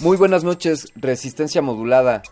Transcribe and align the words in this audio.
Muy 0.00 0.16
buenas 0.16 0.44
noches, 0.44 0.92
Resistencia 0.96 1.60
Modulada. 1.60 2.22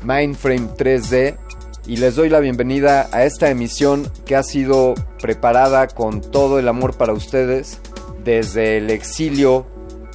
Mindframe3D 0.03 1.37
y 1.85 1.97
les 1.97 2.15
doy 2.15 2.29
la 2.29 2.39
bienvenida 2.39 3.09
a 3.11 3.25
esta 3.25 3.49
emisión 3.49 4.09
que 4.25 4.35
ha 4.35 4.43
sido 4.43 4.93
preparada 5.21 5.87
con 5.87 6.21
todo 6.21 6.59
el 6.59 6.67
amor 6.67 6.95
para 6.95 7.13
ustedes 7.13 7.79
desde 8.23 8.77
el 8.77 8.89
exilio 8.89 9.65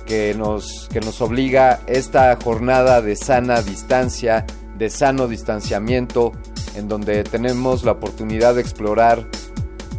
que 0.06 0.34
nos, 0.34 0.88
que 0.90 1.00
nos 1.00 1.20
obliga 1.20 1.80
esta 1.86 2.36
jornada 2.42 3.02
de 3.02 3.16
sana 3.16 3.60
distancia, 3.60 4.46
de 4.78 4.88
sano 4.88 5.28
distanciamiento, 5.28 6.32
en 6.74 6.88
donde 6.88 7.24
tenemos 7.24 7.84
la 7.84 7.92
oportunidad 7.92 8.54
de 8.54 8.62
explorar 8.62 9.26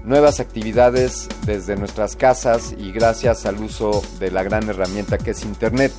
nuevas 0.04 0.40
actividades 0.40 1.30
desde 1.46 1.76
nuestras 1.76 2.16
casas 2.16 2.74
y 2.76 2.92
gracias 2.92 3.46
al 3.46 3.62
uso 3.62 4.02
de 4.20 4.32
la 4.32 4.42
gran 4.42 4.68
herramienta 4.68 5.20
que 5.20 5.32
es 5.32 5.44
Internet. 5.44 5.92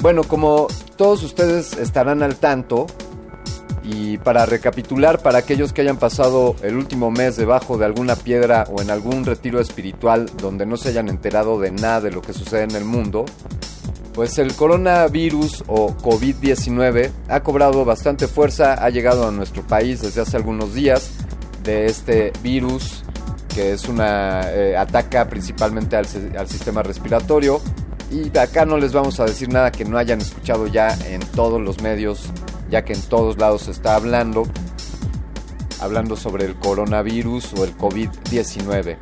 Bueno, 0.00 0.24
como 0.24 0.68
todos 0.96 1.22
ustedes 1.22 1.76
estarán 1.76 2.22
al 2.22 2.36
tanto, 2.36 2.86
y 3.88 4.18
para 4.18 4.46
recapitular, 4.46 5.20
para 5.20 5.38
aquellos 5.38 5.72
que 5.72 5.80
hayan 5.82 5.96
pasado 5.96 6.56
el 6.62 6.76
último 6.76 7.10
mes 7.10 7.36
debajo 7.36 7.78
de 7.78 7.84
alguna 7.84 8.16
piedra 8.16 8.64
o 8.70 8.82
en 8.82 8.90
algún 8.90 9.24
retiro 9.24 9.60
espiritual 9.60 10.28
donde 10.40 10.66
no 10.66 10.76
se 10.76 10.88
hayan 10.88 11.08
enterado 11.08 11.60
de 11.60 11.70
nada 11.70 12.00
de 12.00 12.10
lo 12.10 12.20
que 12.20 12.32
sucede 12.32 12.64
en 12.64 12.72
el 12.72 12.84
mundo, 12.84 13.24
pues 14.12 14.38
el 14.38 14.54
coronavirus 14.54 15.64
o 15.68 15.96
COVID-19 15.98 17.10
ha 17.28 17.40
cobrado 17.40 17.84
bastante 17.84 18.26
fuerza, 18.26 18.74
ha 18.74 18.90
llegado 18.90 19.28
a 19.28 19.30
nuestro 19.30 19.64
país 19.64 20.02
desde 20.02 20.22
hace 20.22 20.36
algunos 20.36 20.74
días 20.74 21.10
de 21.62 21.86
este 21.86 22.32
virus 22.42 23.04
que 23.54 23.72
es 23.72 23.88
una 23.88 24.52
eh, 24.52 24.76
ataca 24.76 25.28
principalmente 25.28 25.96
al, 25.96 26.06
al 26.36 26.48
sistema 26.48 26.82
respiratorio 26.82 27.60
y 28.10 28.36
acá 28.38 28.64
no 28.64 28.78
les 28.78 28.92
vamos 28.92 29.18
a 29.20 29.24
decir 29.24 29.48
nada 29.48 29.72
que 29.72 29.84
no 29.84 29.98
hayan 29.98 30.20
escuchado 30.20 30.66
ya 30.66 30.96
en 31.06 31.20
todos 31.20 31.60
los 31.60 31.80
medios 31.80 32.30
ya 32.70 32.84
que 32.84 32.92
en 32.92 33.02
todos 33.02 33.38
lados 33.38 33.62
se 33.62 33.70
está 33.70 33.94
hablando, 33.94 34.44
hablando 35.80 36.16
sobre 36.16 36.44
el 36.44 36.56
coronavirus 36.56 37.54
o 37.54 37.64
el 37.64 37.76
COVID-19. 37.76 38.96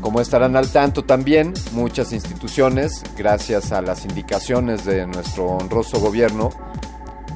Como 0.00 0.20
estarán 0.20 0.56
al 0.56 0.70
tanto 0.70 1.04
también, 1.04 1.52
muchas 1.72 2.12
instituciones, 2.12 3.02
gracias 3.16 3.72
a 3.72 3.82
las 3.82 4.04
indicaciones 4.04 4.84
de 4.84 5.06
nuestro 5.06 5.46
honroso 5.46 5.98
gobierno, 6.00 6.50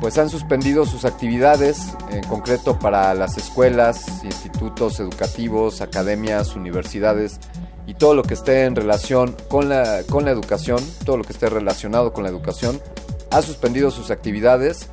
pues 0.00 0.17
han 0.19 0.31
suspendido 0.31 0.87
sus 0.87 1.05
actividades, 1.05 1.94
en 2.11 2.22
concreto 2.25 2.78
para 2.78 3.12
las 3.15 3.37
escuelas, 3.37 4.25
institutos 4.25 4.99
educativos, 5.00 5.81
academias, 5.81 6.55
universidades 6.55 7.38
y 7.90 7.94
todo 7.94 8.14
lo 8.14 8.22
que 8.22 8.34
esté 8.34 8.66
en 8.66 8.76
relación 8.76 9.34
con 9.48 9.68
la, 9.68 10.04
con 10.08 10.24
la 10.24 10.30
educación, 10.30 10.78
todo 11.04 11.16
lo 11.16 11.24
que 11.24 11.32
esté 11.32 11.50
relacionado 11.50 12.12
con 12.12 12.22
la 12.22 12.30
educación, 12.30 12.80
ha 13.32 13.42
suspendido 13.42 13.90
sus 13.90 14.12
actividades 14.12 14.86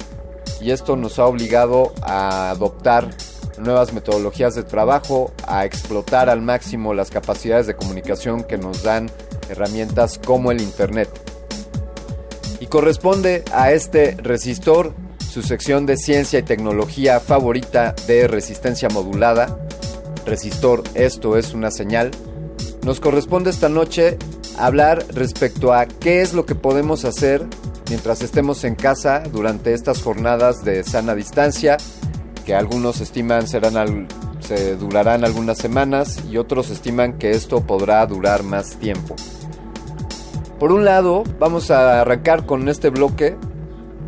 y 0.60 0.72
esto 0.72 0.96
nos 0.96 1.20
ha 1.20 1.28
obligado 1.28 1.94
a 2.02 2.50
adoptar 2.50 3.12
nuevas 3.60 3.94
metodologías 3.94 4.56
de 4.56 4.64
trabajo, 4.64 5.32
a 5.46 5.64
explotar 5.64 6.28
al 6.28 6.42
máximo 6.42 6.96
las 6.96 7.12
capacidades 7.12 7.68
de 7.68 7.76
comunicación 7.76 8.44
que 8.44 8.58
nos 8.58 8.82
dan 8.82 9.12
herramientas 9.48 10.20
como 10.26 10.52
el 10.52 10.60
Internet. 10.60 11.08
Y 12.60 12.66
corresponde 12.66 13.44
a 13.54 13.74
este 13.74 14.18
resistor 14.24 14.96
su 15.20 15.44
sección 15.44 15.86
de 15.86 15.98
ciencia 15.98 16.40
y 16.40 16.44
tecnología 16.44 17.20
favorita 17.20 17.94
de 18.08 18.28
resistencia 18.28 18.90
modulada. 18.90 19.56
Resistor, 20.26 20.82
esto 20.96 21.38
es 21.38 21.54
una 21.54 21.70
señal. 21.70 22.10
Nos 22.88 23.02
corresponde 23.02 23.50
esta 23.50 23.68
noche 23.68 24.18
hablar 24.58 25.04
respecto 25.14 25.74
a 25.74 25.88
qué 25.88 26.22
es 26.22 26.34
lo 26.34 26.46
que 26.46 26.56
podemos 26.56 27.04
hacer 27.04 27.46
mientras 27.90 28.22
estemos 28.22 28.64
en 28.64 28.76
casa 28.76 29.24
durante 29.30 29.74
estas 29.74 30.02
jornadas 30.02 30.64
de 30.64 30.86
sana 30.86 31.14
distancia, 31.14 31.76
que 32.46 32.56
algunos 32.56 33.02
estiman 33.02 33.46
serán 33.46 34.08
se 34.40 34.78
durarán 34.78 35.26
algunas 35.26 35.58
semanas 35.58 36.24
y 36.32 36.38
otros 36.38 36.70
estiman 36.70 37.18
que 37.18 37.32
esto 37.32 37.60
podrá 37.60 38.06
durar 38.06 38.44
más 38.44 38.78
tiempo. 38.78 39.18
Por 40.58 40.72
un 40.72 40.86
lado, 40.86 41.26
vamos 41.40 41.72
a 41.72 42.00
arrancar 42.00 42.46
con 42.46 42.70
este 42.70 42.90
bloque 42.90 43.36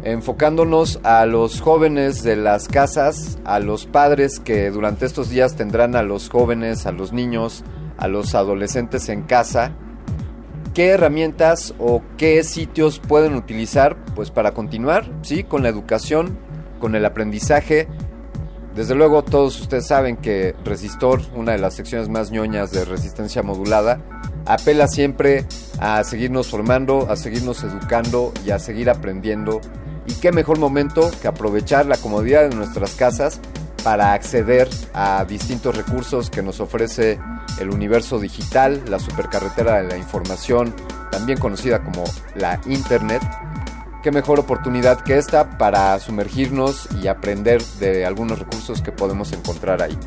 enfocándonos 0.05 1.01
a 1.03 1.25
los 1.25 1.59
jóvenes 1.59 2.23
de 2.23 2.37
las 2.37 2.69
casas, 2.69 3.39
a 3.43 3.59
los 3.59 3.85
padres 3.85 4.39
que 4.39 4.71
durante 4.71 5.05
estos 5.05 5.29
días 5.29 5.57
tendrán 5.57 5.97
a 5.97 6.01
los 6.01 6.29
jóvenes, 6.29 6.85
a 6.85 6.93
los 6.93 7.11
niños, 7.11 7.65
a 7.99 8.07
los 8.07 8.33
adolescentes 8.33 9.09
en 9.09 9.21
casa 9.23 9.73
qué 10.73 10.89
herramientas 10.89 11.73
o 11.77 12.01
qué 12.17 12.43
sitios 12.43 12.99
pueden 12.99 13.35
utilizar 13.35 13.97
pues 14.15 14.31
para 14.31 14.53
continuar, 14.53 15.11
¿sí? 15.21 15.43
Con 15.43 15.61
la 15.61 15.69
educación, 15.69 16.37
con 16.79 16.95
el 16.95 17.05
aprendizaje. 17.05 17.87
Desde 18.75 18.95
luego 18.95 19.23
todos 19.23 19.59
ustedes 19.59 19.87
saben 19.87 20.17
que 20.17 20.55
Resistor, 20.63 21.21
una 21.35 21.51
de 21.51 21.57
las 21.57 21.73
secciones 21.73 22.07
más 22.07 22.31
ñoñas 22.31 22.71
de 22.71 22.85
resistencia 22.85 23.43
modulada, 23.43 24.01
apela 24.45 24.87
siempre 24.87 25.45
a 25.79 26.03
seguirnos 26.03 26.47
formando, 26.47 27.09
a 27.09 27.15
seguirnos 27.15 27.63
educando 27.63 28.31
y 28.45 28.51
a 28.51 28.59
seguir 28.59 28.89
aprendiendo. 28.89 29.59
Y 30.05 30.13
qué 30.13 30.31
mejor 30.31 30.59
momento 30.59 31.11
que 31.21 31.27
aprovechar 31.27 31.87
la 31.87 31.97
comodidad 31.97 32.47
de 32.47 32.55
nuestras 32.55 32.95
casas 32.95 33.41
para 33.83 34.13
acceder 34.13 34.69
a 34.93 35.25
distintos 35.25 35.75
recursos 35.75 36.29
que 36.29 36.41
nos 36.41 36.59
ofrece 36.59 37.19
el 37.59 37.69
universo 37.69 38.19
digital, 38.19 38.83
la 38.87 38.99
supercarretera 38.99 39.81
de 39.81 39.87
la 39.87 39.97
información, 39.97 40.73
también 41.11 41.39
conocida 41.39 41.83
como 41.83 42.03
la 42.35 42.59
Internet. 42.65 43.21
Qué 44.03 44.11
mejor 44.11 44.39
oportunidad 44.39 45.01
que 45.01 45.17
esta 45.17 45.57
para 45.57 45.97
sumergirnos 45.99 46.87
y 47.01 47.07
aprender 47.07 47.61
de 47.79 48.05
algunos 48.05 48.39
recursos 48.39 48.81
que 48.81 48.91
podemos 48.91 49.33
encontrar 49.33 49.81
ahí. 49.81 49.97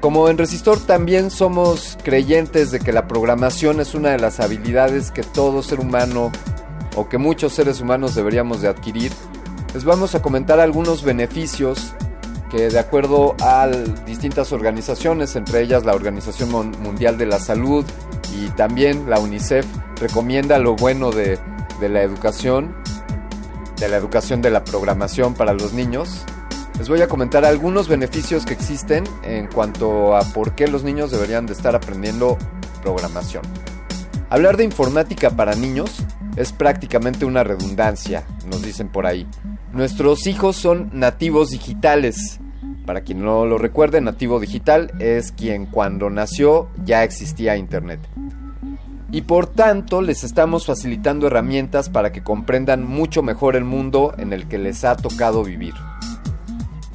Como 0.00 0.28
en 0.30 0.38
Resistor 0.38 0.80
también 0.80 1.30
somos 1.30 1.98
creyentes 2.02 2.70
de 2.70 2.80
que 2.80 2.92
la 2.92 3.06
programación 3.06 3.80
es 3.80 3.94
una 3.94 4.10
de 4.10 4.18
las 4.18 4.40
habilidades 4.40 5.10
que 5.10 5.22
todo 5.22 5.62
ser 5.62 5.78
humano 5.78 6.32
o 6.96 7.08
que 7.08 7.18
muchos 7.18 7.52
seres 7.52 7.80
humanos 7.80 8.14
deberíamos 8.14 8.62
de 8.62 8.68
adquirir, 8.68 9.12
les 9.74 9.84
vamos 9.84 10.14
a 10.14 10.22
comentar 10.22 10.58
algunos 10.58 11.04
beneficios 11.04 11.94
que 12.50 12.68
de 12.68 12.78
acuerdo 12.78 13.36
a 13.40 13.68
distintas 14.04 14.52
organizaciones, 14.52 15.36
entre 15.36 15.62
ellas 15.62 15.84
la 15.84 15.94
Organización 15.94 16.50
Mundial 16.82 17.16
de 17.16 17.26
la 17.26 17.38
Salud 17.38 17.84
y 18.34 18.48
también 18.50 19.08
la 19.08 19.18
UNICEF, 19.20 19.64
recomienda 20.00 20.58
lo 20.58 20.74
bueno 20.74 21.10
de, 21.10 21.38
la 21.80 22.02
educación, 22.02 22.74
de 23.78 23.88
la 23.88 23.96
educación 23.96 24.42
de 24.42 24.50
la 24.50 24.64
programación 24.64 25.34
para 25.34 25.52
los 25.54 25.72
niños, 25.72 26.24
les 26.78 26.88
voy 26.88 27.02
a 27.02 27.08
comentar 27.08 27.44
algunos 27.44 27.88
beneficios 27.88 28.44
que 28.46 28.54
existen 28.54 29.04
en 29.22 29.46
cuanto 29.46 30.16
a 30.16 30.22
por 30.22 30.54
qué 30.54 30.66
los 30.66 30.82
niños 30.82 31.10
deberían 31.10 31.46
de 31.46 31.52
estar 31.52 31.76
aprendiendo 31.76 32.38
programación. 32.82 33.42
Hablar 34.30 34.56
de 34.56 34.64
informática 34.64 35.30
para 35.30 35.54
niños 35.54 36.04
es 36.40 36.52
prácticamente 36.52 37.26
una 37.26 37.44
redundancia, 37.44 38.24
nos 38.46 38.62
dicen 38.62 38.88
por 38.88 39.04
ahí. 39.04 39.26
Nuestros 39.74 40.26
hijos 40.26 40.56
son 40.56 40.88
nativos 40.94 41.50
digitales. 41.50 42.40
Para 42.86 43.02
quien 43.02 43.22
no 43.22 43.44
lo 43.44 43.58
recuerde, 43.58 44.00
nativo 44.00 44.40
digital 44.40 44.90
es 45.00 45.32
quien 45.32 45.66
cuando 45.66 46.08
nació 46.08 46.68
ya 46.82 47.04
existía 47.04 47.56
Internet. 47.56 48.00
Y 49.12 49.22
por 49.22 49.48
tanto 49.48 50.00
les 50.00 50.24
estamos 50.24 50.64
facilitando 50.64 51.26
herramientas 51.26 51.90
para 51.90 52.10
que 52.10 52.22
comprendan 52.22 52.86
mucho 52.86 53.22
mejor 53.22 53.54
el 53.54 53.64
mundo 53.64 54.14
en 54.16 54.32
el 54.32 54.48
que 54.48 54.56
les 54.56 54.84
ha 54.84 54.96
tocado 54.96 55.44
vivir. 55.44 55.74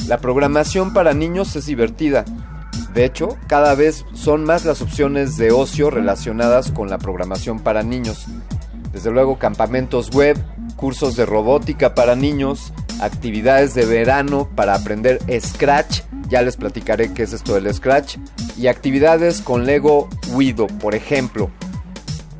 La 0.07 0.17
programación 0.17 0.91
para 0.91 1.13
niños 1.13 1.55
es 1.55 1.67
divertida, 1.67 2.25
de 2.95 3.03
hecho, 3.03 3.37
cada 3.47 3.75
vez 3.75 4.05
son 4.13 4.45
más 4.45 4.63
las 4.63 4.81
opciones 4.81 5.35
de 5.35 5.51
ocio 5.51 5.89
relacionadas 5.89 6.71
con 6.71 6.89
la 6.89 6.97
programación 6.97 7.59
para 7.59 7.83
niños. 7.83 8.25
Desde 8.95 9.11
luego 9.11 9.37
campamentos 9.37 10.09
web, 10.11 10.41
cursos 10.77 11.17
de 11.17 11.25
robótica 11.25 11.93
para 11.95 12.15
niños, 12.15 12.71
actividades 13.01 13.73
de 13.73 13.85
verano 13.85 14.47
para 14.55 14.73
aprender 14.73 15.19
Scratch, 15.37 15.99
ya 16.29 16.41
les 16.41 16.55
platicaré 16.55 17.13
qué 17.13 17.23
es 17.23 17.33
esto 17.33 17.55
del 17.55 17.73
Scratch, 17.73 18.15
y 18.57 18.67
actividades 18.67 19.41
con 19.41 19.65
Lego 19.65 20.07
Wido, 20.31 20.67
por 20.67 20.95
ejemplo. 20.95 21.51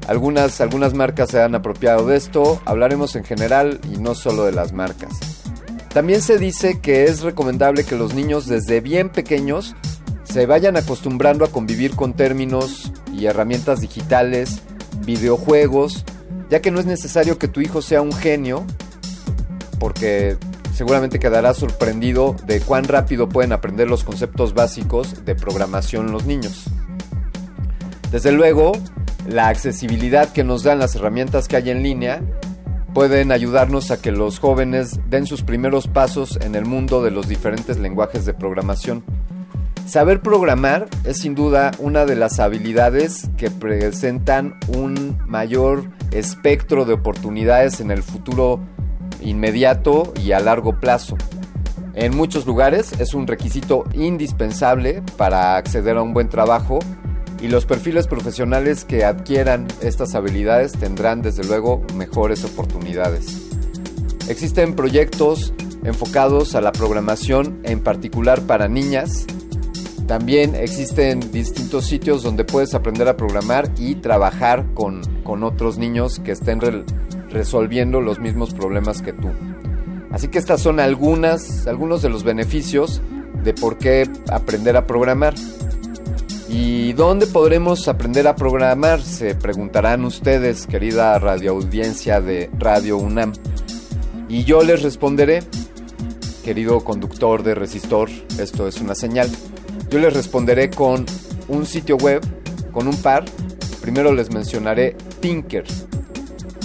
Algunas, 0.08 0.62
algunas 0.62 0.94
marcas 0.94 1.32
se 1.32 1.42
han 1.42 1.56
apropiado 1.56 2.08
de 2.08 2.16
esto, 2.16 2.62
hablaremos 2.64 3.18
en 3.18 3.26
general 3.26 3.82
y 3.94 3.98
no 3.98 4.16
solo 4.16 4.46
de 4.46 4.54
las 4.54 4.72
marcas. 4.72 5.44
También 5.90 6.22
se 6.22 6.40
dice 6.40 6.80
que 6.80 7.04
es 7.04 7.22
recomendable 7.22 7.84
que 7.84 7.98
los 7.98 8.14
niños 8.14 8.48
desde 8.48 8.80
bien 8.80 9.10
pequeños 9.10 9.76
se 10.24 10.46
vayan 10.46 10.78
acostumbrando 10.78 11.44
a 11.44 11.50
convivir 11.50 11.98
con 11.98 12.14
términos 12.14 12.94
y 13.12 13.26
herramientas 13.26 13.82
digitales, 13.82 14.62
videojuegos, 15.06 16.06
ya 16.50 16.62
que 16.62 16.72
no 16.72 16.80
es 16.80 16.86
necesario 16.86 17.38
que 17.38 17.48
tu 17.48 17.62
hijo 17.62 17.82
sea 17.82 18.02
un 18.02 18.14
genio, 18.14 18.66
porque 19.80 20.38
seguramente 20.74 21.20
quedará 21.20 21.54
sorprendido 21.54 22.36
de 22.46 22.60
cuán 22.60 22.86
rápido 22.86 23.30
pueden 23.30 23.54
aprender 23.54 23.88
los 23.88 24.04
conceptos 24.04 24.54
básicos 24.54 25.26
de 25.26 25.36
programación 25.36 26.12
los 26.12 26.26
niños. 26.26 26.66
Desde 28.12 28.32
luego, 28.32 28.74
la 29.28 29.48
accesibilidad 29.48 30.32
que 30.32 30.44
nos 30.44 30.64
dan 30.64 30.80
las 30.80 30.96
herramientas 30.96 31.48
que 31.48 31.56
hay 31.56 31.70
en 31.70 31.82
línea 31.82 32.22
pueden 32.94 33.32
ayudarnos 33.32 33.92
a 33.92 34.02
que 34.02 34.12
los 34.12 34.40
jóvenes 34.40 35.00
den 35.10 35.26
sus 35.26 35.42
primeros 35.42 35.88
pasos 35.88 36.40
en 36.42 36.56
el 36.56 36.66
mundo 36.66 37.04
de 37.04 37.12
los 37.12 37.28
diferentes 37.28 37.78
lenguajes 37.78 38.26
de 38.26 38.34
programación. 38.34 39.04
Saber 39.86 40.22
programar 40.22 40.88
es 41.04 41.20
sin 41.20 41.36
duda 41.36 41.70
una 41.78 42.06
de 42.06 42.16
las 42.16 42.40
habilidades 42.40 43.30
que 43.38 43.52
presentan 43.52 44.56
un 44.68 45.18
mayor 45.28 45.84
espectro 46.12 46.86
de 46.86 46.94
oportunidades 46.94 47.80
en 47.80 47.92
el 47.92 48.02
futuro 48.02 48.60
inmediato 49.22 50.12
y 50.20 50.32
a 50.32 50.40
largo 50.40 50.80
plazo. 50.80 51.18
En 51.94 52.18
muchos 52.18 52.48
lugares 52.48 52.94
es 53.00 53.14
un 53.14 53.28
requisito 53.28 53.84
indispensable 53.94 55.04
para 55.18 55.56
acceder 55.56 55.98
a 55.98 56.02
un 56.02 56.14
buen 56.14 56.30
trabajo 56.30 56.80
y 57.40 57.48
los 57.48 57.68
perfiles 57.68 58.08
profesionales 58.08 58.86
que 58.86 59.06
adquieran 59.06 59.68
estas 59.82 60.16
habilidades 60.16 60.72
tendrán 60.72 61.22
desde 61.22 61.44
luego 61.44 61.84
mejores 61.94 62.44
oportunidades. 62.44 63.50
Existen 64.28 64.74
proyectos 64.76 65.54
enfocados 65.84 66.56
a 66.56 66.62
la 66.62 66.72
programación 66.72 67.60
en 67.64 67.82
particular 67.82 68.42
para 68.42 68.68
niñas 68.68 69.28
también 70.08 70.56
existen 70.56 71.32
distintos 71.32 71.86
sitios 71.86 72.22
donde 72.22 72.46
puedes 72.46 72.76
aprender 72.76 73.08
a 73.08 73.18
programar 73.18 73.70
y 73.78 73.96
trabajar 73.96 74.66
con, 74.74 75.02
otros 75.44 75.78
niños 75.78 76.20
que 76.20 76.32
estén 76.32 76.60
resolviendo 77.30 78.02
los 78.02 78.20
mismos 78.20 78.54
problemas 78.54 79.02
que 79.02 79.14
tú. 79.14 79.30
Así 80.12 80.28
que 80.28 80.38
estas 80.38 80.62
son 80.62 80.80
algunas, 80.80 81.68
algunos 81.68 82.02
de 82.02 82.10
los 82.10 82.24
beneficios 82.24 83.02
de 83.44 83.54
por 83.54 83.78
qué 83.78 84.08
aprender 84.32 84.78
a 84.78 84.86
programar. 84.86 85.34
¿Y 86.48 86.94
dónde 86.94 87.28
podremos 87.28 87.88
aprender 87.88 88.28
a 88.28 88.36
programar? 88.36 89.02
Se 89.02 89.36
preguntarán 89.36 90.06
ustedes, 90.06 90.68
querida 90.68 91.18
radioaudiencia 91.20 92.22
de 92.22 92.50
Radio 92.58 92.98
UNAM. 92.98 93.34
Y 94.30 94.44
yo 94.44 94.64
les 94.64 94.84
responderé, 94.84 95.44
querido 96.44 96.84
conductor 96.84 97.44
de 97.44 97.56
resistor, 97.56 98.10
esto 98.40 98.68
es 98.68 98.80
una 98.80 98.96
señal. 98.96 99.30
Yo 99.90 100.00
les 100.00 100.14
responderé 100.14 100.70
con 100.70 101.06
un 101.48 101.66
sitio 101.66 101.98
web, 101.98 102.22
con 102.72 102.88
un 102.88 102.96
par. 102.98 103.26
Primero 103.82 104.14
les 104.14 104.32
mencionaré 104.32 104.96
Tinker. 105.20 105.66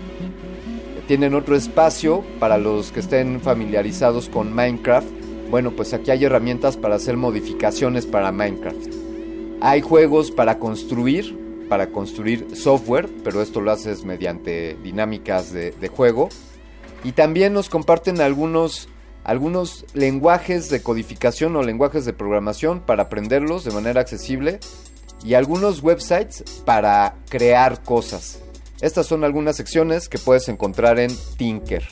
Tienen 1.08 1.36
otro 1.36 1.56
espacio 1.56 2.26
para 2.38 2.58
los 2.58 2.92
que 2.92 3.00
estén 3.00 3.40
familiarizados 3.40 4.28
con 4.28 4.54
Minecraft. 4.54 5.08
Bueno, 5.50 5.72
pues 5.72 5.94
aquí 5.94 6.12
hay 6.12 6.26
herramientas 6.26 6.76
para 6.76 6.96
hacer 6.96 7.16
modificaciones 7.16 8.06
para 8.06 8.34
Minecraft. 8.34 8.94
Hay 9.62 9.80
juegos 9.80 10.32
para 10.32 10.60
construir, 10.60 11.66
para 11.70 11.92
construir 11.92 12.58
software, 12.58 13.08
pero 13.24 13.42
esto 13.42 13.62
lo 13.62 13.72
haces 13.72 14.04
mediante 14.04 14.76
dinámicas 14.84 15.54
de, 15.54 15.72
de 15.72 15.88
juego. 15.88 16.28
Y 17.04 17.14
también 17.14 17.54
nos 17.54 17.70
comparten 17.70 18.22
algunos, 18.22 18.88
algunos 19.24 19.86
lenguajes 19.94 20.70
de 20.70 20.82
codificación 20.82 21.56
o 21.56 21.64
lenguajes 21.64 22.06
de 22.06 22.14
programación 22.14 22.82
para 22.82 23.04
aprenderlos 23.04 23.64
de 23.64 23.72
manera 23.72 24.02
accesible 24.02 24.60
y 25.24 25.34
algunos 25.34 25.84
websites 25.84 26.44
para 26.66 27.16
crear 27.30 27.84
cosas. 27.84 28.40
Estas 28.82 29.06
son 29.06 29.24
algunas 29.24 29.56
secciones 29.56 30.10
que 30.10 30.18
puedes 30.18 30.50
encontrar 30.50 31.00
en 31.00 31.16
Tinker. 31.38 31.88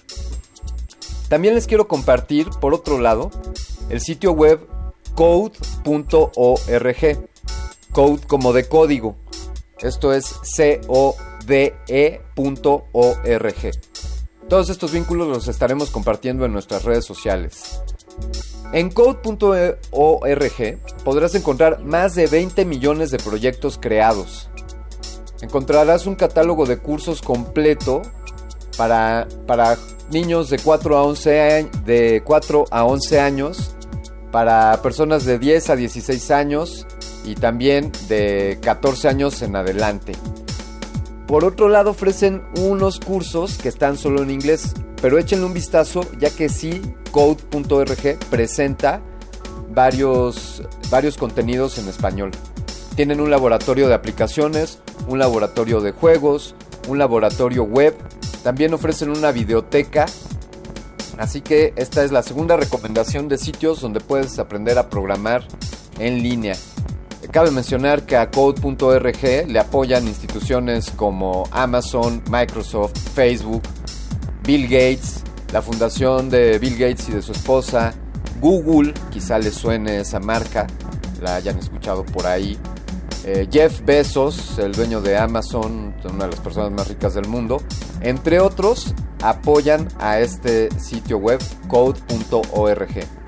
También 1.28 1.54
les 1.54 1.68
quiero 1.68 1.88
compartir, 1.88 2.50
por 2.60 2.74
otro 2.74 3.00
lado, 3.00 3.30
el 3.90 4.02
sitio 4.02 4.32
web 4.32 4.68
code.org. 5.14 6.30
Code 7.92 8.22
como 8.28 8.54
de 8.54 8.68
código. 8.68 9.16
Esto 9.80 10.14
es 10.14 10.26
C-O-D-E.org. 10.44 10.80
Todos 14.50 14.72
estos 14.72 14.92
vínculos 14.92 15.28
los 15.28 15.48
estaremos 15.48 15.92
compartiendo 15.92 16.44
en 16.44 16.52
nuestras 16.52 16.84
redes 16.84 17.06
sociales. 17.06 17.84
En 18.74 18.90
code.org 18.90 19.78
podrás 21.04 21.36
encontrar 21.36 21.84
más 21.84 22.16
de 22.16 22.26
20 22.26 22.66
millones 22.66 23.12
de 23.12 23.20
proyectos 23.20 23.78
creados. 23.80 24.50
Encontrarás 25.42 26.08
un 26.08 26.16
catálogo 26.16 26.66
de 26.66 26.80
cursos 26.80 27.22
completo 27.22 28.02
para, 28.76 29.28
para 29.46 29.78
niños 30.10 30.50
de 30.50 30.58
4 30.58 30.98
a 30.98 31.04
11 31.04 31.70
de 31.86 32.24
4 32.26 32.66
a 32.72 32.86
11 32.86 33.20
años, 33.20 33.76
para 34.32 34.82
personas 34.82 35.26
de 35.26 35.38
10 35.38 35.70
a 35.70 35.76
16 35.76 36.32
años 36.32 36.88
y 37.24 37.36
también 37.36 37.92
de 38.08 38.58
14 38.62 39.10
años 39.10 39.44
en 39.44 39.56
adelante. 39.56 40.14
Por 41.30 41.46
otro 41.46 41.70
lado 41.70 41.92
ofrecen 41.92 42.42
unos 42.58 43.00
cursos 43.00 43.60
que 43.60 43.70
están 43.70 43.98
solo 43.98 44.24
en 44.24 44.32
inglés, 44.32 44.74
pero 45.00 45.20
échenle 45.20 45.46
un 45.46 45.54
vistazo 45.54 46.02
ya 46.18 46.32
que 46.32 46.50
sí, 46.50 46.82
code.org 47.12 48.18
presenta 48.32 49.00
varios, 49.72 50.64
varios 50.90 51.18
contenidos 51.18 51.78
en 51.78 51.88
español. 51.88 52.32
Tienen 52.96 53.22
un 53.22 53.30
laboratorio 53.30 53.88
de 53.88 53.94
aplicaciones, 53.94 54.80
un 55.08 55.20
laboratorio 55.20 55.82
de 55.82 55.92
juegos, 55.92 56.56
un 56.88 56.98
laboratorio 56.98 57.62
web, 57.64 57.96
también 58.42 58.74
ofrecen 58.74 59.12
una 59.12 59.32
videoteca, 59.32 60.08
así 61.20 61.42
que 61.42 61.74
esta 61.76 62.04
es 62.04 62.12
la 62.12 62.24
segunda 62.24 62.58
recomendación 62.58 63.28
de 63.28 63.38
sitios 63.38 63.82
donde 63.82 64.00
puedes 64.00 64.40
aprender 64.40 64.80
a 64.80 64.90
programar 64.90 65.46
en 66.00 66.24
línea. 66.24 66.56
Cabe 67.32 67.52
mencionar 67.52 68.08
que 68.08 68.18
a 68.18 68.32
code.org 68.32 69.48
le 69.48 69.60
apoyan 69.60 70.08
instituciones 70.08 70.90
como 70.90 71.44
Amazon, 71.52 72.24
Microsoft, 72.28 72.98
Facebook, 73.14 73.62
Bill 74.44 74.64
Gates, 74.64 75.24
la 75.54 75.62
fundación 75.62 76.32
de 76.32 76.58
Bill 76.58 76.76
Gates 76.76 77.08
y 77.10 77.12
de 77.12 77.22
su 77.22 77.34
esposa, 77.34 77.94
Google, 78.42 78.96
quizá 79.12 79.38
les 79.38 79.54
suene 79.54 80.00
esa 80.00 80.20
marca, 80.20 80.66
la 81.22 81.36
hayan 81.36 81.60
escuchado 81.60 82.04
por 82.04 82.26
ahí. 82.26 82.58
Eh, 83.26 83.48
Jeff 83.52 83.82
Bezos, 83.86 84.58
el 84.58 84.72
dueño 84.72 85.00
de 85.00 85.16
Amazon, 85.16 85.94
una 86.12 86.26
de 86.26 86.32
las 86.32 86.40
personas 86.40 86.72
más 86.72 86.88
ricas 86.88 87.14
del 87.14 87.28
mundo, 87.28 87.62
entre 88.02 88.40
otros, 88.40 88.96
apoyan 89.22 89.88
a 90.00 90.20
este 90.20 90.70
sitio 90.80 91.18
web 91.18 91.40
code.org. 91.68 93.19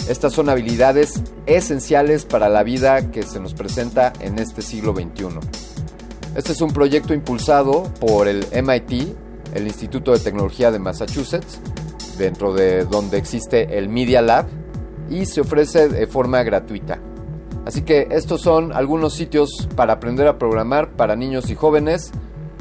Estas 0.06 0.34
son 0.34 0.50
habilidades 0.50 1.22
esenciales 1.46 2.26
para 2.26 2.50
la 2.50 2.62
vida 2.62 3.10
que 3.10 3.22
se 3.22 3.40
nos 3.40 3.54
presenta 3.54 4.12
en 4.20 4.38
este 4.38 4.60
siglo 4.60 4.92
XXI. 4.92 5.38
Este 6.36 6.52
es 6.52 6.60
un 6.60 6.74
proyecto 6.74 7.14
impulsado 7.14 7.84
por 8.00 8.28
el 8.28 8.46
MIT, 8.52 9.16
el 9.54 9.66
Instituto 9.66 10.12
de 10.12 10.18
Tecnología 10.18 10.70
de 10.70 10.78
Massachusetts, 10.78 11.60
dentro 12.18 12.52
de 12.52 12.84
donde 12.84 13.18
existe 13.18 13.78
el 13.78 13.88
Media 13.88 14.22
Lab 14.22 14.46
y 15.10 15.26
se 15.26 15.40
ofrece 15.40 15.88
de 15.88 16.06
forma 16.06 16.42
gratuita. 16.42 16.98
Así 17.64 17.82
que 17.82 18.08
estos 18.10 18.40
son 18.40 18.72
algunos 18.72 19.14
sitios 19.14 19.68
para 19.76 19.94
aprender 19.94 20.26
a 20.26 20.38
programar 20.38 20.92
para 20.92 21.16
niños 21.16 21.50
y 21.50 21.54
jóvenes. 21.54 22.12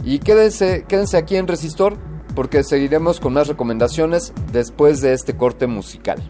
Y 0.03 0.19
quédense, 0.19 0.85
quédense 0.87 1.17
aquí 1.17 1.37
en 1.37 1.47
Resistor 1.47 1.97
porque 2.35 2.63
seguiremos 2.63 3.19
con 3.19 3.33
más 3.33 3.47
recomendaciones 3.47 4.33
después 4.51 5.01
de 5.01 5.13
este 5.13 5.35
corte 5.35 5.65
musical. 5.65 6.21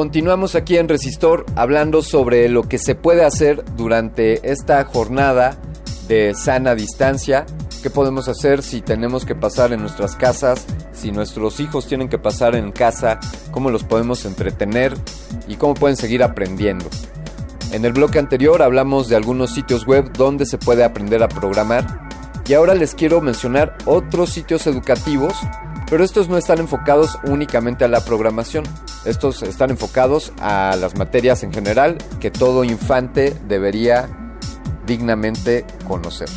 Continuamos 0.00 0.54
aquí 0.54 0.78
en 0.78 0.88
Resistor 0.88 1.44
hablando 1.56 2.00
sobre 2.00 2.48
lo 2.48 2.62
que 2.62 2.78
se 2.78 2.94
puede 2.94 3.22
hacer 3.22 3.62
durante 3.76 4.50
esta 4.50 4.82
jornada 4.86 5.58
de 6.08 6.32
sana 6.34 6.74
distancia. 6.74 7.44
¿Qué 7.82 7.90
podemos 7.90 8.26
hacer 8.26 8.62
si 8.62 8.80
tenemos 8.80 9.26
que 9.26 9.34
pasar 9.34 9.74
en 9.74 9.82
nuestras 9.82 10.16
casas? 10.16 10.64
Si 10.94 11.12
nuestros 11.12 11.60
hijos 11.60 11.86
tienen 11.86 12.08
que 12.08 12.16
pasar 12.16 12.56
en 12.56 12.72
casa, 12.72 13.20
¿cómo 13.50 13.70
los 13.70 13.84
podemos 13.84 14.24
entretener? 14.24 14.96
¿Y 15.46 15.56
cómo 15.56 15.74
pueden 15.74 15.98
seguir 15.98 16.22
aprendiendo? 16.22 16.86
En 17.70 17.84
el 17.84 17.92
bloque 17.92 18.18
anterior 18.18 18.62
hablamos 18.62 19.10
de 19.10 19.16
algunos 19.16 19.50
sitios 19.50 19.84
web 19.84 20.10
donde 20.14 20.46
se 20.46 20.56
puede 20.56 20.82
aprender 20.82 21.22
a 21.22 21.28
programar. 21.28 22.09
Y 22.46 22.54
ahora 22.54 22.74
les 22.74 22.94
quiero 22.94 23.20
mencionar 23.20 23.76
otros 23.84 24.30
sitios 24.30 24.66
educativos, 24.66 25.34
pero 25.88 26.04
estos 26.04 26.28
no 26.28 26.36
están 26.36 26.58
enfocados 26.58 27.18
únicamente 27.24 27.84
a 27.84 27.88
la 27.88 28.04
programación 28.04 28.64
Estos 29.04 29.42
están 29.42 29.70
enfocados 29.70 30.32
a 30.40 30.76
las 30.78 30.96
materias 30.96 31.42
en 31.42 31.52
general 31.52 31.98
que 32.20 32.30
todo 32.30 32.64
infante 32.64 33.36
debería 33.48 34.08
dignamente 34.86 35.64
conocer. 35.86 36.28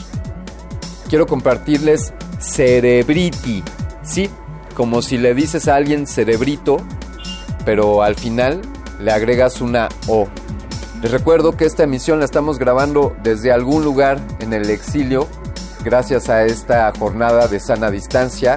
Quiero 1.10 1.28
compartirles 1.28 2.14
Cerebriti. 2.40 3.64
Sí, 4.04 4.30
como 4.76 5.02
si 5.02 5.18
le 5.18 5.34
dices 5.34 5.68
a 5.68 5.76
alguien 5.76 6.08
cerebrito, 6.08 6.78
pero 7.66 8.04
al 8.04 8.16
final 8.16 8.62
le 9.00 9.12
agregas 9.12 9.62
una 9.62 9.90
O. 10.08 10.28
Les 11.02 11.12
recuerdo 11.12 11.58
que 11.58 11.66
esta 11.66 11.84
emisión 11.84 12.20
la 12.20 12.26
estamos 12.26 12.60
grabando 12.60 13.16
desde 13.24 13.52
algún 13.52 13.84
lugar 13.84 14.20
en 14.40 14.54
el 14.54 14.70
exilio, 14.70 15.28
gracias 15.84 16.30
a 16.30 16.46
esta 16.46 16.92
jornada 16.98 17.48
de 17.48 17.60
sana 17.60 17.92
distancia. 17.92 18.56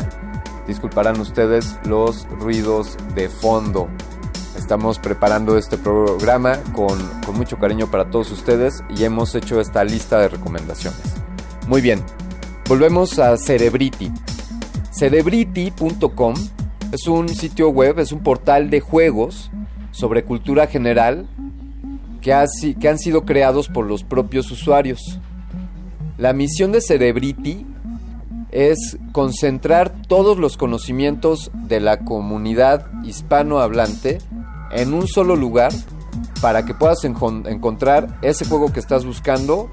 Disculparán 0.66 1.20
ustedes 1.20 1.78
los 1.84 2.26
ruidos 2.30 2.96
de 3.14 3.28
fondo. 3.28 3.88
Estamos 4.56 4.98
preparando 4.98 5.58
este 5.58 5.76
programa 5.76 6.58
con, 6.72 6.98
mucho 7.36 7.58
cariño 7.58 7.90
para 7.90 8.10
todos 8.10 8.30
ustedes 8.30 8.82
y 8.88 9.04
hemos 9.04 9.34
hecho 9.34 9.60
esta 9.60 9.84
lista 9.84 10.18
de 10.18 10.28
recomendaciones. 10.28 11.00
Muy 11.68 11.80
bien, 11.80 12.02
volvemos 12.68 13.18
a 13.18 13.36
Cerebriti. 13.36 14.10
Cerebriti.com 14.90 16.34
es 16.92 17.06
un 17.06 17.28
sitio 17.28 17.68
web, 17.68 17.98
es 17.98 18.12
un 18.12 18.22
portal 18.22 18.70
de 18.70 18.80
juegos 18.80 19.50
sobre 19.90 20.24
cultura 20.24 20.66
general 20.66 21.28
que 22.20 22.32
han 22.32 22.98
sido 22.98 23.24
creados 23.24 23.68
por 23.68 23.86
los 23.86 24.02
propios 24.02 24.50
usuarios. 24.50 25.20
La 26.18 26.32
misión 26.32 26.72
de 26.72 26.80
Cerebriti 26.80 27.66
es 28.50 28.96
concentrar 29.12 30.02
todos 30.08 30.38
los 30.38 30.56
conocimientos 30.56 31.50
de 31.52 31.80
la 31.80 31.98
comunidad 31.98 32.86
hispanohablante 33.04 34.18
en 34.70 34.94
un 34.94 35.08
solo 35.08 35.36
lugar 35.36 35.72
para 36.40 36.64
que 36.64 36.74
puedas 36.74 37.04
encontrar 37.04 38.18
ese 38.22 38.46
juego 38.46 38.72
que 38.72 38.80
estás 38.80 39.04
buscando 39.04 39.70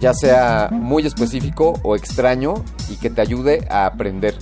ya 0.00 0.14
sea 0.14 0.70
muy 0.72 1.06
específico 1.06 1.74
o 1.82 1.94
extraño 1.94 2.54
y 2.88 2.96
que 2.96 3.10
te 3.10 3.20
ayude 3.20 3.66
a 3.68 3.84
aprender. 3.84 4.34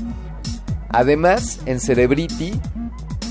Además, 0.89 1.59
en 1.67 1.81
Cerebrity 1.81 2.53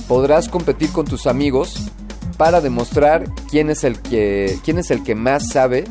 podrás 0.07 0.49
competir 0.49 0.91
con 0.91 1.05
tus 1.05 1.25
amigos 1.25 1.89
para 2.37 2.61
demostrar 2.61 3.23
quién 3.49 3.69
es 3.69 3.83
el 3.83 3.99
que, 4.01 4.59
quién 4.63 4.77
es 4.77 4.91
el 4.91 5.03
que 5.03 5.15
más 5.15 5.47
sabe 5.49 5.85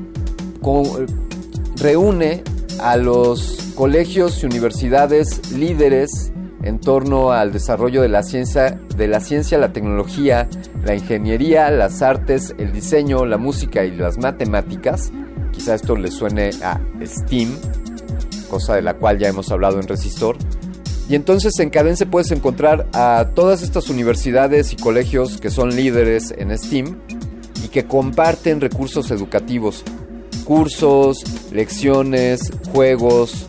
reúne 1.76 2.42
a 2.81 2.96
los 2.96 3.72
colegios 3.74 4.42
y 4.42 4.46
universidades 4.46 5.52
líderes 5.52 6.33
en 6.62 6.81
torno 6.81 7.33
al 7.33 7.52
desarrollo 7.52 8.02
de 8.02 8.09
la 8.09 8.22
ciencia, 8.22 8.81
de 8.96 9.09
la 9.09 9.20
ciencia, 9.20 9.59
la 9.59 9.72
tecnología, 9.72 10.48
la 10.85 10.94
ingeniería, 10.94 11.70
las 11.70 12.02
artes, 12.02 12.54
el 12.59 12.72
diseño, 12.72 13.24
la 13.24 13.38
música 13.38 13.85
y 13.85 13.92
las 13.92 14.18
matemáticas. 14.18 15.12
Quizá 15.59 15.75
esto 15.75 15.97
le 15.97 16.12
suene 16.12 16.51
a 16.62 16.81
STEAM, 17.05 17.51
cosa 18.49 18.77
de 18.77 18.83
la 18.83 18.94
cual 18.94 19.18
ya 19.18 19.27
hemos 19.27 19.51
hablado 19.51 19.81
en 19.81 19.88
Resistor. 19.88 20.37
Y 21.09 21.16
entonces 21.16 21.59
en 21.59 21.71
Cadence 21.71 22.07
puedes 22.07 22.31
encontrar 22.31 22.87
a 22.92 23.31
todas 23.35 23.62
estas 23.62 23.88
universidades 23.88 24.73
y 24.73 24.77
colegios 24.77 25.38
que 25.38 25.51
son 25.51 25.75
líderes 25.75 26.33
en 26.38 26.57
STEAM 26.57 27.01
y 27.64 27.68
que 27.68 27.87
comparten 27.87 28.61
recursos 28.61 29.11
educativos 29.11 29.83
cursos, 30.44 31.18
lecciones, 31.53 32.53
juegos, 32.73 33.49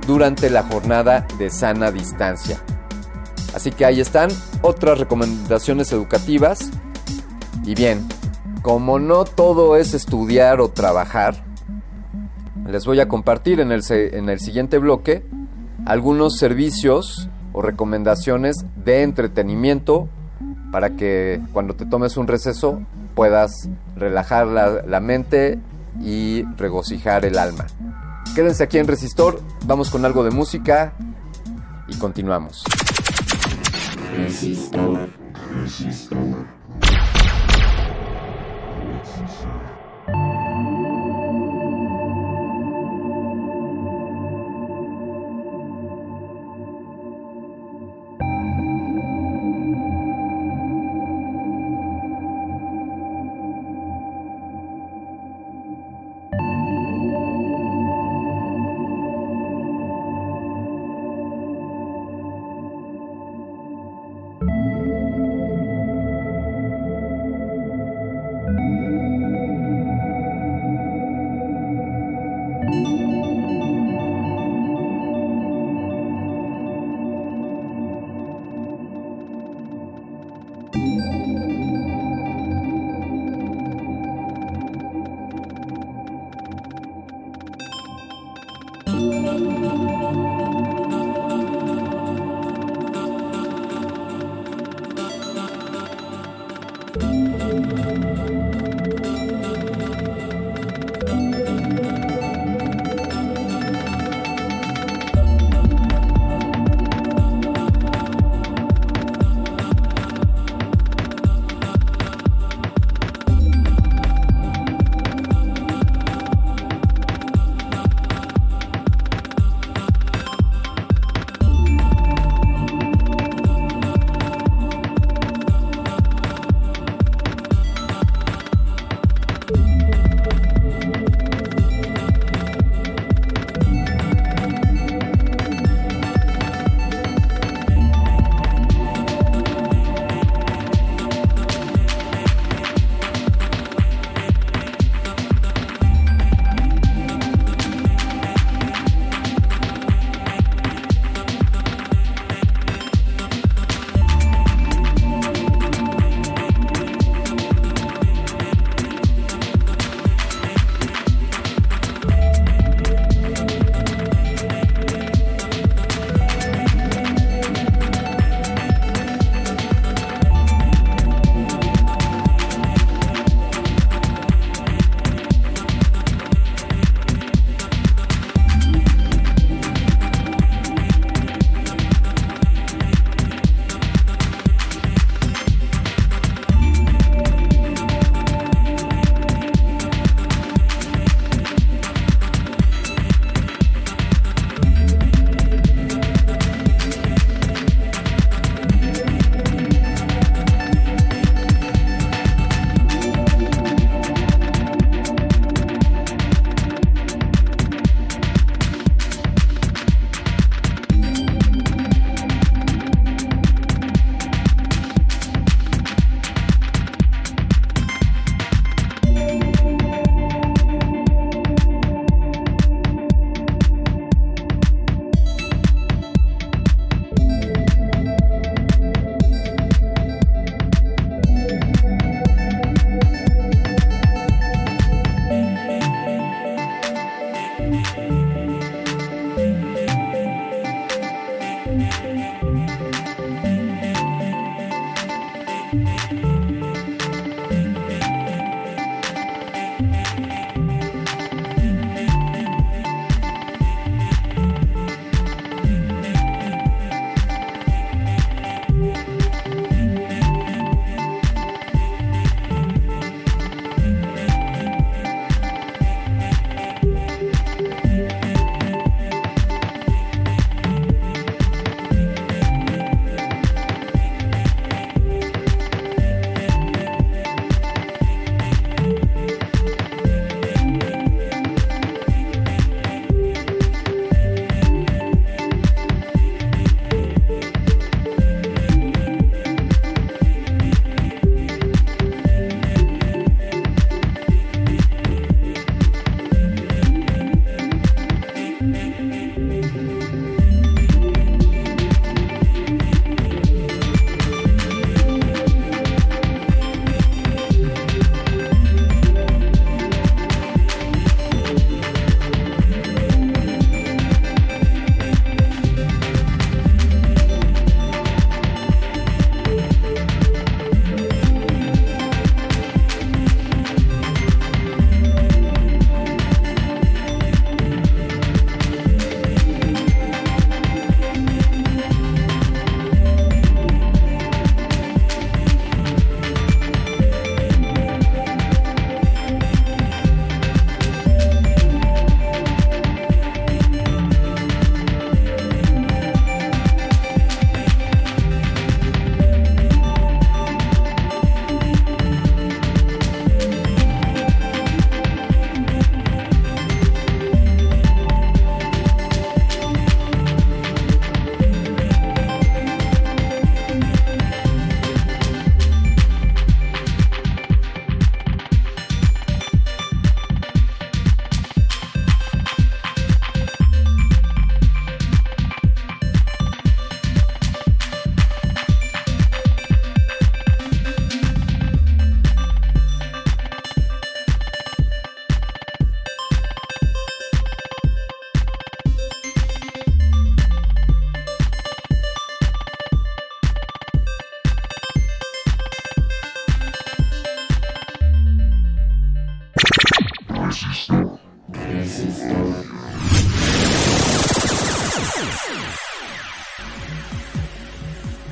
durante 0.06 0.48
la 0.48 0.62
jornada 0.62 1.26
de 1.38 1.50
sana 1.50 1.90
distancia. 1.90 2.58
Así 3.54 3.72
que 3.72 3.84
ahí 3.84 4.00
están 4.00 4.30
otras 4.62 4.98
recomendaciones 4.98 5.92
educativas. 5.92 6.70
Y 7.64 7.74
bien, 7.74 8.06
como 8.62 8.98
no 8.98 9.24
todo 9.24 9.76
es 9.76 9.94
estudiar 9.94 10.60
o 10.60 10.68
trabajar, 10.68 11.44
les 12.68 12.84
voy 12.84 13.00
a 13.00 13.08
compartir 13.08 13.60
en 13.60 13.72
el, 13.72 13.82
en 13.90 14.28
el 14.28 14.40
siguiente 14.40 14.78
bloque 14.78 15.24
algunos 15.86 16.36
servicios 16.36 17.28
o 17.52 17.62
recomendaciones 17.62 18.56
de 18.84 19.02
entretenimiento 19.02 20.08
para 20.70 20.90
que 20.90 21.40
cuando 21.52 21.74
te 21.74 21.86
tomes 21.86 22.16
un 22.18 22.26
receso 22.26 22.82
puedas 23.14 23.68
relajar 23.96 24.46
la, 24.46 24.82
la 24.86 25.00
mente 25.00 25.58
y 26.00 26.44
regocijar 26.56 27.24
el 27.24 27.38
alma. 27.38 27.66
Quédense 28.34 28.64
aquí 28.64 28.78
en 28.78 28.86
Resistor, 28.86 29.40
vamos 29.64 29.90
con 29.90 30.04
algo 30.04 30.22
de 30.22 30.30
música 30.30 30.92
y 31.88 31.96
continuamos. 31.96 32.62
Resistor, 34.14 35.08
resistor. 35.62 36.57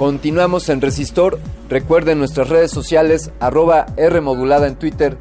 Continuamos 0.07 0.69
en 0.69 0.81
Resistor. 0.81 1.41
Recuerden 1.69 2.21
nuestras 2.21 2.49
redes 2.49 2.71
sociales, 2.71 3.33
arroba 3.41 3.87
R 3.97 4.19
en 4.19 4.77
Twitter, 4.77 5.19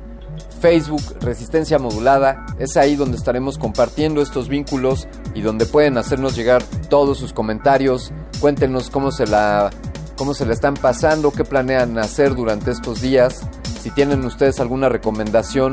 Facebook, 0.62 1.02
Resistencia 1.22 1.80
Modulada. 1.80 2.46
Es 2.60 2.78
ahí 2.78 2.96
donde 2.96 3.18
estaremos 3.18 3.58
compartiendo 3.58 4.22
estos 4.22 4.48
vínculos 4.48 5.08
y 5.34 5.42
donde 5.42 5.66
pueden 5.66 5.98
hacernos 5.98 6.36
llegar 6.36 6.62
todos 6.88 7.18
sus 7.18 7.34
comentarios. 7.34 8.14
Cuéntenos 8.40 8.92
cómo 8.92 9.12
se 9.12 9.26
la, 9.26 9.72
cómo 10.18 10.36
se 10.36 10.46
están 10.54 10.76
pasando, 10.76 11.32
qué 11.32 11.46
planean 11.46 11.98
hacer 11.98 12.36
durante 12.36 12.70
estos 12.70 13.02
días. 13.02 13.42
Si 13.82 13.90
tienen 13.90 14.24
ustedes 14.24 14.60
alguna 14.60 14.88
recomendación 14.88 15.72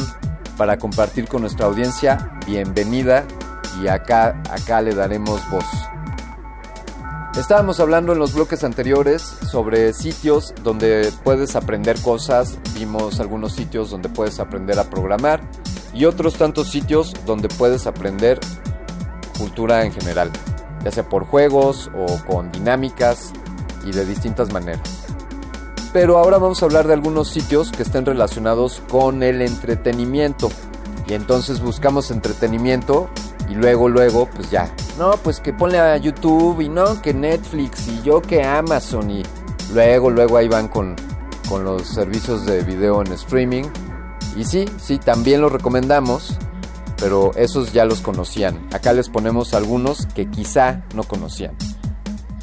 para 0.57 0.79
compartir 0.79 1.29
con 1.29 1.43
nuestra 1.43 1.67
audiencia, 1.67 2.31
bienvenida 2.47 3.27
y 3.83 3.89
acá, 3.89 4.41
acá 4.51 4.81
le 4.81 4.95
daremos 4.95 5.43
voz. 5.51 5.67
Estábamos 7.37 7.81
hablando 7.81 8.13
en 8.13 8.19
los 8.19 8.35
bloques 8.35 8.63
anteriores 8.63 9.23
sobre 9.23 9.95
sitios 9.95 10.53
donde 10.63 11.11
puedes 11.25 11.57
aprender 11.57 11.99
cosas, 12.03 12.59
vimos 12.75 13.21
algunos 13.21 13.55
sitios 13.55 13.91
donde 13.91 14.11
puedes 14.11 14.39
aprender 14.39 14.79
a 14.79 14.85
programar 14.85 15.41
y 15.95 16.05
otros 16.05 16.35
tantos 16.35 16.71
sitios 16.71 17.15
donde 17.25 17.49
puedes 17.49 17.87
aprender 17.87 18.39
cultura 19.39 19.83
en 19.85 19.93
general, 19.93 20.31
ya 20.85 20.91
sea 20.91 21.09
por 21.09 21.25
juegos 21.25 21.91
o 21.97 22.07
con 22.27 22.53
dinámicas 22.53 23.33
y 23.87 23.93
de 23.93 24.05
distintas 24.05 24.53
maneras. 24.53 24.83
Pero 25.93 26.19
ahora 26.19 26.37
vamos 26.37 26.63
a 26.63 26.67
hablar 26.67 26.87
de 26.87 26.93
algunos 26.93 27.29
sitios 27.29 27.73
que 27.73 27.83
estén 27.83 28.05
relacionados 28.05 28.83
con 28.91 29.23
el 29.23 29.41
entretenimiento. 29.41 30.51
Y 31.09 31.15
entonces 31.15 31.61
buscamos 31.61 32.11
entretenimiento 32.11 33.11
y 33.51 33.55
luego, 33.55 33.89
luego, 33.89 34.29
pues 34.35 34.51
ya. 34.51 34.71
No, 34.99 35.13
pues 35.23 35.41
que 35.41 35.53
ponle 35.53 35.79
a 35.79 35.97
YouTube 35.97 36.61
y 36.61 36.69
no, 36.69 37.01
que 37.01 37.15
Netflix 37.15 37.89
y 37.89 38.03
yo 38.03 38.21
que 38.21 38.45
Amazon 38.45 39.11
y 39.11 39.23
luego, 39.73 40.11
luego 40.11 40.37
ahí 40.37 40.49
van 40.49 40.69
con, 40.69 40.97
con 41.49 41.65
los 41.65 41.89
servicios 41.89 42.45
de 42.45 42.63
video 42.63 43.01
en 43.01 43.11
streaming. 43.13 43.65
Y 44.37 44.45
sí, 44.45 44.67
sí, 44.79 44.99
también 44.99 45.41
los 45.41 45.51
recomendamos, 45.51 46.37
pero 46.99 47.33
esos 47.37 47.73
ya 47.73 47.85
los 47.85 48.01
conocían. 48.01 48.67
Acá 48.73 48.93
les 48.93 49.09
ponemos 49.09 49.55
algunos 49.55 50.07
que 50.07 50.31
quizá 50.31 50.83
no 50.95 51.03
conocían. 51.05 51.57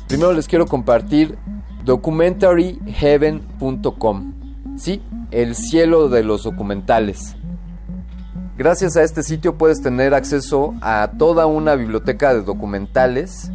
Primero 0.07 0.33
les 0.33 0.47
quiero 0.47 0.65
compartir 0.65 1.37
documentaryheaven.com. 1.85 4.33
Sí, 4.77 5.01
el 5.31 5.55
cielo 5.55 6.09
de 6.09 6.23
los 6.23 6.43
documentales. 6.43 7.35
Gracias 8.59 8.97
a 8.97 9.03
este 9.03 9.23
sitio 9.23 9.57
puedes 9.57 9.81
tener 9.81 10.13
acceso 10.13 10.73
a 10.81 11.11
toda 11.17 11.45
una 11.45 11.75
biblioteca 11.75 12.33
de 12.33 12.41
documentales. 12.41 13.53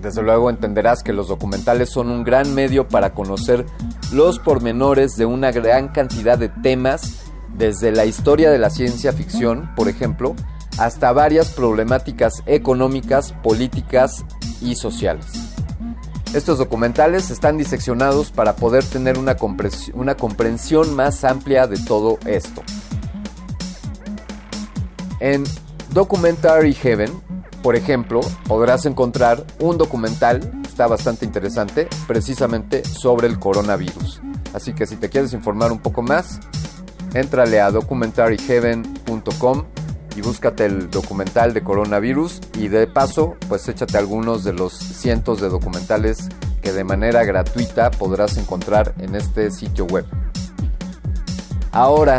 Desde 0.00 0.22
luego 0.22 0.48
entenderás 0.48 1.02
que 1.02 1.12
los 1.12 1.28
documentales 1.28 1.90
son 1.90 2.08
un 2.08 2.24
gran 2.24 2.54
medio 2.54 2.88
para 2.88 3.12
conocer 3.12 3.66
los 4.14 4.38
pormenores 4.38 5.16
de 5.16 5.26
una 5.26 5.52
gran 5.52 5.88
cantidad 5.88 6.38
de 6.38 6.48
temas, 6.48 7.16
desde 7.54 7.92
la 7.92 8.06
historia 8.06 8.50
de 8.50 8.56
la 8.56 8.70
ciencia 8.70 9.12
ficción, 9.12 9.70
por 9.76 9.90
ejemplo, 9.90 10.34
hasta 10.78 11.12
varias 11.12 11.50
problemáticas 11.50 12.42
económicas, 12.46 13.34
políticas 13.42 14.24
y 14.62 14.74
sociales. 14.74 15.26
Estos 16.32 16.56
documentales 16.56 17.30
están 17.30 17.58
diseccionados 17.58 18.30
para 18.30 18.56
poder 18.56 18.84
tener 18.84 19.18
una, 19.18 19.36
comprensión 19.36 20.96
más 20.96 21.24
amplia 21.24 21.66
de 21.66 21.76
todo 21.76 22.18
esto. 22.24 22.62
En 25.24 25.42
Documentary 25.94 26.74
Heaven, 26.74 27.10
por 27.62 27.76
ejemplo, 27.76 28.20
podrás 28.46 28.84
encontrar 28.84 29.42
un 29.58 29.78
documental, 29.78 30.52
está 30.66 30.86
bastante 30.86 31.24
interesante, 31.24 31.88
precisamente 32.06 32.84
sobre 32.84 33.26
el 33.26 33.38
coronavirus. 33.38 34.20
Así 34.52 34.74
que 34.74 34.86
si 34.86 34.96
te 34.96 35.08
quieres 35.08 35.32
informar 35.32 35.72
un 35.72 35.78
poco 35.78 36.02
más, 36.02 36.40
entrale 37.14 37.58
a 37.62 37.70
documentaryheaven.com 37.70 39.64
y 40.14 40.20
búscate 40.20 40.66
el 40.66 40.90
documental 40.90 41.54
de 41.54 41.64
coronavirus 41.64 42.42
y 42.58 42.68
de 42.68 42.86
paso, 42.86 43.36
pues 43.48 43.66
échate 43.66 43.96
algunos 43.96 44.44
de 44.44 44.52
los 44.52 44.74
cientos 44.74 45.40
de 45.40 45.48
documentales 45.48 46.28
que 46.60 46.74
de 46.74 46.84
manera 46.84 47.24
gratuita 47.24 47.90
podrás 47.90 48.36
encontrar 48.36 48.92
en 48.98 49.14
este 49.14 49.50
sitio 49.50 49.86
web. 49.86 50.04
Ahora, 51.72 52.18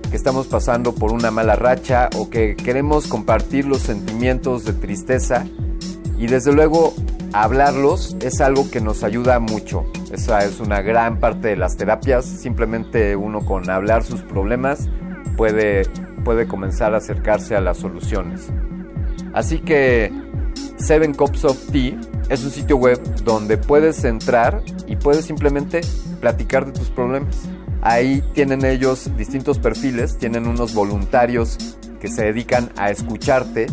que 0.09 0.17
estamos 0.17 0.47
pasando 0.47 0.95
por 0.95 1.13
una 1.13 1.33
mala 1.33 1.57
racha 1.57 2.09
o 2.17 2.31
que 2.31 2.55
queremos 2.55 3.09
compartir 3.09 3.67
los 3.67 3.83
sentimientos 3.83 4.65
de 4.65 4.73
tristeza 4.73 5.45
y 6.17 6.29
desde 6.29 6.53
luego 6.53 6.95
hablarlos 7.33 8.17
es 8.21 8.41
algo 8.41 8.71
que 8.71 8.81
nos 8.81 9.03
ayuda 9.03 9.41
mucho. 9.41 9.85
Esa 10.13 10.45
es 10.45 10.61
una 10.61 10.81
gran 10.81 11.19
parte 11.19 11.49
de 11.49 11.57
las 11.57 11.77
terapias, 11.77 12.25
simplemente 12.25 13.17
uno 13.17 13.45
con 13.45 13.69
hablar 13.69 14.05
sus 14.05 14.23
problemas 14.23 14.89
puede, 15.37 15.83
puede 16.25 16.47
comenzar 16.47 16.95
a 16.95 16.99
acercarse 16.99 17.57
a 17.57 17.61
las 17.61 17.79
soluciones. 17.79 18.49
Así 19.35 19.59
que 19.59 20.13
Seven 20.79 21.15
Cups 21.15 21.45
of 21.45 21.59
Tea 21.73 21.99
es 22.29 22.45
un 22.45 22.51
sitio 22.51 22.77
web 22.77 23.01
donde 23.25 23.57
puedes 23.57 24.05
entrar 24.05 24.63
y 24.87 24.97
puedes 24.97 25.25
simplemente 25.25 25.81
platicar 26.21 26.67
de 26.67 26.73
tus 26.73 26.91
problemas. 26.91 27.37
Ahí 27.83 28.23
tienen 28.35 28.65
ellos 28.65 29.11
distintos 29.17 29.59
perfiles, 29.59 30.19
tienen 30.19 30.47
unos 30.47 30.75
voluntarios 30.75 31.57
que 32.01 32.09
se 32.09 32.25
dedican 32.25 32.71
a 32.77 32.91
escucharte 32.91 33.67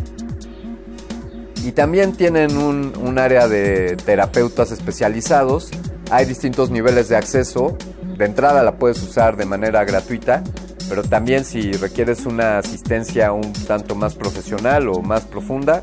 y 1.66 1.72
también 1.72 2.14
tienen 2.14 2.58
un, 2.58 2.94
un, 3.02 3.18
área 3.18 3.48
de 3.48 3.96
terapeutas 4.06 4.72
especializados. 4.72 5.72
Hay 6.12 6.26
distintos 6.26 6.70
niveles 6.70 7.10
de 7.10 7.16
acceso. 7.16 7.78
De 8.18 8.26
entrada 8.26 8.64
la 8.64 8.76
puedes 8.76 9.02
usar 9.02 9.38
de 9.38 9.46
manera 9.46 9.84
gratuita, 9.86 10.44
pero 10.90 11.04
también 11.04 11.46
si 11.46 11.72
requieres 11.72 12.26
una 12.26 12.58
asistencia 12.58 13.32
un 13.32 13.54
tanto 13.54 13.96
más 13.96 14.16
profesional 14.16 14.90
o 14.90 15.02
más 15.02 15.22
profunda, 15.24 15.82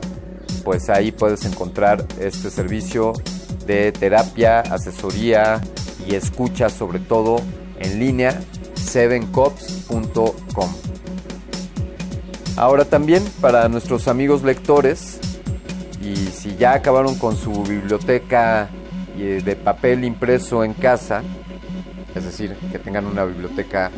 pues 0.65 0.91
ahí 0.91 1.13
puedes 1.13 1.45
encontrar 1.45 2.05
este 2.21 2.51
servicio 2.51 3.13
de 3.67 3.93
terapia, 3.93 4.61
asesoría 4.61 5.61
y 6.07 6.15
escucha 6.15 6.69
sobre 6.71 6.99
todo 6.99 7.41
en 7.79 7.99
línea 7.99 8.41
7cops.com. 8.77 10.71
Ahora 12.57 12.85
también 12.85 13.25
para 13.41 13.69
nuestros 13.69 14.09
amigos 14.09 14.43
lectores 14.43 15.19
y 16.03 16.17
si 16.17 16.57
ya 16.57 16.75
acabaron 16.75 17.15
con 17.15 17.37
su 17.37 17.63
biblioteca 17.63 18.69
de 19.17 19.57
papel 19.57 20.05
impreso 20.05 20.65
en 20.65 20.73
casa, 20.73 21.23
es 22.15 22.25
decir, 22.25 22.57
que 22.73 22.79
tengan 22.79 23.07
una 23.07 23.25
biblioteca 23.25 23.91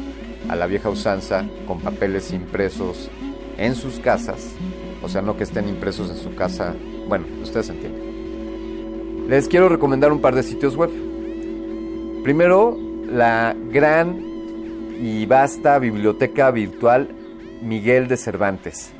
a 0.48 0.57
la 0.57 0.66
vieja 0.66 0.90
usanza 0.90 1.44
con 1.66 1.81
papeles 1.81 2.33
impresos 2.33 3.09
en 3.57 3.75
sus 3.75 4.01
casas, 4.01 4.48
o 5.03 5.09
sea, 5.09 5.23
no 5.23 5.37
que 5.37 5.45
estén 5.45 5.69
impresos 5.69 6.11
en 6.11 6.17
su 6.17 6.35
casa. 6.35 6.75
Bueno, 7.09 7.27
ustedes 7.43 7.69
entienden. 7.69 9.29
Les 9.29 9.49
quiero 9.49 9.69
recomendar 9.69 10.12
un 10.12 10.21
par 10.21 10.35
de 10.35 10.43
sitios 10.43 10.77
web. 10.77 10.91
Primero, 12.23 12.77
la 13.07 13.57
gran 13.71 14.21
y 15.01 15.27
vasta 15.27 15.79
biblioteca 15.79 16.51
virtual 16.51 17.09
Miguel 17.62 18.09
de 18.09 18.17
Cervantes. 18.17 18.93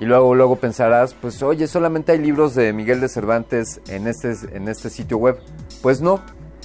Y 0.00 0.06
luego, 0.06 0.34
luego 0.34 0.56
pensarás, 0.56 1.14
pues 1.14 1.40
oye, 1.42 1.68
solamente 1.68 2.12
hay 2.12 2.18
libros 2.18 2.54
de 2.54 2.72
Miguel 2.72 3.00
de 3.00 3.08
Cervantes 3.08 3.80
en 3.88 4.06
este, 4.08 4.34
en 4.52 4.68
este 4.68 4.90
sitio 4.90 5.16
web. 5.18 5.38
Pues 5.82 6.00
no, 6.00 6.20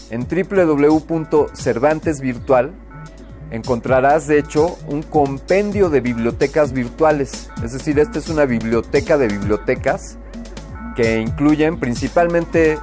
en 0.09 0.27
www.cervantesvirtual 0.27 2.71
encontrarás 3.51 4.27
de 4.27 4.39
hecho 4.39 4.77
un 4.87 5.01
compendio 5.01 5.89
de 5.89 6.01
bibliotecas 6.01 6.73
virtuales. 6.73 7.49
Es 7.63 7.73
decir, 7.73 7.99
esta 7.99 8.19
es 8.19 8.29
una 8.29 8.45
biblioteca 8.45 9.17
de 9.17 9.27
bibliotecas 9.27 10.17
que 10.95 11.19
incluyen 11.19 11.79
principalmente 11.79 12.77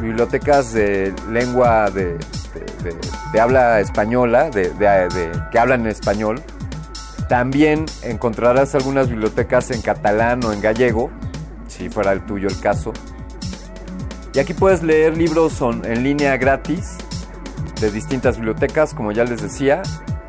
bibliotecas 0.00 0.72
de 0.72 1.14
lengua 1.30 1.90
de, 1.90 2.18
habla 3.40 3.80
española, 3.80 4.50
de, 4.50 4.70
que 5.50 5.58
hablan 5.58 5.82
en 5.82 5.86
español. 5.88 6.42
También 7.28 7.86
encontrarás 8.02 8.74
algunas 8.74 9.08
bibliotecas 9.08 9.70
en 9.70 9.80
catalán 9.80 10.44
o 10.44 10.52
en 10.52 10.60
gallego, 10.60 11.10
si 11.66 11.88
fuera 11.88 12.12
el 12.12 12.20
tuyo 12.26 12.48
el 12.48 12.60
caso. 12.60 12.92
Y 14.34 14.38
aquí 14.38 14.54
puedes 14.54 14.82
leer 14.82 15.16
libros 15.16 15.60
en 15.62 16.02
línea 16.02 16.36
gratis 16.36 16.96
de 17.80 17.90
distintas 17.90 18.36
bibliotecas, 18.36 18.94
como 18.94 19.12
ya 19.12 19.24
les 19.24 19.42
decía, 19.42 19.82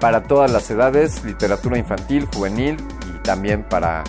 para 0.04 0.22
todas 0.22 0.52
las 0.52 0.70
edades, 0.70 1.24
literatura 1.24 1.78
infantil, 1.78 2.28
juvenil 2.36 2.76
y 3.08 3.20
también 3.20 3.64
para, 3.64 4.04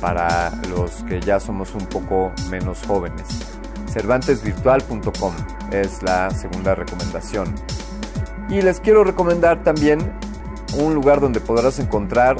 para 0.00 0.50
los 0.68 1.04
que 1.04 1.20
ya 1.20 1.38
somos 1.38 1.72
un 1.76 1.86
poco 1.86 2.32
menos 2.50 2.82
jóvenes. 2.84 3.22
Cervantesvirtual.com 3.92 5.34
es 5.70 6.02
la 6.02 6.30
segunda 6.30 6.74
recomendación. 6.74 7.54
Y 8.48 8.60
les 8.60 8.80
quiero 8.80 9.04
recomendar 9.04 9.62
también 9.62 10.00
un 10.78 10.96
lugar 10.96 11.20
donde 11.20 11.38
podrás 11.38 11.78
encontrar 11.78 12.38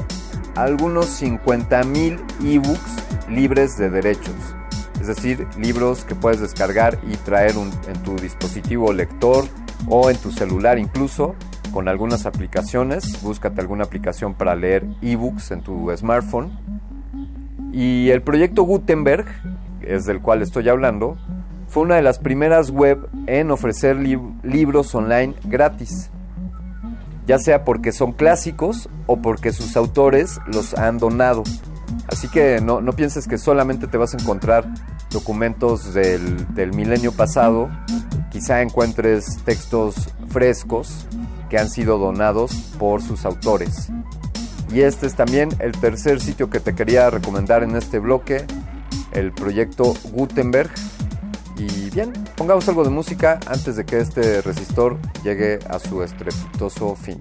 algunos 0.57 1.23
50.000 1.23 2.21
ebooks 2.45 3.29
libres 3.29 3.79
de 3.79 3.89
derechos. 3.89 4.35
Es 5.01 5.07
decir, 5.07 5.47
libros 5.57 6.05
que 6.05 6.17
puedes 6.17 6.41
descargar 6.41 6.99
y 7.07 7.17
traer 7.19 7.53
en 7.53 8.03
tu 8.03 8.17
dispositivo 8.17 8.93
lector 8.93 9.45
o 9.87 10.11
en 10.11 10.17
tu 10.17 10.33
celular 10.33 10.77
incluso 10.77 11.37
con 11.77 11.89
algunas 11.89 12.25
aplicaciones. 12.25 13.21
Búscate 13.23 13.61
alguna 13.61 13.85
aplicación 13.85 14.33
para 14.33 14.57
leer 14.57 14.87
ebooks 15.03 15.51
en 15.51 15.61
tu 15.61 15.95
smartphone. 15.95 16.51
Y 17.71 18.09
el 18.09 18.23
proyecto 18.23 18.63
Gutenberg, 18.63 19.27
es 19.83 20.07
del 20.07 20.23
cual 20.23 20.41
estoy 20.41 20.71
hablando, 20.71 21.19
fue 21.69 21.83
una 21.83 21.97
de 21.97 22.01
las 22.01 22.19
primeras 22.19 22.71
web 22.71 23.07
en 23.27 23.51
ofrecer 23.51 23.99
libros 23.99 24.95
online 24.95 25.35
gratis, 25.45 26.09
ya 27.27 27.39
sea 27.39 27.63
porque 27.63 27.93
son 27.93 28.13
clásicos 28.13 28.89
o 29.05 29.21
porque 29.21 29.53
sus 29.53 29.77
autores 29.77 30.39
los 30.47 30.73
han 30.73 30.97
donado. 30.97 31.43
Así 32.09 32.27
que 32.29 32.63
no, 32.63 32.81
pienses 32.93 33.29
que 33.29 33.37
solamente 33.37 33.87
te 33.87 33.99
vas 33.99 34.15
a 34.15 34.17
encontrar 34.17 34.65
documentos 35.11 35.93
del, 35.93 36.55
del 36.55 36.73
milenio 36.73 37.13
pasado, 37.13 37.69
quizá 38.31 38.63
encuentres 38.63 39.43
textos 39.45 40.09
frescos 40.31 41.07
que 41.49 41.59
han 41.59 41.69
sido 41.69 41.99
donados 41.99 42.53
por 42.79 43.03
sus 43.03 43.25
autores. 43.25 43.89
Y 44.73 44.81
este 44.81 45.07
es 45.07 45.15
también 45.15 45.51
el 45.61 45.73
tercer 45.73 46.21
sitio 46.21 46.51
que 46.51 46.61
te 46.61 46.75
quería 46.75 47.09
recomendar 47.11 47.63
en 47.63 47.77
este 47.77 47.99
bloque, 47.99 48.45
el 49.13 49.33
proyecto 49.33 49.95
Gutenberg. 50.13 50.71
Y 51.57 51.91
bien, 51.91 52.13
pongamos 52.37 52.69
algo 52.69 52.85
de 52.85 52.91
música 52.91 53.41
antes 53.47 53.77
de 53.77 53.85
que 53.85 54.01
este 54.01 54.43
resistor 54.43 54.99
llegue 55.23 55.59
a 55.71 55.79
su 55.79 56.03
estrepitoso 56.03 56.95
fin. 56.97 57.21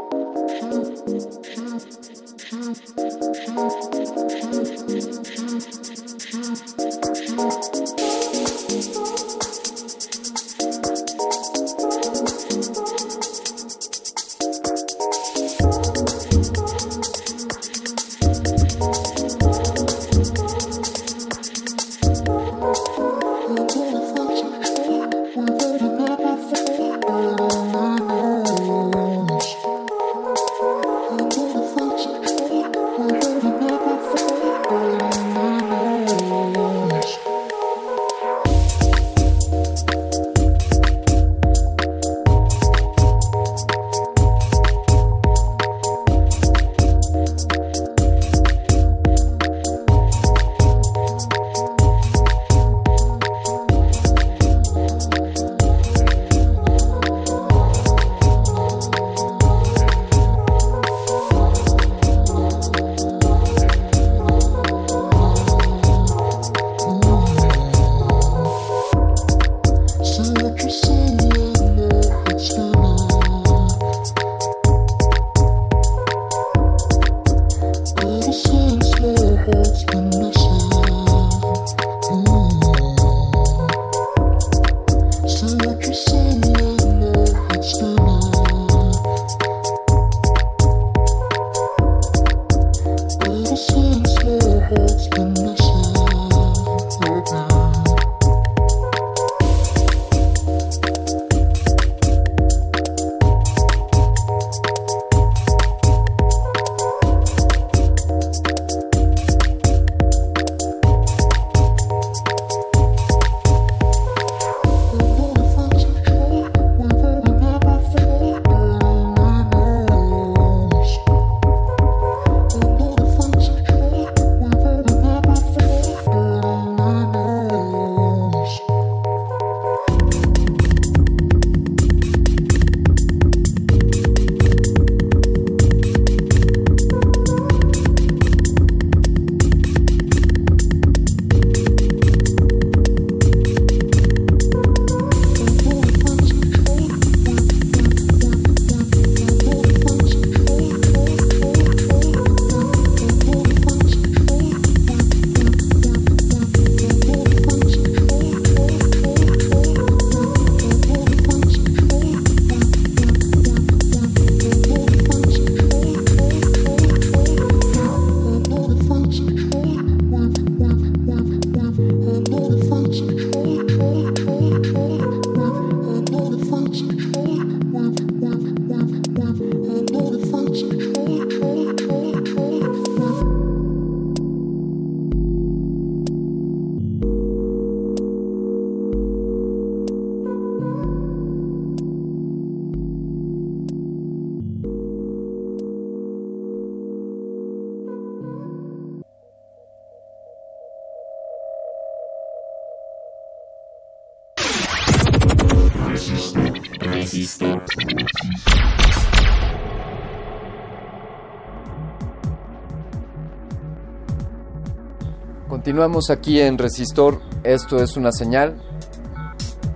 Continuamos 215.71 216.09
aquí 216.09 216.41
en 216.41 216.57
Resistor, 216.57 217.21
esto 217.45 217.81
es 217.81 217.95
una 217.95 218.11
señal. 218.11 218.61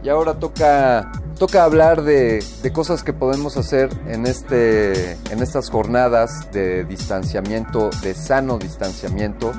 Y 0.03 0.09
ahora 0.09 0.37
toca, 0.39 1.09
toca 1.39 1.63
hablar 1.63 2.03
de, 2.03 2.43
de 2.61 2.73
cosas 2.73 3.01
que 3.01 3.13
podemos 3.13 3.55
hacer 3.55 3.89
en, 4.05 4.25
este, 4.25 5.13
en 5.31 5.41
estas 5.41 5.69
jornadas 5.69 6.51
de 6.51 6.83
distanciamiento, 6.83 7.91
de 8.01 8.13
sano 8.13 8.57
distanciamiento. 8.57 9.53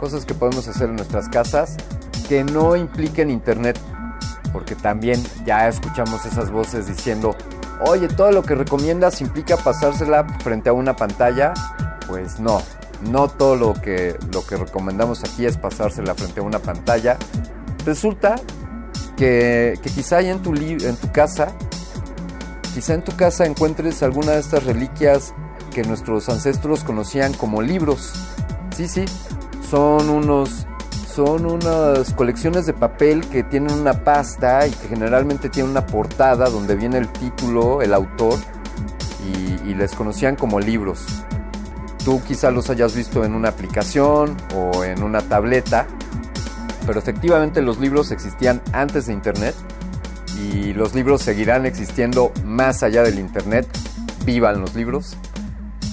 Cosas 0.00 0.24
que 0.24 0.34
podemos 0.34 0.66
hacer 0.66 0.88
en 0.88 0.96
nuestras 0.96 1.28
casas 1.28 1.76
que 2.28 2.42
no 2.42 2.74
impliquen 2.74 3.30
internet. 3.30 3.78
Porque 4.52 4.74
también 4.74 5.22
ya 5.46 5.68
escuchamos 5.68 6.26
esas 6.26 6.50
voces 6.50 6.88
diciendo, 6.88 7.36
oye, 7.86 8.08
todo 8.08 8.32
lo 8.32 8.42
que 8.42 8.56
recomiendas 8.56 9.20
implica 9.20 9.56
pasársela 9.56 10.26
frente 10.42 10.70
a 10.70 10.72
una 10.72 10.96
pantalla. 10.96 11.54
Pues 12.08 12.40
no, 12.40 12.62
no 13.02 13.28
todo 13.28 13.56
lo 13.56 13.74
que, 13.74 14.16
lo 14.32 14.44
que 14.44 14.56
recomendamos 14.56 15.22
aquí 15.24 15.46
es 15.46 15.56
pasársela 15.56 16.14
frente 16.14 16.40
a 16.40 16.42
una 16.42 16.58
pantalla. 16.58 17.16
Resulta 17.84 18.36
que, 19.16 19.78
quizá 19.82 20.20
en 20.20 20.40
tu, 20.42 20.52
casa, 21.12 21.48
quizá 22.74 22.94
en 22.94 23.02
tu 23.02 23.16
casa 23.16 23.46
encuentres 23.46 24.02
alguna 24.02 24.32
de 24.32 24.40
estas 24.40 24.64
reliquias 24.64 25.34
que 25.72 25.82
nuestros 25.82 26.28
ancestros 26.28 26.84
conocían 26.84 27.32
como 27.32 27.62
libros. 27.62 28.12
Sí, 28.76 28.88
sí, 28.88 29.04
son 29.68 30.08
unos 30.08 30.66
son 31.14 31.46
unas 31.46 32.14
colecciones 32.14 32.66
de 32.66 32.74
papel 32.74 33.28
que 33.28 33.42
tienen 33.42 33.72
una 33.72 34.04
pasta 34.04 34.68
y 34.68 34.70
que 34.70 34.86
generalmente 34.86 35.48
tienen 35.48 35.72
una 35.72 35.84
portada 35.84 36.48
donde 36.48 36.76
viene 36.76 36.98
el 36.98 37.08
título, 37.08 37.82
el 37.82 37.92
autor 37.92 38.38
y 39.66 39.74
les 39.74 39.94
conocían 39.94 40.36
como 40.36 40.60
libros. 40.60 41.24
Tú 42.08 42.22
quizá 42.26 42.50
los 42.50 42.70
hayas 42.70 42.96
visto 42.96 43.22
en 43.22 43.34
una 43.34 43.50
aplicación 43.50 44.34
o 44.54 44.82
en 44.82 45.02
una 45.02 45.20
tableta, 45.20 45.86
pero 46.86 46.98
efectivamente 46.98 47.60
los 47.60 47.78
libros 47.80 48.12
existían 48.12 48.62
antes 48.72 49.08
de 49.08 49.12
Internet 49.12 49.54
y 50.42 50.72
los 50.72 50.94
libros 50.94 51.20
seguirán 51.20 51.66
existiendo 51.66 52.32
más 52.46 52.82
allá 52.82 53.02
del 53.02 53.18
Internet. 53.18 53.68
Vivan 54.24 54.62
los 54.62 54.74
libros. 54.74 55.18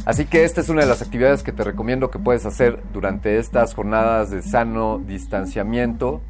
Así 0.05 0.23
que 0.23 0.45
esta 0.45 0.61
es 0.61 0.69
una 0.69 0.83
de 0.83 0.87
las 0.87 1.01
actividades 1.01 1.43
que 1.43 1.51
te 1.51 1.65
recomiendo 1.65 2.09
que 2.09 2.17
puedes 2.17 2.45
hacer 2.45 2.81
durante 2.93 3.37
estas 3.37 3.73
jornadas 3.73 4.29
de 4.29 4.41
sano 4.41 5.01
distanciamiento. 5.05 6.21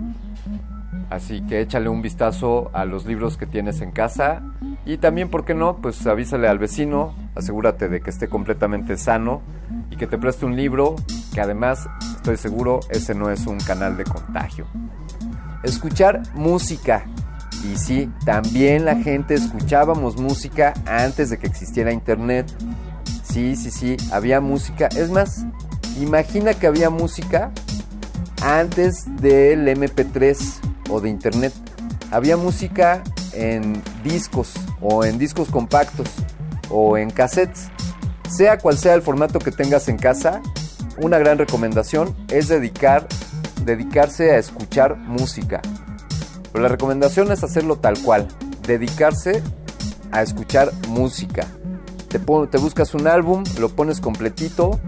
Así 1.10 1.42
que 1.42 1.62
échale 1.62 1.90
un 1.90 2.02
vistazo 2.02 2.72
a 2.74 2.86
los 2.86 3.06
libros 3.06 3.38
que 3.38 3.46
tienes 3.46 3.82
en 3.82 3.92
casa 3.92 4.42
y 4.86 4.98
también, 4.98 5.30
¿por 5.30 5.46
qué 5.46 5.54
no? 5.54 5.78
Pues 5.78 6.06
avísale 6.08 6.48
al 6.48 6.60
vecino, 6.60 7.16
asegúrate 7.36 7.90
de 7.90 8.02
que 8.02 8.10
esté 8.10 8.28
completamente 8.28 8.98
sano 8.98 9.42
y 9.90 9.98
que 9.98 10.08
te 10.08 10.18
preste 10.18 10.46
un 10.46 10.56
libro, 10.56 10.96
que 11.34 11.42
además, 11.42 11.88
estoy 12.16 12.38
seguro, 12.38 12.80
ese 12.90 13.16
no 13.16 13.30
es 13.30 13.46
un 13.48 13.60
canal 13.60 13.98
de 13.98 14.04
contagio. 14.04 14.66
Escuchar 15.64 16.22
música. 16.34 17.06
Y 17.64 17.78
sí, 17.78 18.12
también 18.26 18.86
la 18.86 18.96
gente 18.96 19.34
escuchábamos 19.34 20.18
música 20.18 20.74
antes 20.86 21.30
de 21.30 21.38
que 21.40 21.48
existiera 21.48 21.92
internet. 21.92 22.52
Sí, 23.24 23.56
sí, 23.56 23.72
sí, 23.72 23.98
había 24.12 24.40
música. 24.40 24.88
Es 24.88 25.10
más, 25.10 25.46
imagina 26.00 26.54
que 26.54 26.68
había 26.68 26.90
música 26.92 27.52
antes 28.44 29.06
del 29.20 29.68
MP3 29.68 30.75
o 30.90 31.02
de 31.02 31.10
internet. 31.10 31.54
Había 32.12 32.38
música 32.38 33.04
en 33.34 33.82
discos 34.04 34.54
o 34.82 35.04
en 35.04 35.18
discos 35.18 35.50
compactos 35.50 36.08
o 36.70 36.98
en 36.98 37.10
cassettes. 37.10 37.70
Sea 38.30 38.58
cual 38.58 38.78
sea 38.78 38.96
el 38.96 39.02
formato 39.02 39.40
que 39.40 39.52
tengas 39.52 39.88
en 39.88 39.98
casa, 39.98 40.42
una 40.98 41.18
gran 41.18 41.38
recomendación 41.38 42.16
es 42.30 42.48
dedicar, 42.48 43.08
dedicarse 43.64 44.32
a 44.32 44.38
escuchar 44.38 44.98
música. 44.98 45.62
Pero 46.52 46.64
la 46.64 46.70
recomendación 46.70 47.32
es 47.32 47.44
hacerlo 47.44 47.78
tal 47.78 48.00
cual, 48.02 48.28
dedicarse 48.66 49.44
a 50.12 50.22
escuchar 50.22 50.72
música. 50.88 51.48
Te, 52.08 52.20
te 52.20 52.58
buscas 52.58 52.94
un 52.94 53.08
álbum, 53.08 53.44
lo 53.60 53.70
pones 53.70 54.00
completito 54.00 54.80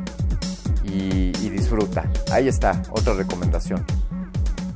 y, 0.84 1.34
y 1.42 1.50
disfruta. 1.50 2.10
Ahí 2.32 2.48
está, 2.48 2.82
otra 2.92 3.14
recomendación. 3.14 3.86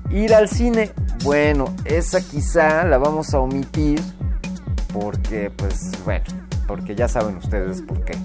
Ir 0.09 0.35
al 0.35 0.49
cine, 0.49 0.91
bueno, 1.23 1.65
esa 1.85 2.21
quizá 2.21 2.83
la 2.85 2.97
vamos 2.97 3.33
a 3.33 3.39
omitir 3.39 4.01
porque, 4.93 5.51
pues, 5.55 5.91
bueno, 6.03 6.25
porque 6.67 6.95
ya 6.95 7.07
saben 7.07 7.37
ustedes 7.37 7.81
por 7.81 8.03
qué. 8.03 8.17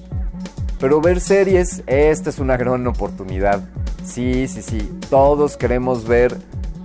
Pero 0.78 1.00
ver 1.00 1.20
series, 1.20 1.82
esta 1.86 2.30
es 2.30 2.38
una 2.38 2.56
gran 2.56 2.86
oportunidad. 2.86 3.62
Sí, 4.04 4.46
sí, 4.48 4.62
sí, 4.62 4.98
todos 5.10 5.56
queremos 5.56 6.06
ver 6.06 6.36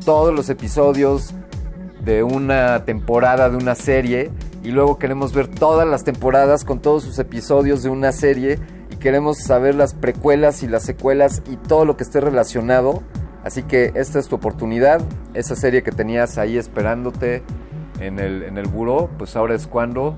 todos 0.06 0.34
los 0.34 0.50
episodios 0.50 1.34
de 2.04 2.24
una 2.24 2.84
temporada 2.86 3.50
de 3.50 3.58
una 3.58 3.76
serie 3.76 4.32
y 4.64 4.72
luego 4.72 4.98
queremos 4.98 5.34
ver 5.34 5.48
todas 5.48 5.88
las 5.88 6.04
temporadas 6.04 6.66
con 6.66 6.80
todos 6.80 7.04
sus 7.04 7.20
episodios 7.20 7.84
de 7.84 7.90
una 7.90 8.12
serie 8.12 8.60
y 8.90 8.96
queremos 8.96 9.40
saber 9.40 9.76
las 9.76 9.94
precuelas 9.94 10.64
y 10.64 10.68
las 10.68 10.84
secuelas 10.84 11.42
y 11.50 11.58
todo 11.58 11.86
lo 11.86 11.98
que 11.98 12.04
esté 12.04 12.22
relacionado. 12.22 13.04
Así 13.44 13.64
que 13.64 13.92
esta 13.96 14.20
es 14.20 14.28
tu 14.28 14.36
oportunidad, 14.36 15.02
esa 15.34 15.56
serie 15.56 15.82
que 15.82 15.92
tenías 15.92 16.38
ahí 16.38 16.58
esperándote 16.58 17.42
en 18.00 18.20
el, 18.20 18.44
en 18.44 18.58
el 18.58 18.70
pues 19.18 19.36
ahora 19.36 19.56
es 19.56 19.68
cuando 19.68 20.18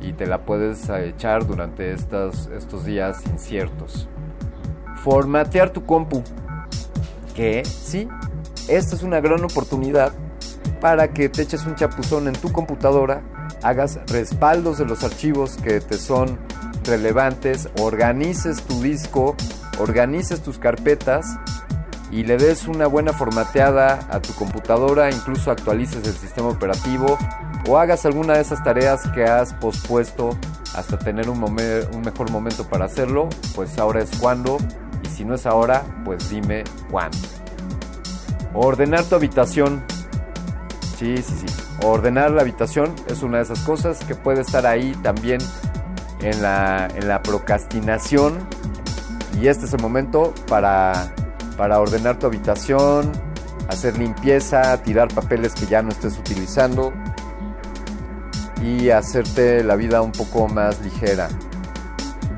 y 0.00 0.12
te 0.12 0.26
la 0.26 0.42
puedes 0.42 0.88
echar 0.88 1.46
durante 1.46 1.92
estos 1.92 2.84
días 2.84 3.26
inciertos. 3.26 4.08
Formatear 5.02 5.70
tu 5.70 5.84
compu. 5.84 6.22
Que 7.34 7.64
sí, 7.64 8.08
esta 8.68 8.96
es 8.96 9.02
una 9.02 9.20
gran 9.20 9.44
oportunidad 9.44 10.12
para 10.80 11.08
que 11.08 11.28
te 11.28 11.42
eches 11.42 11.66
un 11.66 11.74
chapuzón 11.74 12.28
en 12.28 12.34
tu 12.34 12.52
computadora, 12.52 13.22
hagas 13.62 14.00
respaldos 14.06 14.78
de 14.78 14.86
los 14.86 15.04
archivos 15.04 15.56
que 15.56 15.80
te 15.80 15.98
son 15.98 16.38
relevantes, 16.84 17.68
organices 17.80 18.62
tu 18.62 18.80
disco, 18.80 19.36
organices 19.78 20.40
tus 20.40 20.58
carpetas 20.58 21.38
y 22.10 22.24
le 22.24 22.36
des 22.36 22.66
una 22.66 22.86
buena 22.86 23.12
formateada 23.12 24.00
a 24.10 24.20
tu 24.20 24.32
computadora, 24.34 25.10
incluso 25.10 25.50
actualices 25.50 26.06
el 26.06 26.14
sistema 26.14 26.48
operativo 26.48 27.18
o 27.68 27.78
hagas 27.78 28.06
alguna 28.06 28.34
de 28.34 28.40
esas 28.40 28.62
tareas 28.64 29.02
que 29.14 29.24
has 29.24 29.52
pospuesto 29.54 30.36
hasta 30.74 30.98
tener 30.98 31.28
un, 31.28 31.40
mejor 31.54 32.30
momento 32.30 32.64
para 32.64 32.86
hacerlo, 32.86 33.28
pues 33.54 33.78
ahora 33.78 34.00
es 34.00 34.10
cuando 34.18 34.58
y 35.02 35.08
si 35.08 35.24
no 35.24 35.34
es 35.34 35.44
ahora, 35.46 35.82
pues 36.04 36.30
dime 36.30 36.64
cuándo. 36.90 37.18
Ordenar 38.54 39.04
tu 39.04 39.14
habitación. 39.14 39.82
Sí, 40.96 41.16
sí, 41.18 41.34
sí. 41.46 41.46
Ordenar 41.84 42.30
la 42.30 42.40
habitación 42.40 42.94
es 43.08 43.22
una 43.22 43.36
de 43.36 43.44
esas 43.44 43.60
cosas 43.60 43.98
que 44.04 44.14
puede 44.14 44.40
estar 44.40 44.66
ahí 44.66 44.92
también 45.02 45.40
en 46.22 46.42
la, 46.42 46.88
en 46.94 47.06
la 47.06 47.22
procrastinación. 47.22 48.38
Y 49.40 49.46
este 49.46 49.66
es 49.66 49.74
el 49.74 49.80
momento 49.80 50.34
para 50.48 51.12
para 51.58 51.80
ordenar 51.80 52.20
tu 52.20 52.26
habitación, 52.26 53.10
hacer 53.68 53.98
limpieza, 53.98 54.80
tirar 54.82 55.08
papeles 55.12 55.54
que 55.54 55.66
ya 55.66 55.82
no 55.82 55.90
estés 55.90 56.16
utilizando 56.16 56.92
y 58.62 58.90
hacerte 58.90 59.64
la 59.64 59.74
vida 59.74 60.00
un 60.00 60.12
poco 60.12 60.46
más 60.48 60.80
ligera. 60.80 61.28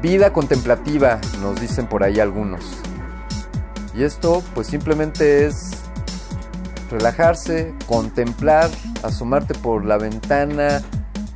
Vida 0.00 0.32
contemplativa, 0.32 1.20
nos 1.42 1.60
dicen 1.60 1.86
por 1.86 2.02
ahí 2.02 2.18
algunos. 2.18 2.64
Y 3.94 4.04
esto 4.04 4.42
pues 4.54 4.68
simplemente 4.68 5.44
es 5.44 5.72
relajarse, 6.90 7.74
contemplar, 7.86 8.70
asomarte 9.02 9.54
por 9.54 9.84
la 9.84 9.98
ventana, 9.98 10.80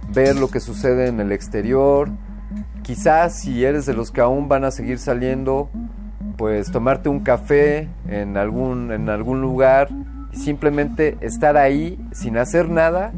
ver 0.09 0.37
lo 0.37 0.49
que 0.49 0.61
sucede 0.61 1.09
en 1.09 1.21
el 1.21 1.33
exterior. 1.33 2.09
Quizás 2.83 3.41
si 3.41 3.63
eres 3.63 3.85
de 3.85 3.93
los 3.93 4.11
que 4.11 4.23
aún 4.23 4.49
van 4.49 4.65
a 4.65 4.71
seguir 4.71 4.99
saliendo, 4.99 5.69
pues 6.37 6.71
tomarte 6.71 7.09
un 7.09 7.21
café 7.21 7.89
en 8.09 8.37
algún, 8.37 8.93
en 8.93 9.09
algún 9.09 9.41
lugar 9.41 9.89
y 10.33 10.37
simplemente 10.37 11.17
estar 11.21 11.57
ahí 11.57 11.99
sin 12.13 12.37
hacer 12.37 12.69
nada, 12.69 13.13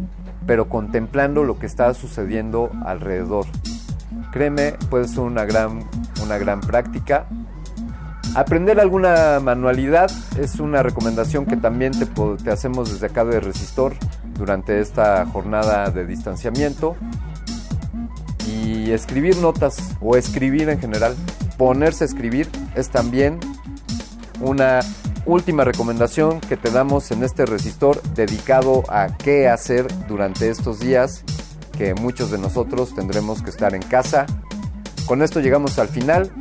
pero 0.46 0.68
contemplando 0.68 1.44
lo 1.44 1.58
que 1.58 1.66
está 1.66 1.92
sucediendo 1.94 2.70
alrededor. 2.84 3.46
Créeme, 4.32 4.74
puede 4.90 5.08
ser 5.08 5.20
una 5.20 5.44
gran, 5.44 5.84
una 6.22 6.38
gran 6.38 6.60
práctica. 6.60 7.26
Aprender 8.34 8.78
alguna 8.80 9.40
manualidad 9.40 10.10
es 10.38 10.60
una 10.60 10.82
recomendación 10.82 11.46
que 11.46 11.56
también 11.56 11.92
te, 11.92 12.06
te 12.42 12.50
hacemos 12.50 12.92
desde 12.92 13.06
acá 13.06 13.24
de 13.24 13.40
Resistor 13.40 13.94
durante 14.36 14.80
esta 14.80 15.24
jornada 15.26 15.90
de 15.90 16.04
distanciamiento. 16.06 16.96
Y 18.46 18.90
escribir 18.92 19.38
notas 19.38 19.96
o 20.00 20.16
escribir 20.16 20.68
en 20.68 20.78
general 20.78 21.16
ponerse 21.56 22.04
a 22.04 22.06
escribir 22.06 22.48
es 22.74 22.90
también 22.90 23.40
una 24.40 24.80
última 25.24 25.64
recomendación 25.64 26.40
que 26.40 26.56
te 26.56 26.70
damos 26.70 27.10
en 27.10 27.24
este 27.24 27.46
resistor 27.46 28.00
dedicado 28.14 28.84
a 28.88 29.16
qué 29.16 29.48
hacer 29.48 29.86
durante 30.06 30.50
estos 30.50 30.78
días 30.78 31.24
que 31.76 31.94
muchos 31.94 32.30
de 32.30 32.38
nosotros 32.38 32.94
tendremos 32.94 33.42
que 33.42 33.50
estar 33.50 33.74
en 33.74 33.82
casa. 33.82 34.26
Con 35.06 35.22
esto 35.22 35.40
llegamos 35.40 35.78
al 35.78 35.88
final. 35.88 36.32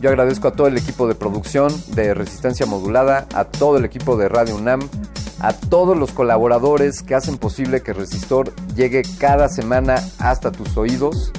Yo 0.00 0.10
agradezco 0.10 0.48
a 0.48 0.52
todo 0.52 0.66
el 0.66 0.76
equipo 0.76 1.08
de 1.08 1.14
producción 1.14 1.72
de 1.94 2.12
Resistencia 2.14 2.66
Modulada, 2.66 3.26
a 3.34 3.44
todo 3.44 3.78
el 3.78 3.84
equipo 3.84 4.16
de 4.16 4.28
Radio 4.28 4.56
UNAM, 4.56 4.80
a 5.40 5.52
todos 5.52 5.96
los 5.96 6.12
colaboradores 6.12 7.02
que 7.02 7.14
hacen 7.14 7.38
posible 7.38 7.82
que 7.82 7.92
Resistor 7.92 8.52
llegue 8.74 9.02
cada 9.18 9.48
semana 9.48 10.02
hasta 10.18 10.52
tus 10.52 10.76
oídos. 10.76 11.32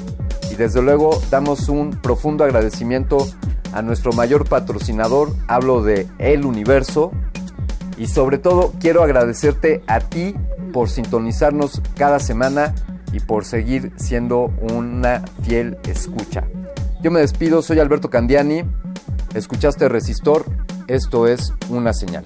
Desde 0.58 0.82
luego 0.82 1.22
damos 1.30 1.70
un 1.70 1.92
profundo 1.92 2.44
agradecimiento 2.44 3.28
a 3.74 3.84
nuestro 3.84 4.12
mayor 4.12 4.50
patrocinador, 4.50 5.32
hablo 5.48 5.84
de 5.84 6.08
El 6.18 6.46
Universo. 6.46 7.12
Y 7.96 8.08
sobre 8.08 8.40
todo 8.40 8.74
quiero 8.80 9.04
agradecerte 9.04 9.84
a 9.88 10.00
ti 10.00 10.36
por 10.74 10.90
sintonizarnos 10.90 11.82
cada 11.96 12.20
semana 12.20 12.74
y 13.12 13.20
por 13.20 13.46
seguir 13.46 13.92
siendo 13.98 14.52
una 14.72 15.24
fiel 15.44 15.78
escucha. 15.88 16.44
Yo 17.02 17.12
me 17.12 17.20
despido, 17.20 17.62
soy 17.62 17.80
Alberto 17.80 18.10
Candiani. 18.10 18.64
Escuchaste 19.36 19.88
Resistor, 19.90 20.46
esto 20.88 21.28
es 21.28 21.54
una 21.70 21.94
señal. 21.94 22.26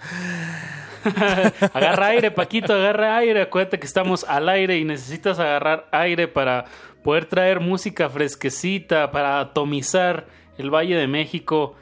agarra 1.73 2.07
aire, 2.07 2.31
Paquito, 2.31 2.75
agarra 2.75 3.17
aire. 3.17 3.43
Acuérdate 3.43 3.79
que 3.79 3.87
estamos 3.87 4.25
al 4.25 4.49
aire 4.49 4.79
y 4.79 4.85
necesitas 4.85 5.39
agarrar 5.39 5.89
aire 5.93 6.29
para 6.29 6.65
poder 7.03 7.27
traer 7.27 7.61
música 7.61 8.09
fresquecita, 8.09 9.11
para 9.11 9.41
atomizar 9.41 10.27
el 10.59 10.71
Valle 10.71 10.97
de 10.97 11.07
México 11.07 11.77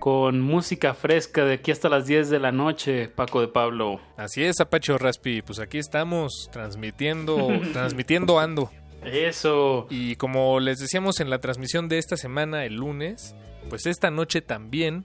con 0.00 0.40
música 0.40 0.94
fresca 0.94 1.44
de 1.44 1.54
aquí 1.54 1.70
hasta 1.70 1.90
las 1.90 2.06
10 2.06 2.30
de 2.30 2.40
la 2.40 2.50
noche, 2.50 3.08
Paco 3.08 3.42
de 3.42 3.48
Pablo. 3.48 4.00
Así 4.16 4.42
es, 4.42 4.58
Apache 4.58 4.96
Raspi, 4.96 5.42
pues 5.42 5.60
aquí 5.60 5.78
estamos 5.78 6.48
transmitiendo, 6.50 7.48
transmitiendo 7.72 8.40
ando. 8.40 8.70
Eso. 9.04 9.86
Y 9.90 10.16
como 10.16 10.58
les 10.58 10.78
decíamos 10.78 11.20
en 11.20 11.28
la 11.30 11.38
transmisión 11.38 11.88
de 11.88 11.98
esta 11.98 12.16
semana, 12.16 12.64
el 12.64 12.76
lunes, 12.76 13.36
pues 13.68 13.84
esta 13.86 14.10
noche 14.10 14.40
también 14.40 15.04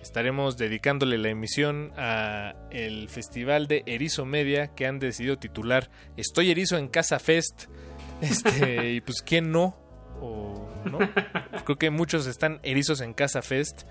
estaremos 0.00 0.56
dedicándole 0.56 1.18
la 1.18 1.30
emisión 1.30 1.92
a 1.96 2.54
el 2.70 3.08
festival 3.08 3.66
de 3.66 3.82
Erizo 3.86 4.24
Media 4.24 4.68
que 4.68 4.86
han 4.86 4.98
decidido 5.00 5.38
titular 5.38 5.90
Estoy 6.16 6.52
Erizo 6.52 6.78
en 6.78 6.88
Casa 6.88 7.18
Fest. 7.18 7.64
Este, 8.20 8.92
y 8.92 9.00
pues 9.00 9.22
quién 9.22 9.50
no 9.50 9.76
o 10.20 10.68
no. 10.84 10.98
Creo 11.64 11.76
que 11.76 11.90
muchos 11.90 12.26
están 12.26 12.60
erizos 12.62 13.00
en 13.00 13.12
Casa 13.12 13.42
Fest 13.42 13.82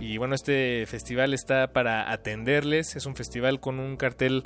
y 0.00 0.18
bueno, 0.18 0.34
este 0.34 0.84
festival 0.86 1.34
está 1.34 1.72
para 1.72 2.12
atenderles. 2.12 2.96
Es 2.96 3.06
un 3.06 3.16
festival 3.16 3.60
con 3.60 3.80
un 3.80 3.96
cartel 3.96 4.44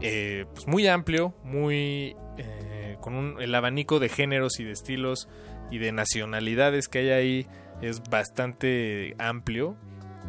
eh, 0.00 0.46
pues 0.52 0.66
muy 0.66 0.86
amplio, 0.86 1.34
muy 1.42 2.16
eh, 2.38 2.96
con 3.00 3.14
un, 3.14 3.40
el 3.40 3.54
abanico 3.54 3.98
de 3.98 4.08
géneros 4.08 4.60
y 4.60 4.64
de 4.64 4.72
estilos 4.72 5.28
y 5.70 5.78
de 5.78 5.92
nacionalidades 5.92 6.88
que 6.88 6.98
hay 7.00 7.10
ahí 7.10 7.46
es 7.82 8.02
bastante 8.02 9.14
amplio. 9.18 9.76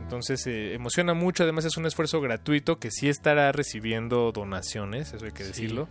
Entonces 0.01 0.45
eh, 0.47 0.73
emociona 0.73 1.13
mucho, 1.13 1.43
además 1.43 1.65
es 1.65 1.75
un 1.77 1.85
esfuerzo 1.85 2.21
gratuito 2.21 2.79
que 2.79 2.91
sí 2.91 3.09
estará 3.09 3.51
recibiendo 3.51 4.31
donaciones, 4.31 5.13
eso 5.13 5.25
hay 5.25 5.31
que 5.31 5.43
decirlo. 5.43 5.87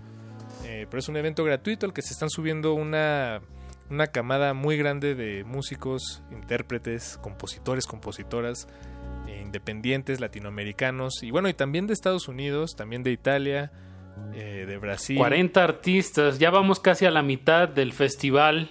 Pero 0.62 0.98
es 0.98 1.09
un 1.09 1.16
evento 1.16 1.44
gratuito 1.44 1.86
al 1.86 1.92
que 1.92 2.02
se 2.02 2.12
están 2.12 2.28
subiendo 2.28 2.74
una, 2.74 3.40
una 3.91 4.09
camada 4.09 4.55
muy 4.55 4.76
grande 4.76 5.14
de 5.14 5.45
músicos, 5.45 6.22
intérpretes, 6.30 7.18
compositores, 7.22 7.87
compositoras, 7.87 8.68
eh, 9.26 9.41
independientes, 9.43 10.20
latinoamericanos 10.20 11.22
y 11.22 11.30
bueno, 11.30 11.49
y 11.49 11.55
también 11.55 11.87
de 11.87 11.93
Estados 11.93 12.28
Unidos, 12.28 12.76
también 12.76 13.03
de 13.03 13.12
Italia, 13.12 13.72
eh, 14.34 14.64
de 14.66 14.78
Brasil. 14.78 15.18
40 15.18 15.62
artistas, 15.62 16.39
ya 16.39 16.51
vamos 16.51 16.80
casi 16.80 17.07
a 17.07 17.11
la 17.11 17.22
mitad 17.22 17.68
del 17.68 17.93
festival 17.93 18.70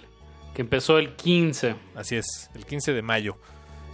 que 0.54 0.62
empezó 0.62 0.98
el 0.98 1.14
15. 1.16 1.76
Así 1.94 2.16
es, 2.16 2.50
el 2.54 2.64
15 2.64 2.92
de 2.92 3.02
mayo 3.02 3.38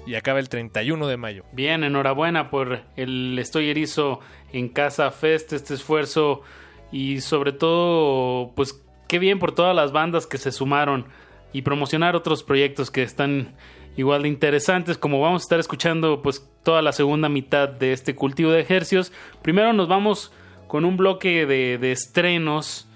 y 0.07 0.15
acaba 0.15 0.39
el 0.39 0.49
31 0.49 1.07
de 1.07 1.17
mayo. 1.17 1.45
Bien, 1.53 1.85
enhorabuena 1.85 2.51
por 2.51 2.83
el 2.97 3.39
Estoy 3.39 3.71
Erizo 3.71 4.21
en 4.53 4.69
Casa 4.69 5.11
Fest, 5.11 5.53
este 5.53 5.75
esfuerzo 5.75 6.43
y 6.91 7.21
sobre 7.21 7.53
todo, 7.53 8.53
pues 8.55 8.83
qué 9.13 9.19
bien 9.19 9.39
por 9.39 9.53
todas 9.55 9.77
las 9.77 9.93
bandas 9.93 10.27
que 10.27 10.39
se 10.39 10.51
sumaron 10.53 11.05
y 11.53 11.61
promocionar 11.61 12.17
otros 12.17 12.43
proyectos 12.43 12.91
que 12.91 13.03
están 13.03 13.55
igual 13.95 14.23
de 14.23 14.29
interesantes 14.29 14.97
como 14.97 15.21
vamos 15.21 15.43
a 15.43 15.45
estar 15.45 15.61
escuchando 15.61 16.23
pues 16.23 16.49
toda 16.63 16.81
la 16.81 16.93
segunda 16.93 17.29
mitad 17.29 17.69
de 17.69 17.93
este 17.93 18.15
cultivo 18.15 18.51
de 18.53 18.61
ejercicios. 18.63 19.13
Primero 19.43 19.75
nos 19.75 19.87
vamos 19.87 20.33
con 20.67 20.87
un 20.87 20.97
bloque 20.97 21.45
de, 21.45 21.77
de 21.77 21.93
estrenos. 21.93 22.89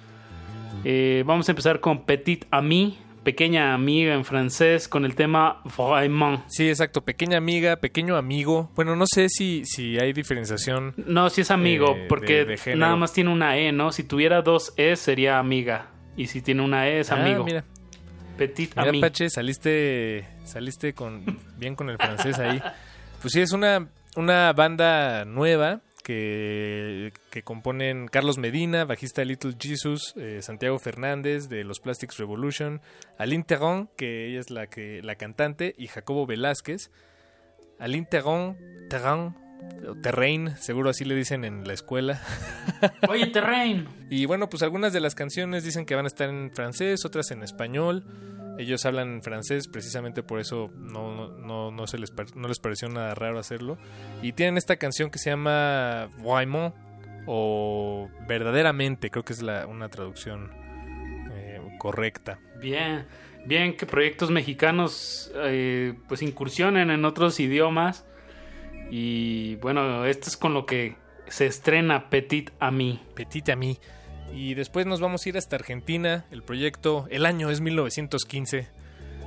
Eh, 0.84 1.22
vamos 1.26 1.48
a 1.48 1.52
empezar 1.52 1.80
con 1.80 2.06
Petit 2.06 2.46
Ami, 2.50 2.96
pequeña 3.24 3.74
amiga 3.74 4.14
en 4.14 4.24
francés, 4.24 4.88
con 4.88 5.04
el 5.04 5.14
tema 5.16 5.60
Vraiment. 5.76 6.40
Sí, 6.46 6.68
exacto, 6.68 7.02
pequeña 7.04 7.36
amiga, 7.38 7.76
pequeño 7.76 8.16
amigo. 8.16 8.70
Bueno, 8.74 8.96
no 8.96 9.04
sé 9.06 9.28
si, 9.28 9.66
si 9.66 9.98
hay 9.98 10.12
diferenciación. 10.14 10.94
No, 10.96 11.28
si 11.28 11.42
es 11.42 11.50
amigo, 11.50 11.94
Eh, 11.96 12.06
porque 12.08 12.36
de- 12.36 12.44
de 12.46 12.56
género. 12.56 12.80
nada 12.80 12.96
más 12.96 13.12
tiene 13.12 13.30
una 13.30 13.58
E, 13.58 13.72
¿no? 13.72 13.90
Si 13.92 14.02
tuviera 14.04 14.40
dos 14.42 14.72
E 14.78 14.96
sería 14.96 15.38
amiga. 15.38 15.88
Y 16.16 16.26
si 16.28 16.40
tiene 16.42 16.62
una 16.62 16.88
E 16.88 17.00
es 17.00 17.10
Ah, 17.12 17.20
amigo. 17.22 17.44
mira, 17.44 17.64
Petit 18.38 18.74
mira 18.76 18.88
Ami. 18.90 19.00
Pache, 19.00 19.28
saliste, 19.30 20.26
saliste 20.44 20.92
con, 20.94 21.24
bien 21.58 21.74
con 21.74 21.90
el 21.90 21.96
francés 21.98 22.38
ahí. 22.38 22.60
Pues 23.20 23.32
sí, 23.32 23.40
es 23.40 23.52
una, 23.52 23.88
una 24.16 24.52
banda 24.52 25.24
nueva 25.24 25.80
que, 26.02 27.12
que 27.30 27.42
componen 27.42 28.06
Carlos 28.08 28.38
Medina, 28.38 28.84
bajista 28.84 29.22
de 29.22 29.26
Little 29.26 29.54
Jesus, 29.58 30.14
eh, 30.16 30.40
Santiago 30.42 30.78
Fernández 30.78 31.48
de 31.48 31.64
los 31.64 31.80
Plastics 31.80 32.16
Revolution, 32.18 32.80
Aline 33.18 33.42
Terron, 33.44 33.88
que 33.96 34.28
ella 34.28 34.40
es 34.40 34.50
la, 34.50 34.68
que, 34.68 35.00
la 35.02 35.16
cantante, 35.16 35.74
y 35.76 35.88
Jacobo 35.88 36.26
Velázquez. 36.26 36.90
Aline 37.78 38.06
Terron, 38.08 38.56
Terran, 38.88 39.36
o 39.44 39.45
Terrain, 40.02 40.56
seguro 40.56 40.90
así 40.90 41.04
le 41.04 41.14
dicen 41.14 41.44
en 41.44 41.66
la 41.66 41.72
escuela. 41.72 42.20
Oye, 43.08 43.26
Terrain. 43.28 43.88
Y 44.10 44.26
bueno, 44.26 44.48
pues 44.48 44.62
algunas 44.62 44.92
de 44.92 45.00
las 45.00 45.14
canciones 45.14 45.64
dicen 45.64 45.86
que 45.86 45.94
van 45.94 46.06
a 46.06 46.08
estar 46.08 46.28
en 46.28 46.50
francés, 46.52 47.04
otras 47.04 47.30
en 47.30 47.42
español. 47.42 48.04
Ellos 48.58 48.86
hablan 48.86 49.22
francés, 49.22 49.68
precisamente 49.68 50.22
por 50.22 50.40
eso 50.40 50.70
no, 50.76 51.28
no, 51.28 51.70
no, 51.70 51.86
se 51.86 51.98
les, 51.98 52.12
no 52.34 52.48
les 52.48 52.58
pareció 52.58 52.88
nada 52.88 53.14
raro 53.14 53.38
hacerlo. 53.38 53.78
Y 54.22 54.32
tienen 54.32 54.56
esta 54.56 54.76
canción 54.76 55.10
que 55.10 55.18
se 55.18 55.30
llama 55.30 56.08
Vraiment 56.18 56.74
o 57.26 58.08
Verdaderamente, 58.26 59.10
creo 59.10 59.24
que 59.24 59.34
es 59.34 59.42
la, 59.42 59.66
una 59.66 59.88
traducción 59.88 60.50
eh, 61.32 61.60
correcta. 61.78 62.38
Bien, 62.58 63.06
bien 63.44 63.76
que 63.76 63.84
proyectos 63.84 64.30
mexicanos 64.30 65.30
eh, 65.34 65.94
pues 66.08 66.22
incursionen 66.22 66.90
en 66.90 67.04
otros 67.04 67.38
idiomas. 67.40 68.06
Y 68.90 69.56
bueno, 69.56 70.04
esto 70.04 70.28
es 70.28 70.36
con 70.36 70.54
lo 70.54 70.66
que 70.66 70.96
se 71.28 71.46
estrena 71.46 72.08
Petit 72.10 72.50
Ami. 72.60 73.00
Petit 73.14 73.48
Ami. 73.48 73.78
Y 74.32 74.54
después 74.54 74.86
nos 74.86 75.00
vamos 75.00 75.24
a 75.24 75.28
ir 75.28 75.38
hasta 75.38 75.56
Argentina. 75.56 76.26
El 76.30 76.42
proyecto, 76.42 77.06
el 77.10 77.26
año 77.26 77.50
es 77.50 77.60
1915. 77.60 78.68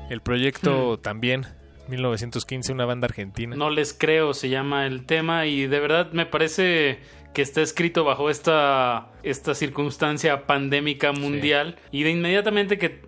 El 0.10 0.22
proyecto 0.22 1.00
también, 1.00 1.46
1915, 1.88 2.74
una 2.74 2.86
banda 2.86 3.06
argentina. 3.06 3.56
No 3.56 3.70
les 3.70 3.94
creo, 3.94 4.34
se 4.34 4.50
llama 4.50 4.86
el 4.86 5.06
tema. 5.06 5.46
Y 5.46 5.68
de 5.68 5.80
verdad 5.80 6.12
me 6.12 6.26
parece 6.26 7.00
que 7.34 7.42
está 7.42 7.62
escrito 7.62 8.04
bajo 8.04 8.30
esta, 8.30 9.12
esta 9.24 9.54
circunstancia 9.56 10.48
pandémica 10.48 11.12
mundial. 11.12 11.78
Y 11.92 12.04
de 12.04 12.12
inmediatamente 12.12 12.78
que, 12.78 13.02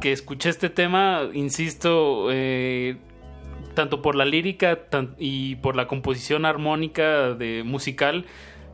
que 0.00 0.12
escuché 0.12 0.50
este 0.50 0.70
tema, 0.70 1.28
insisto, 1.32 2.28
eh, 2.30 2.96
tanto 3.74 4.02
por 4.02 4.14
la 4.14 4.24
lírica 4.24 4.86
tan- 4.88 5.14
y 5.18 5.56
por 5.56 5.76
la 5.76 5.86
composición 5.86 6.44
armónica 6.44 7.34
de 7.34 7.62
musical, 7.64 8.24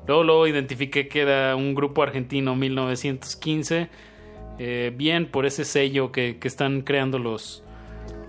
luego, 0.06 0.24
luego 0.24 0.46
identifiqué 0.46 1.08
que 1.08 1.20
era 1.20 1.54
un 1.56 1.74
grupo 1.74 2.02
argentino 2.02 2.54
1915. 2.56 3.88
eh, 4.58 4.90
bien 4.96 5.26
por 5.26 5.44
ese 5.44 5.66
sello 5.66 6.12
que, 6.12 6.38
que 6.38 6.48
están 6.48 6.80
creando 6.80 7.18
los, 7.18 7.62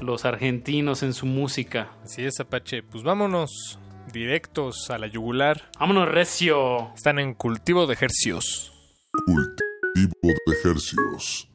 los 0.01 0.25
argentinos 0.25 1.01
en 1.03 1.13
su 1.13 1.25
música. 1.25 1.91
Así 2.03 2.25
es, 2.25 2.39
Apache. 2.41 2.83
Pues 2.83 3.03
vámonos 3.03 3.79
directos 4.11 4.89
a 4.89 4.97
la 4.97 5.07
yugular. 5.07 5.69
Vámonos, 5.79 6.09
Recio. 6.09 6.93
Están 6.95 7.19
en 7.19 7.33
cultivo 7.33 7.87
de 7.87 7.93
ejercicios. 7.93 8.73
Cultivo 9.25 10.13
de 10.23 10.53
ejercicios. 10.53 11.49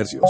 Cultivo 0.00 0.24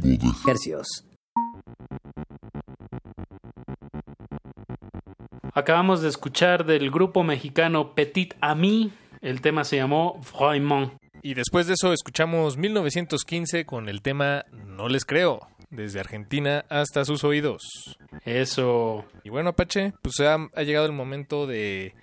de 0.00 0.18
Hercios. 0.48 1.04
Acabamos 5.54 6.00
de 6.00 6.08
escuchar 6.08 6.64
del 6.64 6.90
grupo 6.90 7.22
mexicano 7.22 7.94
Petit 7.94 8.34
Ami. 8.40 8.92
El 9.20 9.40
tema 9.40 9.64
se 9.64 9.76
llamó 9.76 10.20
Vraiment. 10.38 10.92
Y 11.22 11.34
después 11.34 11.66
de 11.66 11.74
eso 11.74 11.92
escuchamos 11.92 12.56
1915 12.56 13.66
con 13.66 13.88
el 13.88 14.00
tema 14.00 14.44
No 14.66 14.88
les 14.88 15.04
creo, 15.04 15.40
desde 15.68 16.00
Argentina 16.00 16.64
hasta 16.70 17.04
sus 17.04 17.24
oídos. 17.24 17.98
Eso. 18.24 19.04
Y 19.22 19.28
bueno, 19.28 19.50
Apache, 19.50 19.92
pues 20.02 20.20
ha, 20.20 20.36
ha 20.54 20.62
llegado 20.62 20.86
el 20.86 20.92
momento 20.92 21.46
de, 21.46 21.94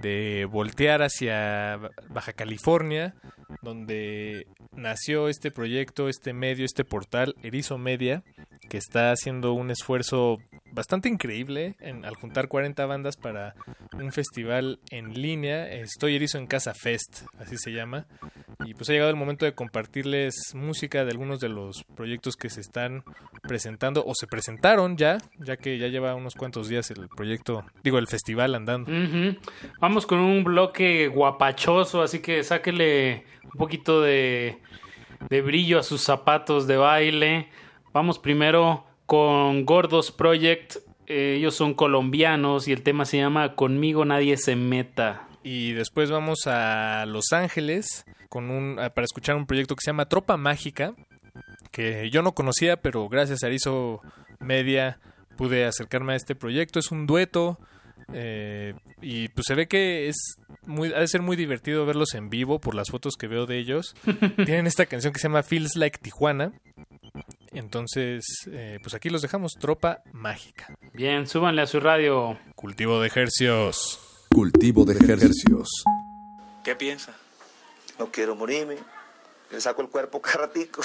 de 0.00 0.46
voltear 0.50 1.02
hacia 1.02 1.78
Baja 2.08 2.32
California, 2.32 3.14
donde 3.60 4.46
nació 4.82 5.28
este 5.28 5.50
proyecto, 5.50 6.08
este 6.08 6.32
medio, 6.32 6.64
este 6.64 6.84
portal, 6.84 7.34
Erizo 7.42 7.78
Media, 7.78 8.22
que 8.68 8.76
está 8.76 9.12
haciendo 9.12 9.54
un 9.54 9.70
esfuerzo 9.70 10.38
bastante 10.72 11.08
increíble 11.08 11.76
en, 11.80 12.04
al 12.04 12.16
juntar 12.16 12.48
40 12.48 12.84
bandas 12.86 13.16
para 13.16 13.54
un 13.92 14.10
festival 14.12 14.80
en 14.90 15.14
línea. 15.14 15.70
Estoy 15.70 16.16
Erizo 16.16 16.38
en 16.38 16.46
Casa 16.46 16.74
Fest, 16.74 17.22
así 17.38 17.56
se 17.58 17.72
llama. 17.72 18.06
Y 18.64 18.74
pues 18.74 18.88
ha 18.88 18.92
llegado 18.92 19.10
el 19.10 19.16
momento 19.16 19.44
de 19.44 19.54
compartirles 19.54 20.34
música 20.54 21.04
de 21.04 21.10
algunos 21.10 21.40
de 21.40 21.48
los 21.48 21.84
proyectos 21.94 22.36
que 22.36 22.48
se 22.48 22.60
están 22.60 23.04
presentando 23.42 24.04
o 24.06 24.14
se 24.14 24.26
presentaron 24.26 24.96
ya, 24.96 25.18
ya 25.38 25.56
que 25.56 25.78
ya 25.78 25.88
lleva 25.88 26.14
unos 26.14 26.34
cuantos 26.34 26.68
días 26.68 26.90
el 26.90 27.08
proyecto, 27.08 27.64
digo, 27.82 27.98
el 27.98 28.06
festival 28.06 28.54
andando. 28.54 28.90
Vamos 29.80 30.06
con 30.06 30.18
un 30.18 30.44
bloque 30.44 31.08
guapachoso, 31.08 32.02
así 32.02 32.20
que 32.20 32.42
sáquele 32.44 33.24
un 33.44 33.58
poquito 33.58 34.00
de 34.00 34.60
brillo 35.28 35.78
a 35.78 35.82
sus 35.82 36.02
zapatos 36.02 36.66
de 36.66 36.76
baile. 36.76 37.48
Vamos 37.92 38.18
primero 38.18 38.86
con 39.16 39.66
Gordos 39.66 40.10
Project. 40.10 40.76
Eh, 41.06 41.34
ellos 41.36 41.54
son 41.54 41.74
colombianos 41.74 42.66
y 42.66 42.72
el 42.72 42.82
tema 42.82 43.04
se 43.04 43.18
llama 43.18 43.54
Conmigo 43.56 44.06
nadie 44.06 44.38
se 44.38 44.56
meta. 44.56 45.28
Y 45.42 45.72
después 45.74 46.10
vamos 46.10 46.46
a 46.46 47.04
Los 47.04 47.26
Ángeles 47.34 48.06
con 48.30 48.48
un, 48.50 48.78
a- 48.78 48.88
para 48.88 49.04
escuchar 49.04 49.36
un 49.36 49.44
proyecto 49.44 49.74
que 49.76 49.82
se 49.84 49.90
llama 49.90 50.08
Tropa 50.08 50.38
Mágica, 50.38 50.94
que 51.70 52.08
yo 52.08 52.22
no 52.22 52.32
conocía, 52.32 52.78
pero 52.78 53.06
gracias 53.10 53.42
a 53.42 53.48
Erizo 53.48 54.00
Media 54.40 54.98
pude 55.36 55.66
acercarme 55.66 56.14
a 56.14 56.16
este 56.16 56.34
proyecto. 56.34 56.78
Es 56.78 56.90
un 56.90 57.06
dueto 57.06 57.58
eh, 58.14 58.72
y 59.02 59.28
pues 59.28 59.44
se 59.46 59.54
ve 59.54 59.68
que 59.68 60.08
es 60.08 60.36
muy, 60.66 60.90
ha 60.94 61.00
de 61.00 61.06
ser 61.08 61.20
muy 61.20 61.36
divertido 61.36 61.84
verlos 61.84 62.14
en 62.14 62.30
vivo 62.30 62.60
por 62.62 62.74
las 62.74 62.88
fotos 62.88 63.16
que 63.18 63.26
veo 63.26 63.44
de 63.44 63.58
ellos. 63.58 63.94
Tienen 64.46 64.66
esta 64.66 64.86
canción 64.86 65.12
que 65.12 65.18
se 65.20 65.28
llama 65.28 65.42
Feels 65.42 65.76
Like 65.76 65.98
Tijuana. 65.98 66.52
Entonces, 67.52 68.24
eh, 68.50 68.78
pues 68.82 68.94
aquí 68.94 69.10
los 69.10 69.22
dejamos, 69.22 69.52
Tropa 69.52 70.02
Mágica. 70.12 70.74
Bien, 70.92 71.26
súbanle 71.26 71.62
a 71.62 71.66
su 71.66 71.80
radio. 71.80 72.38
Cultivo 72.54 73.00
de 73.00 73.08
ejercios. 73.08 74.00
Cultivo 74.30 74.84
de 74.84 74.94
ejercicios. 74.94 75.68
¿Qué 76.64 76.74
piensa? 76.74 77.14
No 77.98 78.10
quiero 78.10 78.34
morirme. 78.34 78.76
Le 79.50 79.60
saco 79.60 79.82
el 79.82 79.88
cuerpo 79.88 80.20
cada 80.22 80.46
ratico. 80.46 80.82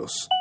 Hercios. 0.00 0.39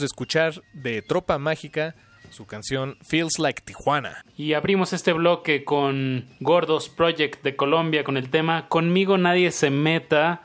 De 0.00 0.06
escuchar 0.06 0.62
de 0.72 1.02
Tropa 1.02 1.38
Mágica 1.38 1.94
su 2.30 2.46
canción 2.46 2.96
Feels 3.02 3.38
Like 3.38 3.62
Tijuana. 3.62 4.24
Y 4.36 4.52
abrimos 4.52 4.92
este 4.92 5.12
bloque 5.12 5.64
con 5.64 6.26
Gordos 6.40 6.88
Project 6.88 7.42
de 7.42 7.56
Colombia 7.56 8.04
con 8.04 8.16
el 8.16 8.30
tema 8.30 8.68
Conmigo 8.68 9.18
nadie 9.18 9.50
se 9.50 9.70
meta. 9.70 10.42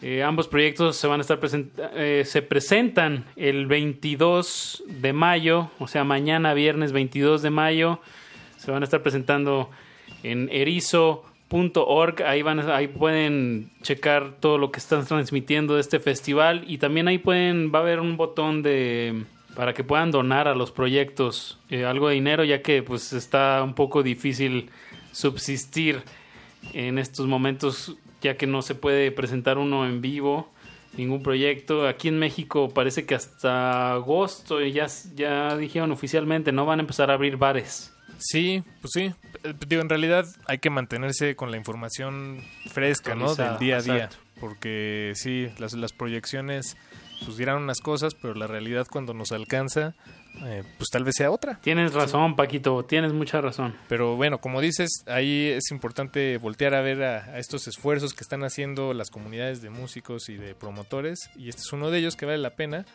Eh, 0.00 0.22
ambos 0.22 0.46
proyectos 0.46 0.96
se 0.96 1.08
van 1.08 1.18
a 1.18 1.22
estar 1.22 1.40
present- 1.40 1.72
eh, 1.94 2.22
se 2.24 2.40
presentan 2.42 3.24
el 3.34 3.66
22 3.66 4.84
de 4.86 5.12
mayo, 5.12 5.70
o 5.80 5.88
sea, 5.88 6.04
mañana 6.04 6.54
viernes 6.54 6.92
22 6.92 7.42
de 7.42 7.50
mayo. 7.50 8.00
Se 8.58 8.70
van 8.70 8.82
a 8.82 8.84
estar 8.84 9.02
presentando 9.02 9.70
en 10.22 10.48
erizo.org. 11.50 12.22
Ahí, 12.22 12.42
van, 12.42 12.60
ahí 12.70 12.88
pueden 12.88 13.70
checar 13.82 14.36
todo 14.40 14.58
lo 14.58 14.70
que 14.70 14.78
están 14.78 15.06
transmitiendo 15.06 15.74
de 15.74 15.80
este 15.80 16.00
festival. 16.00 16.64
Y 16.66 16.78
también 16.78 17.08
ahí 17.08 17.18
pueden, 17.18 17.72
va 17.74 17.80
a 17.80 17.82
haber 17.82 18.00
un 18.00 18.16
botón 18.16 18.62
de 18.62 19.24
para 19.54 19.74
que 19.74 19.82
puedan 19.82 20.12
donar 20.12 20.46
a 20.46 20.54
los 20.54 20.70
proyectos 20.70 21.58
eh, 21.68 21.84
algo 21.84 22.08
de 22.08 22.14
dinero, 22.14 22.44
ya 22.44 22.62
que 22.62 22.80
pues 22.84 23.12
está 23.12 23.60
un 23.64 23.74
poco 23.74 24.04
difícil 24.04 24.70
subsistir 25.10 26.02
en 26.74 26.96
estos 26.96 27.26
momentos, 27.26 27.96
ya 28.20 28.36
que 28.36 28.46
no 28.46 28.62
se 28.62 28.76
puede 28.76 29.10
presentar 29.10 29.58
uno 29.58 29.84
en 29.84 30.00
vivo, 30.00 30.48
ningún 30.96 31.24
proyecto. 31.24 31.88
Aquí 31.88 32.06
en 32.06 32.20
México 32.20 32.68
parece 32.72 33.04
que 33.04 33.16
hasta 33.16 33.94
agosto 33.94 34.60
ya, 34.64 34.86
ya 35.16 35.56
dijeron 35.56 35.90
oficialmente, 35.90 36.52
no 36.52 36.64
van 36.64 36.78
a 36.78 36.82
empezar 36.82 37.10
a 37.10 37.14
abrir 37.14 37.36
bares. 37.36 37.92
Sí, 38.18 38.62
pues 38.80 38.92
sí. 38.92 39.12
Eh, 39.50 39.54
Digo, 39.66 39.82
en 39.82 39.88
realidad 39.88 40.26
hay 40.46 40.58
que 40.58 40.70
mantenerse 40.70 41.36
con 41.36 41.50
la 41.50 41.56
información 41.56 42.42
fresca, 42.70 43.14
¿no? 43.14 43.34
Del 43.34 43.58
día 43.58 43.78
a 43.78 43.82
día. 43.82 43.94
exacto. 44.04 44.16
Porque 44.40 45.12
sí, 45.16 45.48
las, 45.58 45.72
las 45.72 45.92
proyecciones 45.92 46.76
pues 47.24 47.36
dirán 47.36 47.62
unas 47.62 47.80
cosas, 47.80 48.14
pero 48.14 48.34
la 48.34 48.46
realidad 48.46 48.86
cuando 48.90 49.14
nos 49.14 49.32
alcanza, 49.32 49.94
eh, 50.44 50.62
pues 50.76 50.88
tal 50.90 51.04
vez 51.04 51.14
sea 51.16 51.30
otra. 51.30 51.58
Tienes 51.60 51.94
razón, 51.94 52.36
Paquito, 52.36 52.84
tienes 52.84 53.12
mucha 53.12 53.40
razón. 53.40 53.74
Pero 53.88 54.16
bueno, 54.16 54.38
como 54.38 54.60
dices, 54.60 55.02
ahí 55.06 55.48
es 55.48 55.70
importante 55.70 56.38
voltear 56.38 56.74
a 56.74 56.80
ver 56.80 57.02
a, 57.02 57.24
a 57.24 57.38
estos 57.38 57.66
esfuerzos 57.66 58.14
que 58.14 58.22
están 58.22 58.44
haciendo 58.44 58.94
las 58.94 59.10
comunidades 59.10 59.62
de 59.62 59.70
músicos 59.70 60.28
y 60.28 60.36
de 60.36 60.54
promotores, 60.54 61.30
y 61.36 61.48
este 61.48 61.62
es 61.62 61.72
uno 61.72 61.90
de 61.90 61.98
ellos 61.98 62.16
que 62.16 62.26
vale 62.26 62.38
la 62.38 62.50
pena. 62.50 62.86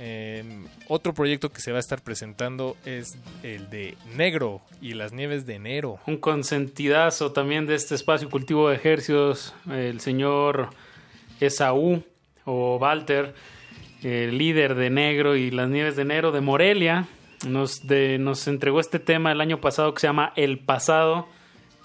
Eh, 0.00 0.44
otro 0.88 1.14
proyecto 1.14 1.50
que 1.50 1.60
se 1.60 1.72
va 1.72 1.78
a 1.78 1.80
estar 1.80 2.02
presentando 2.02 2.76
es 2.84 3.18
el 3.42 3.68
de 3.70 3.96
Negro 4.14 4.60
y 4.80 4.94
las 4.94 5.12
Nieves 5.12 5.46
de 5.46 5.54
Enero. 5.54 5.98
Un 6.06 6.18
consentidazo 6.18 7.32
también 7.32 7.66
de 7.66 7.74
este 7.74 7.94
espacio 7.94 8.30
cultivo 8.30 8.68
de 8.68 8.76
ejercios, 8.76 9.54
el 9.70 10.00
señor 10.00 10.70
Esaú 11.40 12.04
o 12.44 12.76
Walter, 12.76 13.34
el 14.06 14.38
líder 14.38 14.76
de 14.76 14.88
Negro 14.88 15.34
y 15.34 15.50
las 15.50 15.68
Nieves 15.68 15.96
de 15.96 16.02
Enero 16.02 16.30
de 16.30 16.40
Morelia, 16.40 17.06
nos, 17.48 17.82
nos 17.84 18.46
entregó 18.46 18.78
este 18.78 19.00
tema 19.00 19.32
el 19.32 19.40
año 19.40 19.60
pasado 19.60 19.92
que 19.94 20.00
se 20.00 20.06
llama 20.06 20.32
El 20.36 20.60
Pasado. 20.60 21.26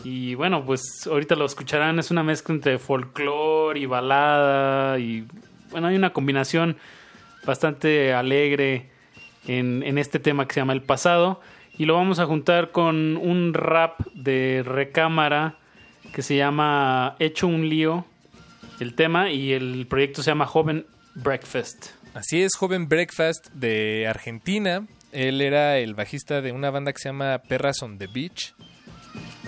Y 0.04 0.36
bueno, 0.36 0.64
pues 0.64 1.08
ahorita 1.08 1.36
lo 1.36 1.46
escucharán, 1.46 1.98
es 1.98 2.12
una 2.12 2.22
mezcla 2.22 2.54
entre 2.54 2.78
folclore 2.78 3.80
y 3.80 3.88
balada. 3.88 5.00
Y 5.00 5.26
bueno, 5.72 5.88
hay 5.88 5.96
una 5.96 6.14
combinación 6.14 6.78
bastante 7.44 8.14
alegre 8.14 8.92
en 9.48 9.98
este 9.98 10.20
tema 10.20 10.48
que 10.48 10.54
se 10.54 10.60
llama 10.60 10.74
El 10.74 10.84
Pasado. 10.84 11.42
Y 11.76 11.86
lo 11.86 11.96
vamos 11.96 12.20
a 12.20 12.28
juntar 12.28 12.70
con 12.72 13.18
un 13.18 13.56
rap 13.56 14.00
de 14.14 14.62
recámara 14.64 15.56
que 16.14 16.22
se 16.22 16.36
llama 16.36 17.16
Hecho 17.18 17.48
un 17.48 17.68
lío, 17.68 18.06
el 18.80 18.94
tema, 18.94 19.32
y 19.32 19.54
el 19.54 19.88
proyecto 19.88 20.22
se 20.22 20.30
llama 20.30 20.46
Joven 20.46 20.86
Breakfast. 21.16 22.01
Así 22.14 22.42
es, 22.42 22.56
joven 22.58 22.90
Breakfast 22.90 23.48
de 23.54 24.06
Argentina. 24.06 24.86
Él 25.14 25.42
era 25.42 25.78
el 25.78 25.94
bajista 25.94 26.42
de 26.42 26.52
una 26.52 26.70
banda 26.70 26.92
que 26.92 27.00
se 27.00 27.10
llama 27.10 27.40
Perras 27.48 27.82
on 27.82 27.98
the 27.98 28.08
Beach. 28.08 28.54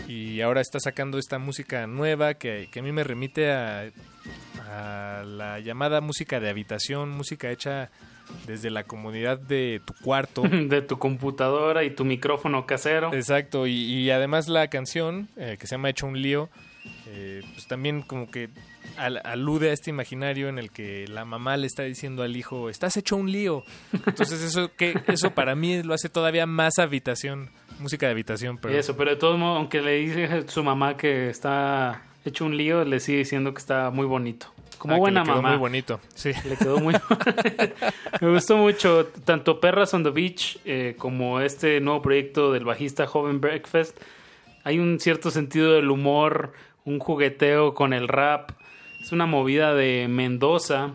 Y 0.07 0.39
ahora 0.39 0.61
está 0.61 0.79
sacando 0.79 1.17
esta 1.17 1.39
música 1.39 1.87
nueva 1.87 2.35
que, 2.35 2.69
que 2.71 2.79
a 2.79 2.83
mí 2.83 2.91
me 2.93 3.03
remite 3.03 3.51
a, 3.51 3.91
a 4.69 5.23
la 5.25 5.59
llamada 5.59 5.99
música 5.99 6.39
de 6.39 6.49
habitación, 6.49 7.09
música 7.09 7.51
hecha 7.51 7.89
desde 8.47 8.69
la 8.69 8.85
comodidad 8.85 9.37
de 9.37 9.81
tu 9.83 9.93
cuarto. 10.01 10.43
de 10.51 10.81
tu 10.81 10.97
computadora 10.99 11.83
y 11.83 11.91
tu 11.91 12.05
micrófono 12.05 12.65
casero. 12.65 13.13
Exacto, 13.13 13.67
y, 13.67 13.73
y 13.73 14.09
además 14.09 14.47
la 14.47 14.69
canción, 14.69 15.27
eh, 15.35 15.57
que 15.59 15.67
se 15.67 15.75
llama 15.75 15.89
Hecho 15.89 16.07
un 16.07 16.21
lío, 16.21 16.49
eh, 17.07 17.41
pues 17.53 17.67
también 17.67 18.01
como 18.01 18.29
que 18.29 18.49
al- 18.97 19.21
alude 19.25 19.69
a 19.69 19.73
este 19.73 19.89
imaginario 19.89 20.49
en 20.49 20.57
el 20.59 20.71
que 20.71 21.05
la 21.07 21.25
mamá 21.25 21.57
le 21.57 21.67
está 21.67 21.83
diciendo 21.83 22.23
al 22.23 22.35
hijo, 22.35 22.69
estás 22.69 22.97
hecho 22.97 23.15
un 23.15 23.31
lío. 23.31 23.63
Entonces 24.05 24.41
eso, 24.41 24.71
que, 24.75 24.95
eso 25.07 25.31
para 25.31 25.55
mí 25.55 25.81
lo 25.83 25.93
hace 25.93 26.09
todavía 26.09 26.45
más 26.45 26.79
habitación, 26.79 27.49
música 27.79 28.05
de 28.07 28.11
habitación. 28.13 28.57
Pero 28.57 28.77
Eso, 28.77 28.95
pero 28.97 29.11
de 29.11 29.17
todos 29.17 29.37
modos, 29.37 29.57
aunque 29.57 29.81
le 29.81 29.93
dice 29.95 30.25
a 30.25 30.47
su 30.47 30.63
mamá 30.63 30.97
que 30.97 31.29
está 31.29 32.03
hecho 32.25 32.45
un 32.45 32.55
lío, 32.57 32.83
le 32.85 32.99
sigue 32.99 33.19
diciendo 33.19 33.53
que 33.53 33.59
está 33.59 33.89
muy 33.91 34.05
bonito. 34.05 34.47
Como 34.77 34.95
Ah, 34.95 34.97
que 34.97 34.99
buena 35.01 35.19
le 35.21 35.25
quedó 35.27 35.35
mamá. 35.37 35.49
muy 35.49 35.57
bonito, 35.59 35.99
sí. 36.13 36.31
Le 36.47 36.57
quedó 36.57 36.79
muy... 36.79 36.93
Me 38.21 38.29
gustó 38.31 38.57
mucho 38.57 39.07
tanto 39.25 39.59
Perras 39.59 39.93
on 39.93 40.03
the 40.03 40.09
Beach 40.09 40.59
eh, 40.65 40.95
como 40.97 41.39
este 41.39 41.79
nuevo 41.79 42.01
proyecto 42.01 42.51
del 42.51 42.65
bajista 42.65 43.07
Joven 43.07 43.39
Breakfast. 43.39 43.97
Hay 44.65 44.79
un 44.79 44.99
cierto 44.99 45.31
sentido 45.31 45.73
del 45.73 45.89
humor, 45.89 46.53
un 46.85 46.99
jugueteo 46.99 47.73
con 47.73 47.93
el 47.93 48.07
rap. 48.07 48.51
Es 49.01 49.11
una 49.11 49.25
movida 49.25 49.73
de 49.73 50.07
Mendoza, 50.09 50.91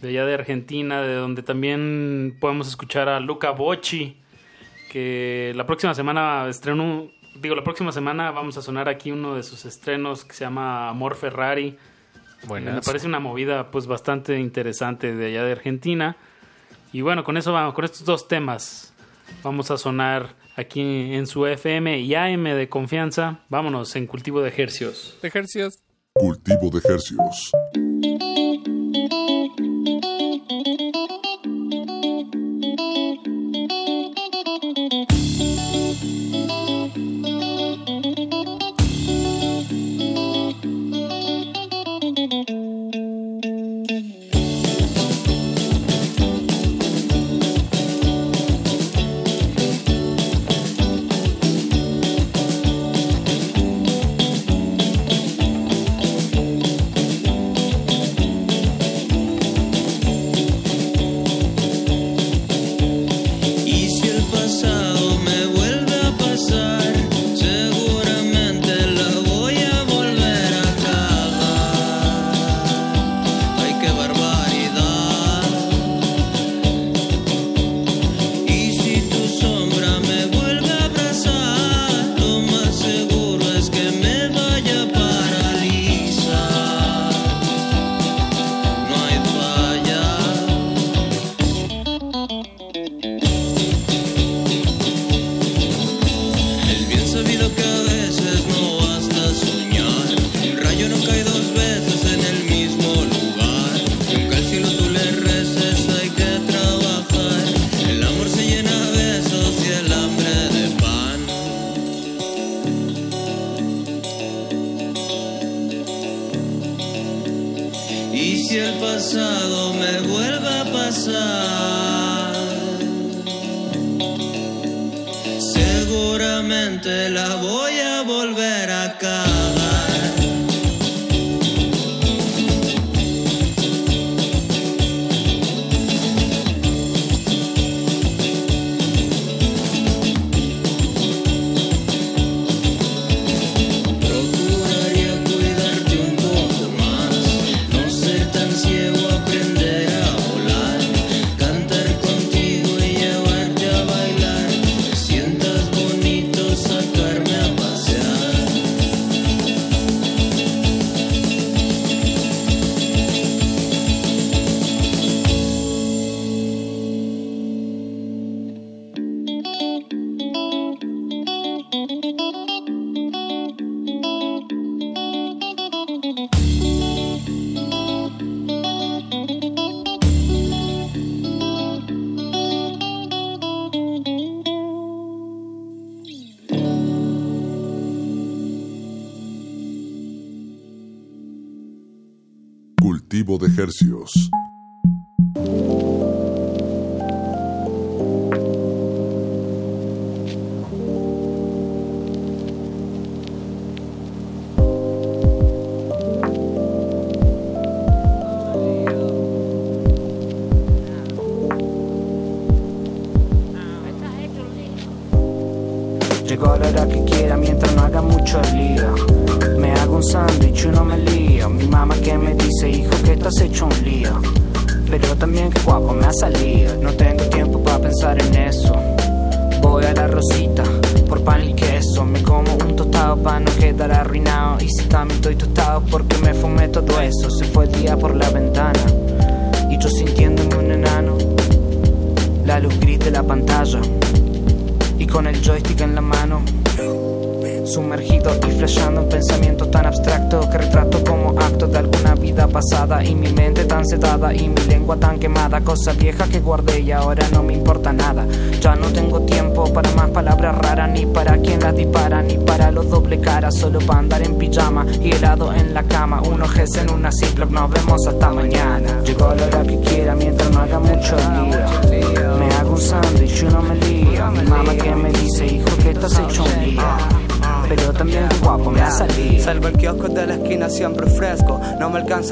de 0.00 0.08
allá 0.10 0.26
de 0.26 0.34
Argentina, 0.34 1.02
de 1.02 1.14
donde 1.14 1.42
también 1.42 2.36
podemos 2.40 2.68
escuchar 2.68 3.08
a 3.08 3.20
Luca 3.20 3.50
Bocci, 3.50 4.16
que 4.90 5.52
la 5.54 5.66
próxima 5.66 5.94
semana 5.94 6.46
estrenó, 6.48 7.08
digo, 7.36 7.54
la 7.54 7.64
próxima 7.64 7.92
semana 7.92 8.30
vamos 8.30 8.56
a 8.56 8.62
sonar 8.62 8.88
aquí 8.88 9.10
uno 9.10 9.34
de 9.34 9.42
sus 9.42 9.64
estrenos 9.64 10.24
que 10.24 10.34
se 10.34 10.44
llama 10.44 10.88
Amor 10.88 11.14
Ferrari. 11.16 11.76
Buenas. 12.46 12.74
Me 12.74 12.80
parece 12.80 13.06
una 13.06 13.20
movida 13.20 13.70
pues 13.70 13.86
bastante 13.86 14.38
interesante 14.38 15.14
de 15.14 15.26
allá 15.26 15.44
de 15.44 15.52
Argentina. 15.52 16.16
Y 16.92 17.02
bueno, 17.02 17.22
con 17.22 17.36
eso 17.36 17.52
vamos, 17.52 17.74
con 17.74 17.84
estos 17.84 18.04
dos 18.04 18.26
temas 18.26 18.89
vamos 19.42 19.70
a 19.70 19.78
sonar 19.78 20.36
aquí 20.56 21.14
en 21.14 21.26
su 21.26 21.46
FM 21.46 22.00
y 22.00 22.14
AM 22.14 22.44
de 22.44 22.68
confianza. 22.68 23.44
Vámonos 23.48 23.96
en 23.96 24.06
cultivo 24.06 24.40
de 24.42 24.48
ejercios. 24.48 25.18
De 25.22 25.28
ejercicios. 25.28 25.78
Cultivo 26.14 26.70
de 26.70 26.78
ejercicios. 26.78 27.52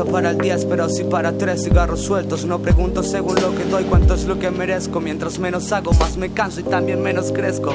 Para 0.04 0.30
el 0.30 0.38
10, 0.38 0.66
pero 0.66 0.88
sí 0.88 1.04
para 1.04 1.32
tres 1.32 1.64
cigarros 1.64 2.00
sueltos. 2.00 2.44
No 2.44 2.58
pregunto 2.60 3.02
según 3.02 3.34
lo 3.36 3.54
que 3.54 3.64
doy 3.64 3.84
cuánto 3.84 4.14
es 4.14 4.24
lo 4.24 4.38
que 4.38 4.50
merezco. 4.50 5.00
Mientras 5.00 5.38
menos 5.38 5.72
hago, 5.72 5.92
más 5.94 6.16
me 6.16 6.30
canso 6.30 6.60
y 6.60 6.64
también 6.64 7.02
menos 7.02 7.32
crezco. 7.32 7.72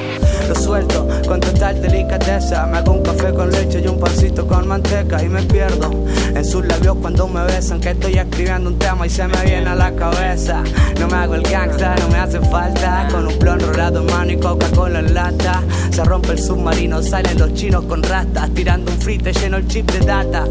Lo 0.47 0.55
suelto 0.55 1.07
con 1.27 1.39
total 1.39 1.81
delicadeza. 1.81 2.65
Me 2.67 2.77
hago 2.77 2.93
un 2.93 3.03
café 3.03 3.33
con 3.33 3.51
leche 3.51 3.81
y 3.83 3.87
un 3.87 3.99
pancito 3.99 4.47
con 4.47 4.67
manteca 4.67 5.23
y 5.23 5.29
me 5.29 5.41
pierdo 5.43 5.91
en 6.33 6.45
sus 6.45 6.65
labios 6.65 6.97
cuando 7.01 7.27
me 7.27 7.43
besan. 7.43 7.81
Que 7.81 7.91
estoy 7.91 8.17
escribiendo 8.17 8.69
un 8.69 8.79
tema 8.79 9.05
y 9.05 9.09
se 9.09 9.27
me 9.27 9.41
viene 9.43 9.69
a 9.69 9.75
la 9.75 9.93
cabeza. 9.93 10.63
No 10.99 11.07
me 11.07 11.15
hago 11.15 11.35
el 11.35 11.43
gangsta, 11.43 11.95
no 11.99 12.09
me 12.09 12.19
hace 12.19 12.39
falta. 12.39 13.07
Con 13.11 13.27
un 13.27 13.37
plon 13.37 13.59
rolado 13.59 13.99
en 13.99 14.05
mano 14.05 14.31
y 14.31 14.37
Coca-Cola 14.37 14.99
en 14.99 15.13
lata. 15.13 15.61
Se 15.91 16.03
rompe 16.03 16.31
el 16.31 16.39
submarino, 16.39 17.01
salen 17.01 17.37
los 17.37 17.53
chinos 17.53 17.83
con 17.85 18.01
rastas. 18.01 18.49
Tirando 18.53 18.91
un 18.91 18.99
frite 18.99 19.33
lleno 19.33 19.57
el 19.57 19.67
chip 19.67 19.91
de 19.91 19.99
data. 20.05 20.45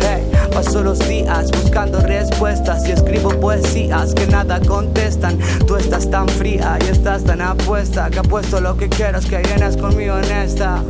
Hey, 0.00 0.33
paso 0.54 0.84
los 0.84 1.00
días 1.08 1.50
buscando 1.50 2.00
respuestas 2.00 2.88
y 2.88 2.92
escribo 2.92 3.30
poesías 3.40 4.14
que 4.14 4.26
nada 4.28 4.60
contestan. 4.60 5.36
Tú 5.66 5.74
estás 5.74 6.08
tan 6.08 6.28
fría 6.28 6.78
y 6.80 6.90
estás 6.92 7.24
tan 7.24 7.40
apuesta 7.40 8.08
que 8.08 8.20
apuesto 8.20 8.60
lo 8.60 8.76
que 8.76 8.88
quieras 8.88 9.26
que 9.26 9.38
vienes 9.38 9.76
conmigo 9.76 10.16
en 10.16 10.30
esta. 10.30 10.80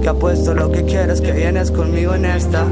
Que 0.00 0.08
apuesto 0.08 0.54
lo 0.54 0.70
que 0.70 0.84
quieras 0.84 1.20
que 1.20 1.32
vienes 1.32 1.72
conmigo 1.72 2.14
en 2.14 2.26
esta. 2.26 2.64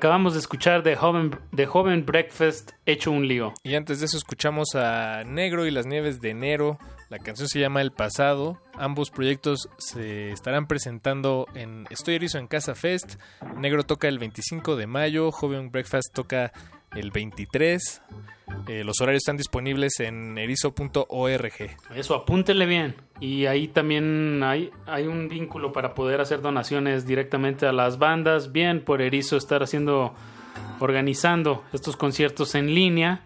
Acabamos 0.00 0.32
de 0.32 0.38
escuchar 0.38 0.82
de 0.82 0.96
Joven, 0.96 1.38
de 1.52 1.66
Joven 1.66 2.06
Breakfast 2.06 2.70
Hecho 2.86 3.10
un 3.10 3.28
Lío. 3.28 3.52
Y 3.62 3.74
antes 3.74 4.00
de 4.00 4.06
eso 4.06 4.16
escuchamos 4.16 4.74
a 4.74 5.24
Negro 5.24 5.66
y 5.66 5.70
las 5.70 5.84
Nieves 5.84 6.22
de 6.22 6.30
Enero. 6.30 6.78
La 7.10 7.18
canción 7.18 7.48
se 7.48 7.60
llama 7.60 7.82
El 7.82 7.92
Pasado. 7.92 8.58
Ambos 8.78 9.10
proyectos 9.10 9.68
se 9.76 10.30
estarán 10.30 10.66
presentando 10.66 11.46
en 11.54 11.86
Estoy 11.90 12.14
Erizo 12.14 12.38
en 12.38 12.46
Casa 12.46 12.74
Fest. 12.74 13.16
Negro 13.58 13.82
toca 13.84 14.08
el 14.08 14.18
25 14.18 14.74
de 14.76 14.86
mayo. 14.86 15.30
Joven 15.32 15.70
Breakfast 15.70 16.14
toca 16.14 16.50
el 16.94 17.10
23. 17.10 18.02
Eh, 18.66 18.82
los 18.84 19.00
horarios 19.00 19.22
están 19.22 19.36
disponibles 19.36 20.00
en 20.00 20.36
erizo.org. 20.36 21.52
Eso, 21.94 22.14
apúntenle 22.14 22.66
bien. 22.66 22.96
Y 23.20 23.46
ahí 23.46 23.68
también 23.68 24.42
hay, 24.42 24.70
hay 24.86 25.06
un 25.06 25.28
vínculo 25.28 25.72
para 25.72 25.94
poder 25.94 26.20
hacer 26.20 26.40
donaciones 26.40 27.06
directamente 27.06 27.66
a 27.66 27.72
las 27.72 27.98
bandas. 27.98 28.50
Bien, 28.52 28.80
por 28.84 29.02
Erizo 29.02 29.36
estar 29.36 29.62
haciendo, 29.62 30.14
organizando 30.80 31.64
estos 31.72 31.96
conciertos 31.96 32.54
en 32.54 32.74
línea. 32.74 33.20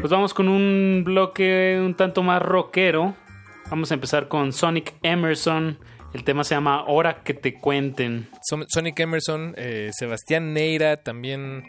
Pues 0.00 0.10
vamos 0.10 0.34
con 0.34 0.48
un 0.48 1.02
bloque 1.04 1.80
un 1.82 1.94
tanto 1.94 2.22
más 2.22 2.42
rockero. 2.42 3.14
Vamos 3.70 3.90
a 3.90 3.94
empezar 3.94 4.28
con 4.28 4.52
Sonic 4.52 4.94
Emerson. 5.02 5.78
El 6.12 6.24
tema 6.24 6.42
se 6.42 6.56
llama 6.56 6.84
Hora 6.88 7.22
que 7.22 7.34
te 7.34 7.54
cuenten. 7.54 8.28
Son- 8.42 8.64
Sonic 8.68 8.98
Emerson, 8.98 9.54
eh, 9.56 9.90
Sebastián 9.92 10.52
Neira 10.52 10.96
también 11.04 11.62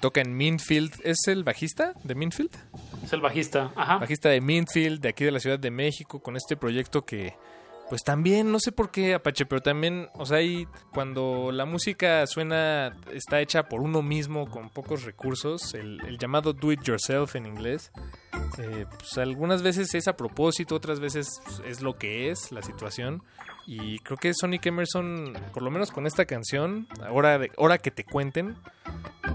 toca 0.00 0.20
en 0.20 0.36
Minfield. 0.36 1.00
¿Es 1.04 1.26
el 1.26 1.44
bajista 1.44 1.94
de 2.02 2.14
Minfield? 2.14 2.50
Es 3.04 3.12
el 3.12 3.20
bajista. 3.20 3.72
Ajá. 3.76 3.98
Bajista 3.98 4.28
de 4.28 4.40
Minfield, 4.40 5.00
de 5.00 5.10
aquí 5.10 5.24
de 5.24 5.30
la 5.30 5.40
Ciudad 5.40 5.58
de 5.58 5.70
México, 5.70 6.20
con 6.20 6.36
este 6.36 6.56
proyecto 6.56 7.04
que, 7.04 7.34
pues 7.88 8.02
también, 8.02 8.50
no 8.50 8.60
sé 8.60 8.72
por 8.72 8.90
qué, 8.90 9.14
Apache, 9.14 9.46
pero 9.46 9.60
también, 9.60 10.08
o 10.14 10.26
sea, 10.26 10.38
ahí 10.38 10.66
cuando 10.92 11.50
la 11.52 11.64
música 11.64 12.26
suena, 12.26 12.96
está 13.12 13.40
hecha 13.40 13.68
por 13.68 13.80
uno 13.80 14.02
mismo, 14.02 14.48
con 14.48 14.70
pocos 14.70 15.04
recursos, 15.04 15.74
el, 15.74 16.00
el 16.06 16.18
llamado 16.18 16.52
do 16.52 16.72
it 16.72 16.82
yourself 16.82 17.36
en 17.36 17.46
inglés, 17.46 17.90
eh, 18.58 18.86
pues 18.98 19.18
algunas 19.18 19.62
veces 19.62 19.94
es 19.94 20.08
a 20.08 20.16
propósito, 20.16 20.74
otras 20.74 21.00
veces 21.00 21.40
pues, 21.44 21.62
es 21.66 21.80
lo 21.80 21.98
que 21.98 22.30
es 22.30 22.52
la 22.52 22.62
situación. 22.62 23.22
Y 23.72 24.00
creo 24.00 24.18
que 24.18 24.34
Sonic 24.34 24.66
Emerson, 24.66 25.32
por 25.54 25.62
lo 25.62 25.70
menos 25.70 25.92
con 25.92 26.04
esta 26.04 26.24
canción, 26.24 26.88
ahora, 27.06 27.38
de, 27.38 27.52
ahora 27.56 27.78
que 27.78 27.92
te 27.92 28.02
cuenten, 28.02 28.56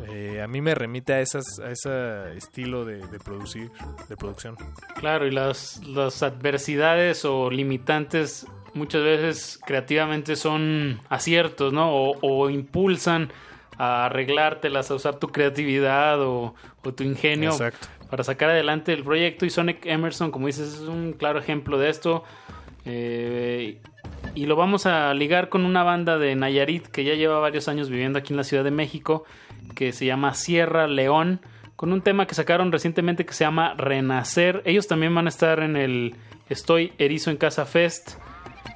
eh, 0.10 0.42
a 0.44 0.48
mí 0.50 0.60
me 0.60 0.76
remite 0.76 1.14
a, 1.14 1.22
esas, 1.22 1.46
a 1.64 1.72
ese 1.72 2.36
estilo 2.36 2.84
de, 2.84 2.98
de 3.08 3.18
producir, 3.18 3.72
de 4.10 4.18
producción. 4.18 4.58
Claro, 4.98 5.26
y 5.26 5.32
las, 5.32 5.82
las 5.88 6.22
adversidades 6.22 7.24
o 7.24 7.50
limitantes 7.50 8.46
muchas 8.74 9.04
veces 9.04 9.58
creativamente 9.66 10.36
son 10.36 11.00
aciertos, 11.08 11.72
¿no? 11.72 11.96
O, 11.96 12.18
o 12.20 12.50
impulsan 12.50 13.32
a 13.78 14.08
arreglártelas, 14.08 14.92
a 14.92 14.96
usar 14.96 15.16
tu 15.16 15.30
creatividad 15.30 16.22
o, 16.22 16.56
o 16.84 16.94
tu 16.94 17.04
ingenio 17.04 17.52
Exacto. 17.52 17.88
para 18.10 18.26
sacar 18.26 18.50
adelante 18.50 18.92
el 18.92 19.06
proyecto. 19.06 19.46
Y 19.46 19.50
Sonic 19.50 19.86
Emerson, 19.86 20.30
como 20.30 20.48
dices, 20.48 20.74
es 20.74 20.82
un 20.82 21.14
claro 21.14 21.40
ejemplo 21.40 21.80
de 21.80 21.88
esto. 21.88 22.26
Eh, 22.86 23.80
y 24.36 24.46
lo 24.46 24.56
vamos 24.56 24.86
a 24.86 25.14
ligar 25.14 25.50
con 25.50 25.66
una 25.66 25.84
banda 25.84 26.18
de 26.18 26.36
Nayarit 26.36 26.88
que 26.88 27.04
ya 27.04 27.16
lleva 27.16 27.40
varios 27.40 27.68
años 27.68 27.90
viviendo 27.90 28.20
aquí 28.20 28.34
en 28.34 28.38
la 28.38 28.44
Ciudad 28.44 28.64
de 28.64 28.72
México, 28.72 29.26
que 29.76 29.92
se 29.92 30.06
llama 30.06 30.34
Sierra 30.34 30.88
León, 30.88 31.40
con 31.76 31.94
un 31.94 32.02
tema 32.02 32.28
que 32.28 32.36
sacaron 32.36 32.72
recientemente 32.72 33.26
que 33.26 33.34
se 33.34 33.44
llama 33.44 33.74
Renacer. 33.76 34.62
Ellos 34.66 34.88
también 34.88 35.16
van 35.16 35.26
a 35.26 35.30
estar 35.30 35.62
en 35.62 35.76
el 35.76 36.16
Estoy 36.50 36.94
Erizo 36.98 37.32
en 37.32 37.38
Casa 37.38 37.66
Fest. 37.66 38.20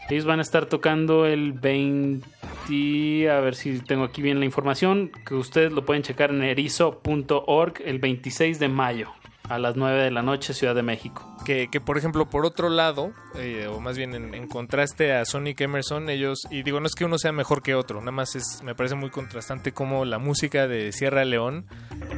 Ellos 0.09 0.25
van 0.25 0.39
a 0.39 0.41
estar 0.41 0.65
tocando 0.65 1.27
el 1.27 1.53
20, 1.53 3.29
a 3.29 3.39
ver 3.41 3.53
si 3.53 3.79
tengo 3.79 4.05
aquí 4.05 4.23
bien 4.23 4.39
la 4.39 4.45
información, 4.45 5.11
que 5.25 5.35
ustedes 5.35 5.71
lo 5.71 5.85
pueden 5.85 6.01
checar 6.01 6.31
en 6.31 6.43
erizo.org 6.43 7.73
el 7.85 7.99
26 7.99 8.59
de 8.59 8.69
mayo 8.69 9.18
a 9.49 9.57
las 9.59 9.75
9 9.75 10.03
de 10.03 10.11
la 10.11 10.21
noche, 10.21 10.53
Ciudad 10.53 10.75
de 10.75 10.83
México. 10.83 11.25
Que, 11.45 11.69
que 11.69 11.81
por 11.81 11.97
ejemplo, 11.97 12.29
por 12.29 12.45
otro 12.45 12.69
lado, 12.69 13.11
eh, 13.35 13.67
o 13.69 13.79
más 13.79 13.97
bien 13.97 14.13
en, 14.13 14.33
en 14.33 14.47
contraste 14.47 15.13
a 15.13 15.25
Sonic 15.25 15.61
Emerson, 15.61 16.09
ellos, 16.09 16.39
y 16.51 16.63
digo, 16.63 16.79
no 16.79 16.85
es 16.85 16.93
que 16.95 17.05
uno 17.05 17.17
sea 17.17 17.31
mejor 17.31 17.61
que 17.63 17.75
otro, 17.75 17.99
nada 17.99 18.11
más 18.11 18.35
es, 18.35 18.61
me 18.63 18.75
parece 18.75 18.95
muy 18.95 19.09
contrastante 19.09 19.71
como 19.71 20.05
la 20.05 20.19
música 20.19 20.67
de 20.67 20.91
Sierra 20.91 21.25
León, 21.25 21.65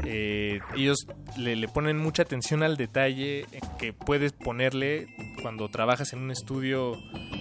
eh, 0.06 0.60
ellos 0.76 1.08
le, 1.38 1.56
le 1.56 1.68
ponen 1.68 1.98
mucha 1.98 2.24
atención 2.24 2.64
al 2.64 2.78
detalle 2.78 3.46
que 3.80 3.94
puedes 3.94 4.34
ponerle 4.34 5.08
cuando 5.42 5.70
trabajas 5.70 6.14
en 6.14 6.20
un 6.20 6.32
estudio 6.32 6.98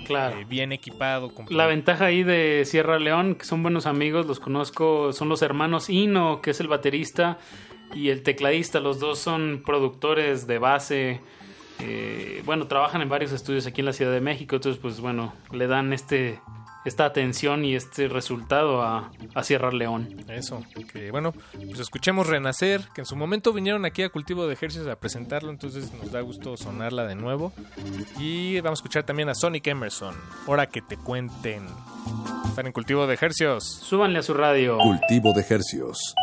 Claro. 0.07 0.39
eh, 0.39 0.45
bien 0.45 0.73
equipado. 0.73 1.33
La 1.49 1.67
ventaja 1.67 2.07
ahí 2.07 2.23
de 2.23 2.65
Sierra 2.65 2.99
León, 2.99 3.35
que 3.35 3.45
son 3.45 3.63
buenos 3.63 3.87
amigos, 3.87 4.27
los 4.27 4.41
conozco, 4.41 5.13
son 5.13 5.29
los 5.29 5.43
hermanos 5.43 5.89
Ino, 5.91 6.41
que 6.41 6.51
es 6.51 6.61
el 6.61 6.69
baterista, 6.69 7.39
y 7.95 8.09
el 8.11 8.23
tecladista, 8.23 8.81
los 8.81 9.01
dos 9.01 9.19
son 9.19 9.63
productores 9.65 10.47
de 10.47 10.59
base. 10.59 11.21
eh, 11.81 12.43
bueno, 12.45 12.67
trabajan 12.67 13.03
en 13.03 13.09
varios 13.09 13.33
estudios 13.33 13.67
aquí 13.67 13.81
en 13.81 13.87
la 13.87 13.93
Ciudad 13.93 14.13
de 14.13 14.21
México, 14.21 14.57
entonces 14.57 14.81
pues 14.81 15.01
bueno, 15.01 15.33
le 15.53 15.67
dan 15.67 15.93
este 15.93 16.41
esta 16.87 17.05
atención 17.05 17.63
y 17.63 17.75
este 17.75 18.09
resultado 18.09 18.81
a, 18.81 19.11
a 19.35 19.43
Sierra 19.43 19.71
León. 19.71 20.25
Eso, 20.29 20.63
que 20.91 21.11
bueno, 21.11 21.33
pues 21.53 21.79
escuchemos 21.79 22.27
Renacer, 22.27 22.81
que 22.95 23.03
en 23.03 23.05
su 23.05 23.17
momento 23.17 23.53
vinieron 23.53 23.85
aquí 23.85 24.03
a 24.03 24.09
Cultivo 24.09 24.47
de 24.47 24.55
Ejercicios 24.55 24.89
a 24.89 24.97
presentarlo, 24.97 25.51
entonces 25.51 25.93
nos 25.93 26.11
da 26.11 26.23
gusto 26.23 26.57
sonarla 26.57 27.05
de 27.05 27.17
nuevo. 27.17 27.53
Y 28.19 28.61
vamos 28.61 28.79
a 28.79 28.81
escuchar 28.81 29.05
también 29.05 29.29
a 29.29 29.35
Sonic 29.35 29.67
Emerson, 29.67 30.15
hora 30.47 30.67
que 30.67 30.81
te 30.81 30.97
cuenten. 30.97 31.67
Están 32.49 32.67
en 32.67 32.73
Cultivo 32.73 33.07
de 33.07 33.13
Ejercicios. 33.13 33.63
Súbanle 33.83 34.21
a 34.21 34.23
su 34.23 34.33
radio. 34.33 34.79
Cultivo 34.79 35.35
de 35.35 35.45
hercios. 35.49 36.15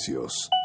Cultivo 0.00 0.59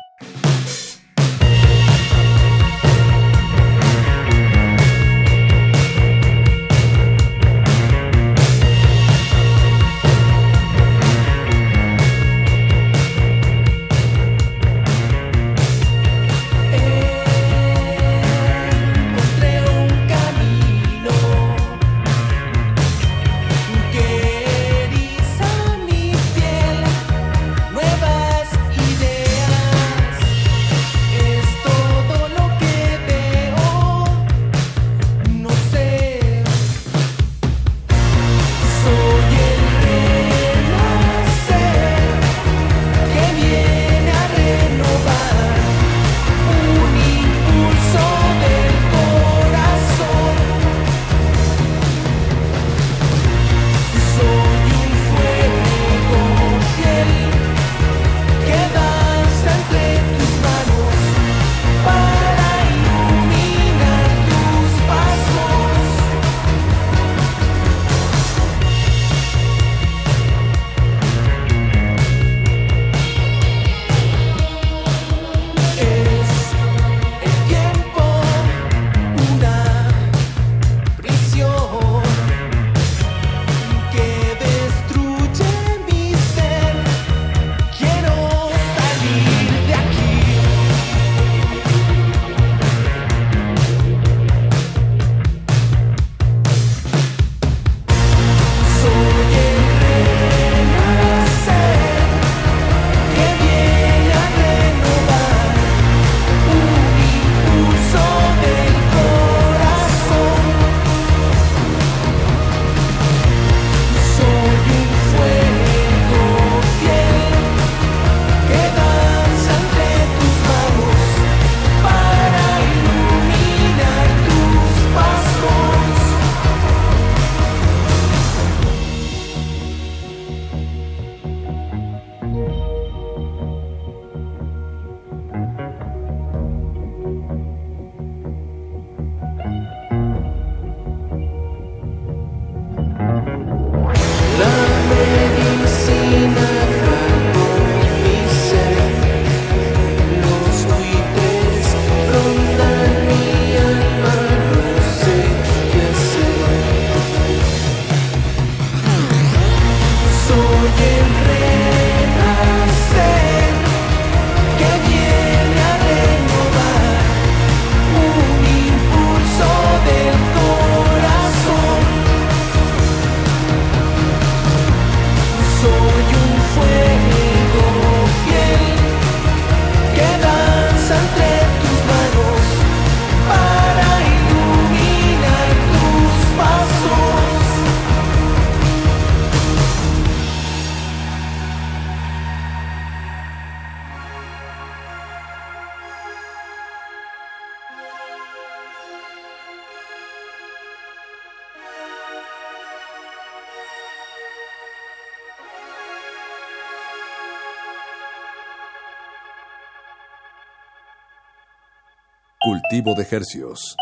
Cultivo 212.68 212.96
de 212.96 213.06
Hercios. 213.10 213.76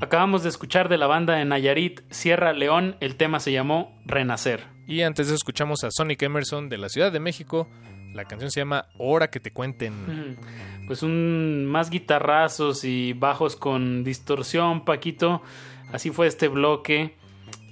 Acabamos 0.00 0.42
de 0.42 0.48
escuchar 0.48 0.88
de 0.88 0.98
la 0.98 1.06
banda 1.06 1.36
de 1.36 1.44
Nayarit, 1.44 2.00
Sierra 2.10 2.52
León, 2.52 2.96
el 3.00 3.14
tema 3.14 3.38
se 3.38 3.52
llamó 3.52 3.96
Renacer. 4.04 4.64
Y 4.88 5.02
antes 5.02 5.28
de 5.28 5.34
eso 5.34 5.36
escuchamos 5.36 5.84
a 5.84 5.90
Sonic 5.92 6.22
Emerson 6.22 6.68
de 6.68 6.78
la 6.78 6.88
Ciudad 6.88 7.12
de 7.12 7.20
México. 7.20 7.68
La 8.14 8.24
canción 8.24 8.50
se 8.50 8.60
llama 8.60 8.86
Hora 8.98 9.30
que 9.30 9.38
te 9.38 9.52
cuenten. 9.52 10.38
Pues 10.88 11.04
un 11.04 11.66
más 11.66 11.88
guitarrazos 11.88 12.84
y 12.84 13.12
bajos 13.12 13.54
con 13.54 14.02
distorsión, 14.02 14.84
Paquito. 14.84 15.42
Así 15.92 16.10
fue 16.10 16.26
este 16.26 16.48
bloque. 16.48 17.16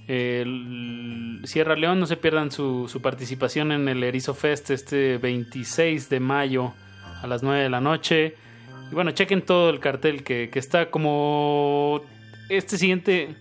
El 0.06 1.40
Sierra 1.44 1.74
León, 1.74 1.98
no 1.98 2.06
se 2.06 2.16
pierdan 2.16 2.52
su, 2.52 2.86
su 2.86 3.02
participación 3.02 3.72
en 3.72 3.88
el 3.88 4.04
Erizo 4.04 4.34
Fest 4.34 4.70
este 4.70 5.18
26 5.18 6.08
de 6.08 6.20
mayo 6.20 6.74
a 7.22 7.26
las 7.26 7.42
9 7.42 7.62
de 7.62 7.70
la 7.70 7.80
noche. 7.80 8.34
Y 8.90 8.94
bueno, 8.94 9.12
chequen 9.12 9.42
todo 9.42 9.70
el 9.70 9.80
cartel 9.80 10.22
que, 10.22 10.50
que 10.50 10.58
está 10.58 10.90
como 10.90 12.02
este 12.48 12.76
siguiente 12.76 13.34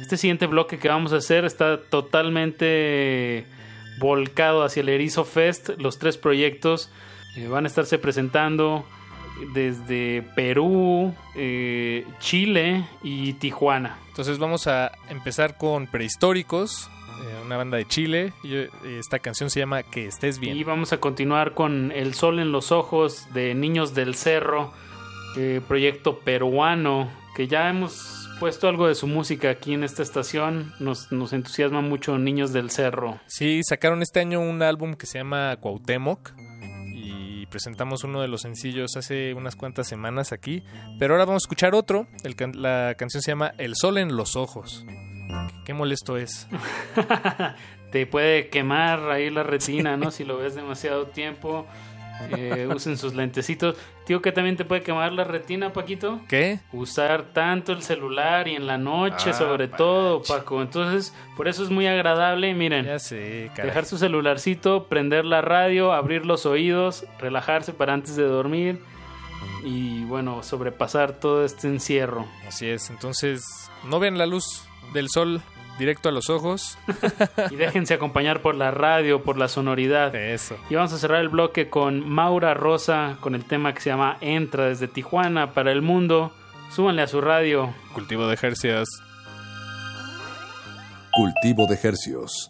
este 0.00 0.16
siguiente 0.16 0.46
bloque 0.46 0.78
que 0.78 0.88
vamos 0.88 1.12
a 1.12 1.16
hacer 1.16 1.44
está 1.44 1.78
totalmente 1.78 3.44
volcado 3.98 4.64
hacia 4.64 4.80
el 4.80 4.88
Erizo 4.88 5.24
Fest. 5.24 5.70
Los 5.78 5.98
tres 5.98 6.16
proyectos 6.16 6.90
eh, 7.36 7.46
van 7.46 7.64
a 7.64 7.68
estarse 7.68 7.98
presentando 7.98 8.86
desde 9.54 10.22
Perú, 10.34 11.14
eh, 11.36 12.06
Chile 12.20 12.86
y 13.02 13.34
Tijuana. 13.34 13.98
Entonces 14.08 14.38
vamos 14.38 14.66
a 14.66 14.92
empezar 15.10 15.58
con 15.58 15.86
Prehistóricos, 15.86 16.88
eh, 16.88 17.01
una 17.44 17.56
banda 17.56 17.76
de 17.76 17.86
Chile. 17.86 18.32
Y, 18.42 18.54
eh, 18.54 18.68
esta 18.98 19.18
canción 19.18 19.50
se 19.50 19.60
llama 19.60 19.82
Que 19.82 20.06
estés 20.06 20.38
bien. 20.38 20.56
Y 20.56 20.64
vamos 20.64 20.92
a 20.92 20.98
continuar 20.98 21.54
con 21.54 21.92
El 21.92 22.14
Sol 22.14 22.38
en 22.38 22.52
los 22.52 22.72
Ojos 22.72 23.26
de 23.34 23.54
Niños 23.54 23.94
del 23.94 24.14
Cerro, 24.14 24.72
eh, 25.36 25.60
proyecto 25.66 26.18
peruano, 26.20 27.10
que 27.36 27.48
ya 27.48 27.68
hemos 27.70 28.18
puesto 28.40 28.68
algo 28.68 28.88
de 28.88 28.94
su 28.94 29.06
música 29.06 29.50
aquí 29.50 29.72
en 29.74 29.84
esta 29.84 30.02
estación. 30.02 30.72
Nos, 30.80 31.12
nos 31.12 31.32
entusiasma 31.32 31.80
mucho 31.80 32.18
Niños 32.18 32.52
del 32.52 32.70
Cerro. 32.70 33.20
Sí, 33.26 33.60
sacaron 33.62 34.02
este 34.02 34.20
año 34.20 34.40
un 34.40 34.62
álbum 34.62 34.94
que 34.94 35.06
se 35.06 35.18
llama 35.18 35.56
Cuauhtémoc 35.60 36.32
y 36.94 37.46
presentamos 37.46 38.04
uno 38.04 38.20
de 38.20 38.28
los 38.28 38.42
sencillos 38.42 38.96
hace 38.96 39.34
unas 39.34 39.56
cuantas 39.56 39.88
semanas 39.88 40.32
aquí. 40.32 40.62
Pero 40.98 41.14
ahora 41.14 41.24
vamos 41.24 41.42
a 41.42 41.46
escuchar 41.46 41.74
otro. 41.74 42.06
El 42.24 42.34
can- 42.36 42.60
la 42.60 42.94
canción 42.98 43.22
se 43.22 43.30
llama 43.30 43.52
El 43.58 43.74
Sol 43.76 43.98
en 43.98 44.16
los 44.16 44.36
Ojos. 44.36 44.84
Qué 45.64 45.74
molesto 45.74 46.16
es. 46.16 46.48
Te 47.92 48.06
puede 48.06 48.48
quemar 48.48 49.10
ahí 49.10 49.30
la 49.30 49.42
retina, 49.42 49.96
¿no? 49.96 50.10
Si 50.10 50.24
lo 50.24 50.38
ves 50.38 50.54
demasiado 50.54 51.06
tiempo. 51.06 51.66
Eh, 52.30 52.68
usen 52.72 52.96
sus 52.98 53.14
lentecitos. 53.14 53.76
Tío, 54.06 54.22
que 54.22 54.30
también 54.30 54.56
te 54.56 54.64
puede 54.64 54.82
quemar 54.82 55.12
la 55.12 55.24
retina, 55.24 55.72
Paquito. 55.72 56.20
¿Qué? 56.28 56.60
Usar 56.72 57.32
tanto 57.32 57.72
el 57.72 57.82
celular 57.82 58.46
y 58.46 58.54
en 58.54 58.68
la 58.68 58.78
noche, 58.78 59.30
Ah, 59.30 59.32
sobre 59.32 59.66
todo, 59.66 60.22
Paco. 60.22 60.62
Entonces, 60.62 61.12
por 61.36 61.48
eso 61.48 61.64
es 61.64 61.70
muy 61.70 61.88
agradable, 61.88 62.54
miren. 62.54 62.84
Ya 62.86 63.00
sé. 63.00 63.50
Dejar 63.56 63.86
su 63.86 63.98
celularcito, 63.98 64.86
prender 64.86 65.24
la 65.24 65.40
radio, 65.40 65.92
abrir 65.92 66.24
los 66.24 66.46
oídos, 66.46 67.06
relajarse 67.18 67.72
para 67.72 67.92
antes 67.94 68.14
de 68.14 68.24
dormir 68.24 68.80
y 69.64 70.04
bueno, 70.04 70.44
sobrepasar 70.44 71.18
todo 71.18 71.44
este 71.44 71.66
encierro. 71.66 72.26
Así 72.46 72.68
es, 72.68 72.88
entonces 72.90 73.42
no 73.84 73.98
vean 73.98 74.16
la 74.16 74.26
luz 74.26 74.68
del 74.92 75.08
sol 75.08 75.42
directo 75.78 76.08
a 76.08 76.12
los 76.12 76.30
ojos. 76.30 76.78
Y 77.50 77.56
déjense 77.56 77.94
acompañar 77.94 78.40
por 78.42 78.54
la 78.54 78.70
radio, 78.70 79.22
por 79.22 79.38
la 79.38 79.48
sonoridad. 79.48 80.14
Eso. 80.14 80.56
Y 80.70 80.74
vamos 80.74 80.92
a 80.92 80.98
cerrar 80.98 81.20
el 81.20 81.28
bloque 81.28 81.68
con 81.68 82.08
Maura 82.08 82.54
Rosa, 82.54 83.16
con 83.20 83.34
el 83.34 83.44
tema 83.44 83.74
que 83.74 83.80
se 83.80 83.90
llama 83.90 84.16
Entra 84.20 84.66
desde 84.66 84.88
Tijuana 84.88 85.52
para 85.52 85.72
el 85.72 85.82
mundo. 85.82 86.32
Súbanle 86.70 87.02
a 87.02 87.06
su 87.06 87.20
radio. 87.20 87.74
Cultivo 87.92 88.26
de 88.26 88.34
ejercicios. 88.34 88.88
Cultivo 91.14 91.66
de 91.66 91.78
hercios. 91.82 92.48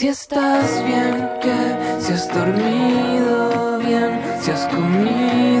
Si 0.00 0.08
estás 0.08 0.82
bien, 0.86 1.28
que 1.42 2.00
si 2.00 2.14
has 2.14 2.26
dormido 2.32 3.78
bien, 3.80 4.18
si 4.40 4.50
has 4.50 4.66
comido 4.68 5.59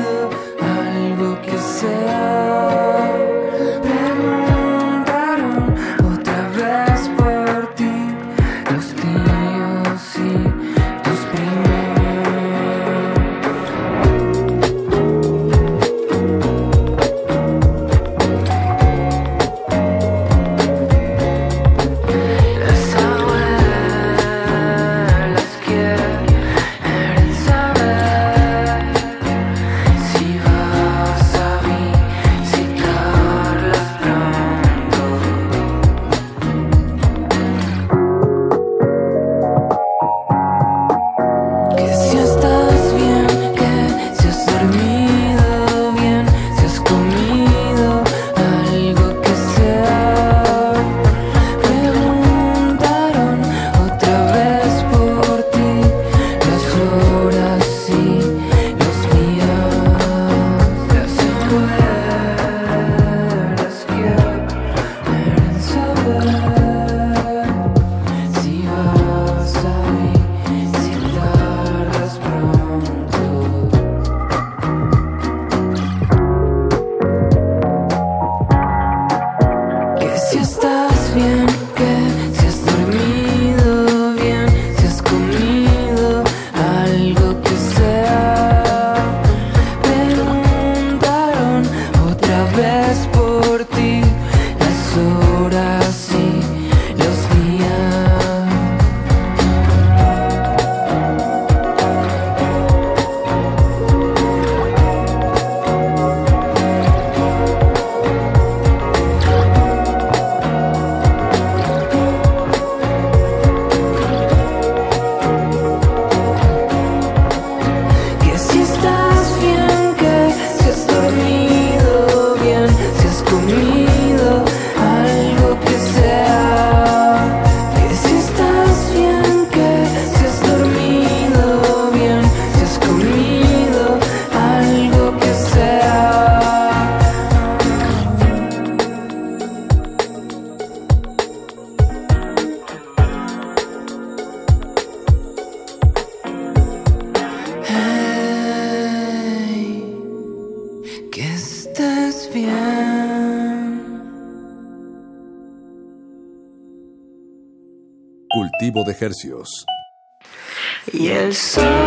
Y 160.92 161.08
el 161.08 161.34
sol 161.34 161.79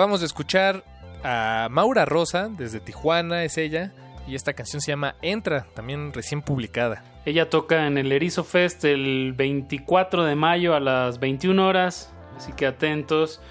Acabamos 0.00 0.20
de 0.20 0.26
escuchar 0.28 0.82
a 1.22 1.68
Maura 1.70 2.06
Rosa, 2.06 2.48
desde 2.48 2.80
Tijuana 2.80 3.44
es 3.44 3.58
ella, 3.58 3.92
y 4.26 4.34
esta 4.34 4.54
canción 4.54 4.80
se 4.80 4.92
llama 4.92 5.16
Entra, 5.20 5.66
también 5.74 6.14
recién 6.14 6.40
publicada. 6.40 7.04
Ella 7.26 7.50
toca 7.50 7.86
en 7.86 7.98
el 7.98 8.10
Erizo 8.10 8.42
Fest 8.42 8.82
el 8.86 9.34
24 9.36 10.24
de 10.24 10.34
mayo 10.36 10.74
a 10.74 10.80
las 10.80 11.20
21 11.20 11.68
horas, 11.68 12.14
así 12.34 12.54
que 12.54 12.66
atentos. 12.66 13.42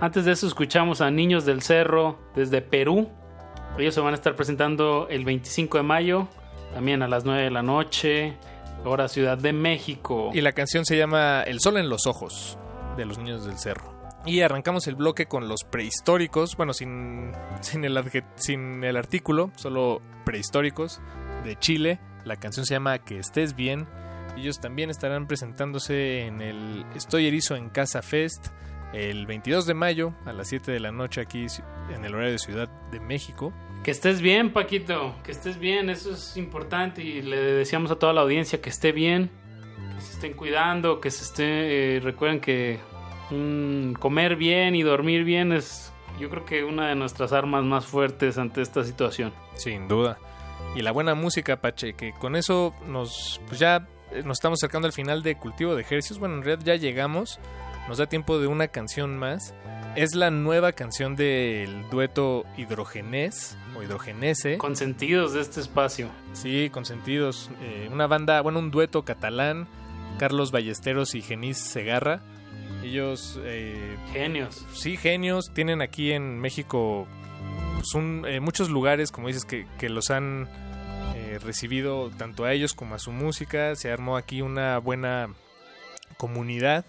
Antes 0.00 0.24
de 0.24 0.32
eso 0.32 0.46
escuchamos 0.46 1.02
a 1.02 1.10
Niños 1.10 1.44
del 1.44 1.60
Cerro 1.60 2.18
desde 2.34 2.62
Perú. 2.62 3.10
Ellos 3.76 3.94
se 3.94 4.00
van 4.00 4.14
a 4.14 4.16
estar 4.16 4.34
presentando 4.36 5.06
el 5.10 5.26
25 5.26 5.76
de 5.76 5.82
mayo, 5.82 6.28
también 6.72 7.02
a 7.02 7.08
las 7.08 7.26
9 7.26 7.42
de 7.42 7.50
la 7.50 7.62
noche, 7.62 8.38
hora 8.86 9.06
Ciudad 9.06 9.36
de 9.36 9.52
México. 9.52 10.30
Y 10.32 10.40
la 10.40 10.52
canción 10.52 10.86
se 10.86 10.96
llama 10.96 11.42
El 11.42 11.60
Sol 11.60 11.76
en 11.76 11.90
los 11.90 12.06
Ojos, 12.06 12.58
de 12.96 13.04
los 13.04 13.18
Niños 13.18 13.44
del 13.44 13.58
Cerro. 13.58 13.99
Y 14.26 14.40
arrancamos 14.42 14.86
el 14.86 14.96
bloque 14.96 15.26
con 15.26 15.48
los 15.48 15.64
prehistóricos, 15.64 16.56
bueno, 16.56 16.74
sin, 16.74 17.32
sin, 17.62 17.84
el, 17.84 17.98
sin 18.36 18.84
el 18.84 18.96
artículo, 18.96 19.50
solo 19.56 20.02
prehistóricos 20.24 21.00
de 21.44 21.56
Chile. 21.58 22.00
La 22.24 22.36
canción 22.36 22.66
se 22.66 22.74
llama 22.74 22.98
Que 22.98 23.18
estés 23.18 23.56
bien. 23.56 23.88
Ellos 24.36 24.60
también 24.60 24.90
estarán 24.90 25.26
presentándose 25.26 26.26
en 26.26 26.42
el 26.42 26.84
Estoy 26.94 27.26
Erizo 27.26 27.56
en 27.56 27.70
Casa 27.70 28.02
Fest 28.02 28.48
el 28.92 29.26
22 29.26 29.66
de 29.66 29.74
mayo 29.74 30.14
a 30.24 30.32
las 30.32 30.48
7 30.48 30.72
de 30.72 30.80
la 30.80 30.92
noche 30.92 31.20
aquí 31.20 31.46
en 31.94 32.04
el 32.04 32.14
horario 32.14 32.32
de 32.32 32.38
Ciudad 32.38 32.68
de 32.90 33.00
México. 33.00 33.52
Que 33.84 33.90
estés 33.90 34.20
bien, 34.20 34.52
Paquito, 34.52 35.14
que 35.24 35.32
estés 35.32 35.58
bien, 35.58 35.88
eso 35.88 36.12
es 36.12 36.36
importante 36.36 37.02
y 37.02 37.22
le 37.22 37.36
deseamos 37.40 37.90
a 37.90 37.96
toda 37.96 38.12
la 38.12 38.20
audiencia 38.20 38.60
que 38.60 38.68
esté 38.68 38.92
bien, 38.92 39.30
que 39.94 40.00
se 40.00 40.12
estén 40.14 40.34
cuidando, 40.34 41.00
que 41.00 41.10
se 41.10 41.24
esté, 41.24 41.96
eh, 41.96 42.00
recuerden 42.00 42.40
que 42.40 42.78
comer 43.98 44.36
bien 44.36 44.74
y 44.74 44.82
dormir 44.82 45.24
bien 45.24 45.52
es 45.52 45.92
yo 46.18 46.28
creo 46.28 46.44
que 46.44 46.64
una 46.64 46.88
de 46.88 46.94
nuestras 46.94 47.32
armas 47.32 47.64
más 47.64 47.86
fuertes 47.86 48.36
ante 48.36 48.60
esta 48.60 48.84
situación. 48.84 49.32
Sin 49.54 49.88
duda. 49.88 50.18
Y 50.76 50.82
la 50.82 50.92
buena 50.92 51.14
música, 51.14 51.60
Pache, 51.60 51.94
que 51.94 52.12
con 52.12 52.36
eso 52.36 52.74
nos, 52.86 53.40
pues 53.48 53.58
ya 53.58 53.88
eh, 54.12 54.22
nos 54.24 54.38
estamos 54.38 54.58
acercando 54.60 54.86
al 54.86 54.92
final 54.92 55.22
de 55.22 55.36
Cultivo 55.36 55.74
de 55.74 55.82
Ejercicios. 55.82 56.18
Bueno, 56.18 56.36
en 56.36 56.42
realidad 56.42 56.64
ya 56.64 56.76
llegamos. 56.76 57.40
Nos 57.88 57.98
da 57.98 58.06
tiempo 58.06 58.38
de 58.38 58.46
una 58.46 58.68
canción 58.68 59.18
más. 59.18 59.54
Es 59.96 60.14
la 60.14 60.30
nueva 60.30 60.72
canción 60.72 61.16
del 61.16 61.88
dueto 61.90 62.44
Hidrogenés 62.56 63.56
o 63.76 63.82
Hidrogenese. 63.82 64.58
Consentidos 64.58 65.32
de 65.32 65.40
este 65.40 65.60
espacio. 65.60 66.08
Sí, 66.34 66.70
consentidos. 66.70 67.50
Eh, 67.62 67.88
una 67.90 68.06
banda, 68.06 68.40
bueno, 68.42 68.60
un 68.60 68.70
dueto 68.70 69.04
catalán, 69.04 69.66
Carlos 70.18 70.52
Ballesteros 70.52 71.16
y 71.16 71.22
Genís 71.22 71.58
Segarra. 71.58 72.20
Ellos... 72.82 73.38
eh, 73.44 73.96
Genios. 74.12 74.64
Sí, 74.72 74.96
genios. 74.96 75.50
Tienen 75.54 75.82
aquí 75.82 76.12
en 76.12 76.38
México 76.40 77.06
pues, 77.76 77.94
un- 77.94 78.24
eh, 78.26 78.40
muchos 78.40 78.70
lugares, 78.70 79.10
como 79.12 79.26
dices, 79.28 79.44
que, 79.44 79.66
que 79.78 79.88
los 79.88 80.10
han 80.10 80.48
eh, 81.14 81.38
recibido 81.42 82.10
tanto 82.16 82.44
a 82.44 82.52
ellos 82.52 82.72
como 82.74 82.94
a 82.94 82.98
su 82.98 83.12
música. 83.12 83.74
Se 83.76 83.90
armó 83.92 84.16
aquí 84.16 84.42
una 84.42 84.78
buena 84.78 85.28
comunidad 86.16 86.84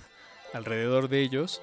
alrededor 0.54 1.10
de 1.10 1.22
ellos. 1.22 1.62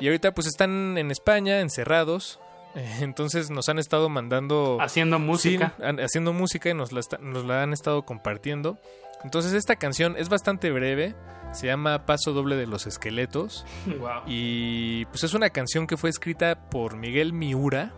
Y 0.00 0.06
ahorita 0.06 0.32
pues 0.32 0.46
están 0.46 0.96
en 0.98 1.10
España, 1.10 1.60
encerrados. 1.60 2.38
Eh, 2.74 2.98
Entonces 3.00 3.50
nos 3.50 3.68
han 3.68 3.78
estado 3.78 4.08
mandando... 4.08 4.78
Haciendo 4.80 5.18
música. 5.18 5.74
Sí, 5.78 5.84
haciendo 6.02 6.32
música 6.32 6.70
y 6.70 6.74
nos 6.74 6.92
la, 6.92 7.00
nos 7.20 7.44
la 7.44 7.62
han 7.62 7.72
estado 7.72 8.02
compartiendo. 8.04 8.78
Entonces 9.24 9.52
esta 9.52 9.76
canción 9.76 10.16
es 10.16 10.28
bastante 10.28 10.70
breve. 10.70 11.14
Se 11.52 11.66
llama 11.66 12.06
Paso 12.06 12.32
Doble 12.32 12.56
de 12.56 12.66
los 12.66 12.86
Esqueletos. 12.86 13.66
Wow. 13.86 14.22
Y 14.26 15.04
pues 15.06 15.24
es 15.24 15.34
una 15.34 15.50
canción 15.50 15.86
que 15.86 15.96
fue 15.96 16.10
escrita 16.10 16.68
por 16.70 16.96
Miguel 16.96 17.32
Miura 17.32 17.92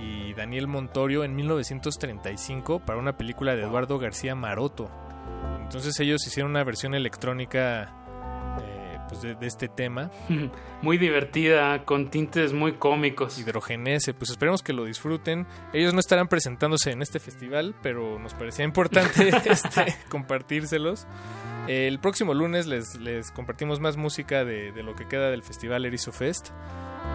y 0.00 0.34
Daniel 0.34 0.66
Montorio 0.68 1.24
en 1.24 1.34
1935 1.34 2.80
para 2.80 2.98
una 2.98 3.16
película 3.16 3.56
de 3.56 3.62
Eduardo 3.62 3.98
García 3.98 4.34
Maroto. 4.34 4.90
Entonces 5.62 5.98
ellos 6.00 6.26
hicieron 6.26 6.50
una 6.52 6.64
versión 6.64 6.94
electrónica 6.94 7.92
pues 9.08 9.22
de, 9.22 9.34
de 9.34 9.46
este 9.46 9.68
tema. 9.68 10.10
Muy 10.82 10.98
divertida, 10.98 11.84
con 11.84 12.10
tintes 12.10 12.52
muy 12.52 12.74
cómicos. 12.74 13.38
Hidrogenese, 13.38 14.14
pues 14.14 14.30
esperemos 14.30 14.62
que 14.62 14.72
lo 14.72 14.84
disfruten. 14.84 15.46
Ellos 15.72 15.94
no 15.94 16.00
estarán 16.00 16.28
presentándose 16.28 16.90
en 16.90 17.02
este 17.02 17.18
festival, 17.18 17.74
pero 17.82 18.18
nos 18.18 18.34
parecía 18.34 18.64
importante 18.64 19.28
este, 19.46 19.96
compartírselos. 20.10 21.06
El 21.66 21.98
próximo 21.98 22.34
lunes 22.34 22.66
les, 22.66 23.00
les 23.00 23.30
compartimos 23.32 23.80
más 23.80 23.96
música 23.96 24.44
de, 24.44 24.70
de 24.72 24.82
lo 24.82 24.94
que 24.94 25.08
queda 25.08 25.30
del 25.30 25.42
festival 25.42 25.84
Erizo 25.84 26.12
Fest. 26.12 26.50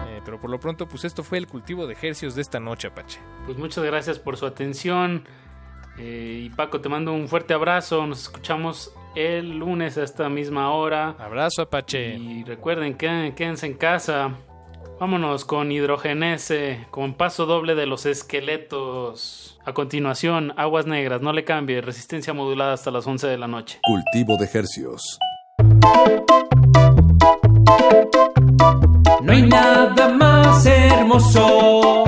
Eh, 0.08 0.20
pero 0.24 0.40
por 0.40 0.50
lo 0.50 0.58
pronto, 0.58 0.88
pues 0.88 1.04
esto 1.04 1.22
fue 1.22 1.38
el 1.38 1.46
cultivo 1.46 1.86
de 1.86 1.94
ejercios 1.94 2.34
de 2.34 2.42
esta 2.42 2.60
noche, 2.60 2.88
Apache. 2.88 3.20
Pues 3.46 3.56
muchas 3.58 3.84
gracias 3.84 4.18
por 4.18 4.36
su 4.36 4.46
atención. 4.46 5.24
Eh, 5.98 6.42
y 6.46 6.50
Paco, 6.50 6.80
te 6.80 6.88
mando 6.88 7.12
un 7.12 7.28
fuerte 7.28 7.54
abrazo. 7.54 8.06
Nos 8.06 8.22
escuchamos 8.22 8.92
el 9.14 9.58
lunes 9.58 9.98
a 9.98 10.04
esta 10.04 10.28
misma 10.28 10.72
hora. 10.72 11.14
Abrazo, 11.18 11.62
Apache. 11.62 12.14
Y 12.16 12.44
recuerden, 12.44 12.96
queden- 12.96 13.34
quédense 13.34 13.66
en 13.66 13.74
casa. 13.74 14.30
Vámonos 14.98 15.44
con 15.44 15.72
hidrogenese, 15.72 16.86
con 16.90 17.14
paso 17.14 17.44
doble 17.46 17.74
de 17.74 17.86
los 17.86 18.06
esqueletos. 18.06 19.58
A 19.64 19.72
continuación, 19.72 20.52
aguas 20.56 20.86
negras, 20.86 21.20
no 21.22 21.32
le 21.32 21.44
cambie, 21.44 21.80
resistencia 21.80 22.32
modulada 22.32 22.72
hasta 22.74 22.90
las 22.92 23.06
11 23.06 23.26
de 23.26 23.36
la 23.38 23.48
noche. 23.48 23.80
Cultivo 23.84 24.36
de 24.36 24.48
hercios. 24.52 25.18
No 29.22 29.32
hay 29.32 29.42
nada 29.42 30.08
más 30.08 30.66
hermoso 30.66 32.04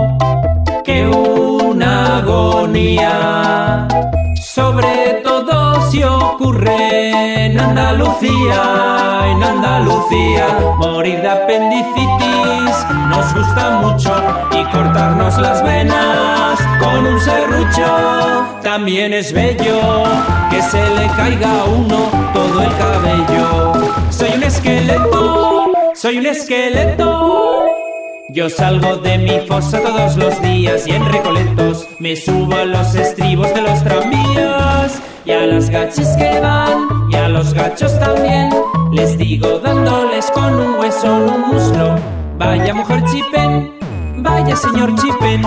que 0.85 1.07
una 1.07 2.19
agonía. 2.19 3.89
Sobre 4.35 5.23
todo 5.25 5.91
si 5.91 6.03
ocurre 6.03 7.47
en 7.47 7.59
Andalucía, 7.59 9.23
en 9.31 9.43
Andalucía. 9.43 10.47
Morir 10.77 11.21
de 11.23 11.29
apendicitis 11.31 12.77
nos 13.09 13.35
gusta 13.35 13.81
mucho 13.83 14.13
y 14.53 14.65
cortarnos 14.73 15.39
las 15.39 15.63
venas 15.65 16.61
con 16.79 17.07
un 17.07 17.21
serrucho. 17.21 18.47
También 18.63 19.15
es 19.15 19.33
bello 19.33 20.05
que 20.51 20.63
se 20.63 20.83
le 20.97 21.07
caiga 21.17 21.61
a 21.61 21.65
uno 21.65 22.11
todo 22.35 22.63
el 22.63 22.77
cabello. 22.77 23.73
Soy 24.11 24.33
un 24.37 24.43
esqueleto, 24.43 25.73
soy 25.95 26.19
un 26.19 26.27
esqueleto. 26.27 27.84
Yo 28.31 28.49
salgo 28.49 28.97
de 28.97 29.19
mi 29.19 29.39
fosa 29.47 29.83
todos 29.83 30.17
los 30.17 30.41
días 30.41 30.87
y 30.87 30.93
en 30.93 31.05
recoletos 31.13 31.87
me 31.99 32.17
subo 32.17 32.55
a 32.55 32.65
los 32.65 32.95
estribos 32.95 33.53
de 33.53 33.61
los 33.61 33.85
tranvías 33.85 35.03
y 35.27 35.33
a 35.33 35.47
las 35.47 35.69
gachis 35.69 36.09
que 36.17 36.41
van 36.41 36.89
y 37.11 37.17
a 37.17 37.29
los 37.29 37.53
gachos 37.53 37.99
también 38.01 38.49
les 38.93 39.19
digo 39.19 39.59
dándoles 39.59 40.31
con 40.31 40.55
un 40.55 40.79
hueso 40.79 41.15
un 41.15 41.41
muslo. 41.51 41.97
Vaya 42.39 42.73
mujer 42.73 43.05
chipen, 43.05 43.75
vaya 44.17 44.57
señor 44.57 44.95
chipen. 44.95 45.43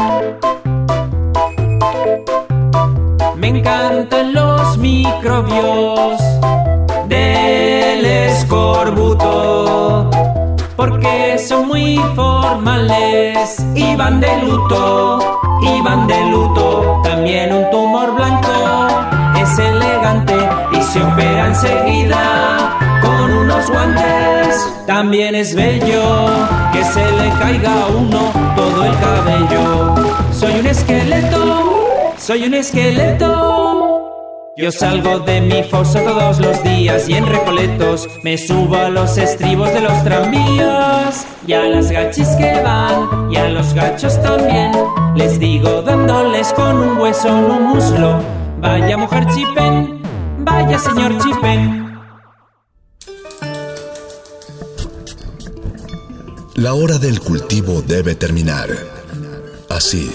Me 3.37 3.47
encantan 3.47 4.33
los 4.33 4.77
microbios 4.77 6.21
del 7.07 8.05
escorbuto 8.05 9.47
porque 10.77 11.37
son 11.39 11.67
muy 11.67 11.97
formales 12.15 13.57
y 13.75 13.95
van 13.95 14.19
de 14.21 14.41
luto, 14.43 15.39
y 15.61 15.81
van 15.81 16.05
de 16.07 16.25
luto. 16.29 17.01
También 17.03 17.51
un 17.51 17.69
tumor 17.71 18.13
blanco 18.13 18.87
es 19.35 19.57
elegante 19.57 20.35
y 20.71 20.81
se 20.83 21.01
opera 21.01 21.47
enseguida 21.47 22.77
con 23.01 23.33
unos 23.33 23.69
guantes. 23.71 24.73
También 24.85 25.33
es 25.33 25.55
bello 25.55 26.27
que 26.71 26.83
se 26.85 27.11
le 27.11 27.29
caiga 27.39 27.73
a 27.73 27.87
uno 27.87 28.31
todo 28.55 28.85
el 28.85 28.93
cabello. 28.99 29.95
Soy 30.31 30.59
un 30.59 30.67
esqueleto, 30.67 32.13
soy 32.17 32.43
un 32.45 32.53
esqueleto. 32.53 33.86
Yo 34.57 34.71
salgo 34.71 35.19
de 35.19 35.39
mi 35.39 35.61
fosa 35.61 36.03
todos 36.03 36.39
los 36.39 36.63
días 36.63 37.07
y 37.07 37.13
en 37.13 37.27
recoletos 37.27 38.07
me 38.23 38.39
subo 38.39 38.75
a 38.75 38.89
los 38.89 39.15
estribos 39.15 39.71
de 39.71 39.81
los 39.81 40.03
tranvías 40.03 41.27
y 41.45 41.53
a 41.53 41.61
las 41.65 41.91
gachis 41.91 42.27
que 42.29 42.59
van 42.63 43.31
y 43.31 43.35
a 43.35 43.49
los 43.49 43.75
gachos 43.75 44.19
también 44.23 44.71
les 45.15 45.39
digo 45.39 45.83
dándoles 45.83 46.51
con 46.53 46.75
un 46.75 46.97
hueso 46.97 47.27
en 47.27 47.51
un 47.51 47.63
muslo. 47.67 48.19
Vaya 48.59 48.97
mujer 48.97 49.27
chipen, 49.27 50.01
vaya 50.39 50.79
señor 50.79 51.15
chipen. 51.19 51.99
La 56.55 56.73
hora 56.73 56.97
del 56.97 57.19
cultivo 57.19 57.83
debe 57.83 58.15
terminar. 58.15 58.69
Así, 59.69 60.11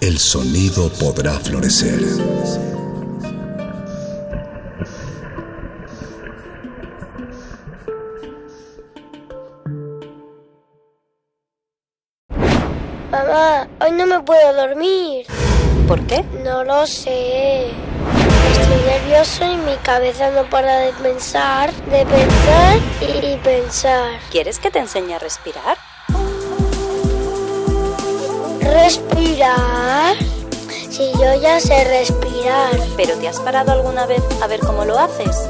el 0.00 0.18
sonido 0.18 0.88
podrá 0.98 1.32
florecer. 1.32 2.77
Hoy 13.80 13.92
no 13.92 14.04
me 14.06 14.20
puedo 14.20 14.52
dormir. 14.52 15.24
¿Por 15.86 16.04
qué? 16.08 16.24
No 16.42 16.64
lo 16.64 16.84
sé. 16.88 17.68
Estoy 18.50 18.82
nervioso 18.84 19.44
y 19.44 19.56
mi 19.58 19.76
cabeza 19.76 20.30
no 20.32 20.42
para 20.50 20.78
de 20.78 20.92
pensar, 20.94 21.72
de 21.84 22.04
pensar 22.04 22.78
y 23.00 23.36
pensar. 23.36 24.18
¿Quieres 24.32 24.58
que 24.58 24.72
te 24.72 24.80
enseñe 24.80 25.14
a 25.14 25.20
respirar? 25.20 25.78
¿Respirar? 28.60 30.16
Si 30.90 31.12
yo 31.12 31.40
ya 31.40 31.60
sé 31.60 31.84
respirar. 31.84 32.74
¿Pero 32.96 33.14
te 33.18 33.28
has 33.28 33.38
parado 33.38 33.70
alguna 33.70 34.06
vez 34.06 34.22
a 34.42 34.48
ver 34.48 34.58
cómo 34.58 34.84
lo 34.84 34.98
haces? 34.98 35.48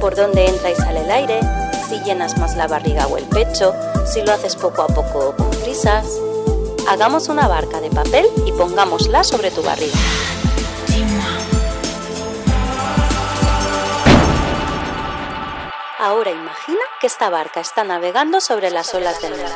¿Por 0.00 0.14
dónde 0.14 0.46
entra 0.46 0.70
y 0.70 0.76
sale 0.76 1.00
el 1.00 1.10
aire? 1.10 1.40
¿Si 1.88 1.98
llenas 2.04 2.38
más 2.38 2.54
la 2.56 2.68
barriga 2.68 3.08
o 3.08 3.16
el 3.16 3.24
pecho? 3.24 3.74
¿Si 4.06 4.22
lo 4.22 4.32
haces 4.32 4.54
poco 4.54 4.82
a 4.82 4.86
poco 4.86 5.30
o 5.30 5.36
con 5.36 5.50
prisas? 5.62 6.06
Hagamos 6.88 7.28
una 7.28 7.48
barca 7.48 7.80
de 7.80 7.90
papel 7.90 8.26
y 8.46 8.52
pongámosla 8.52 9.24
sobre 9.24 9.50
tu 9.50 9.62
barriga. 9.62 9.96
Ahora 15.98 16.32
imagina 16.32 16.80
que 17.00 17.06
esta 17.06 17.30
barca 17.30 17.60
está 17.60 17.84
navegando 17.84 18.40
sobre 18.40 18.70
las 18.70 18.92
olas 18.94 19.22
del 19.22 19.32
mar. 19.32 19.52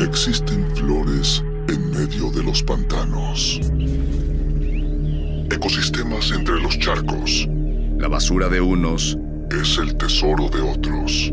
Existen 0.00 0.76
flores 0.76 1.42
en 1.68 1.90
medio 1.90 2.30
de 2.30 2.42
los 2.42 2.62
pantanos. 2.62 3.60
Ecosistemas 5.50 6.30
entre 6.30 6.60
los 6.60 6.78
charcos. 6.78 7.48
La 7.96 8.08
basura 8.08 8.48
de 8.48 8.60
unos 8.60 9.16
Es 9.50 9.78
el 9.78 9.96
tesoro 9.96 10.48
de 10.50 10.60
otros. 10.60 11.32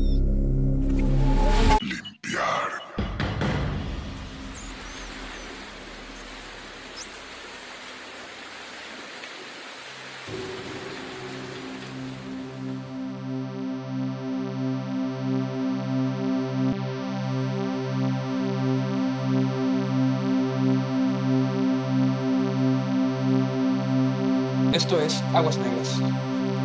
Aguas 25.33 25.57
Negras. 25.57 26.01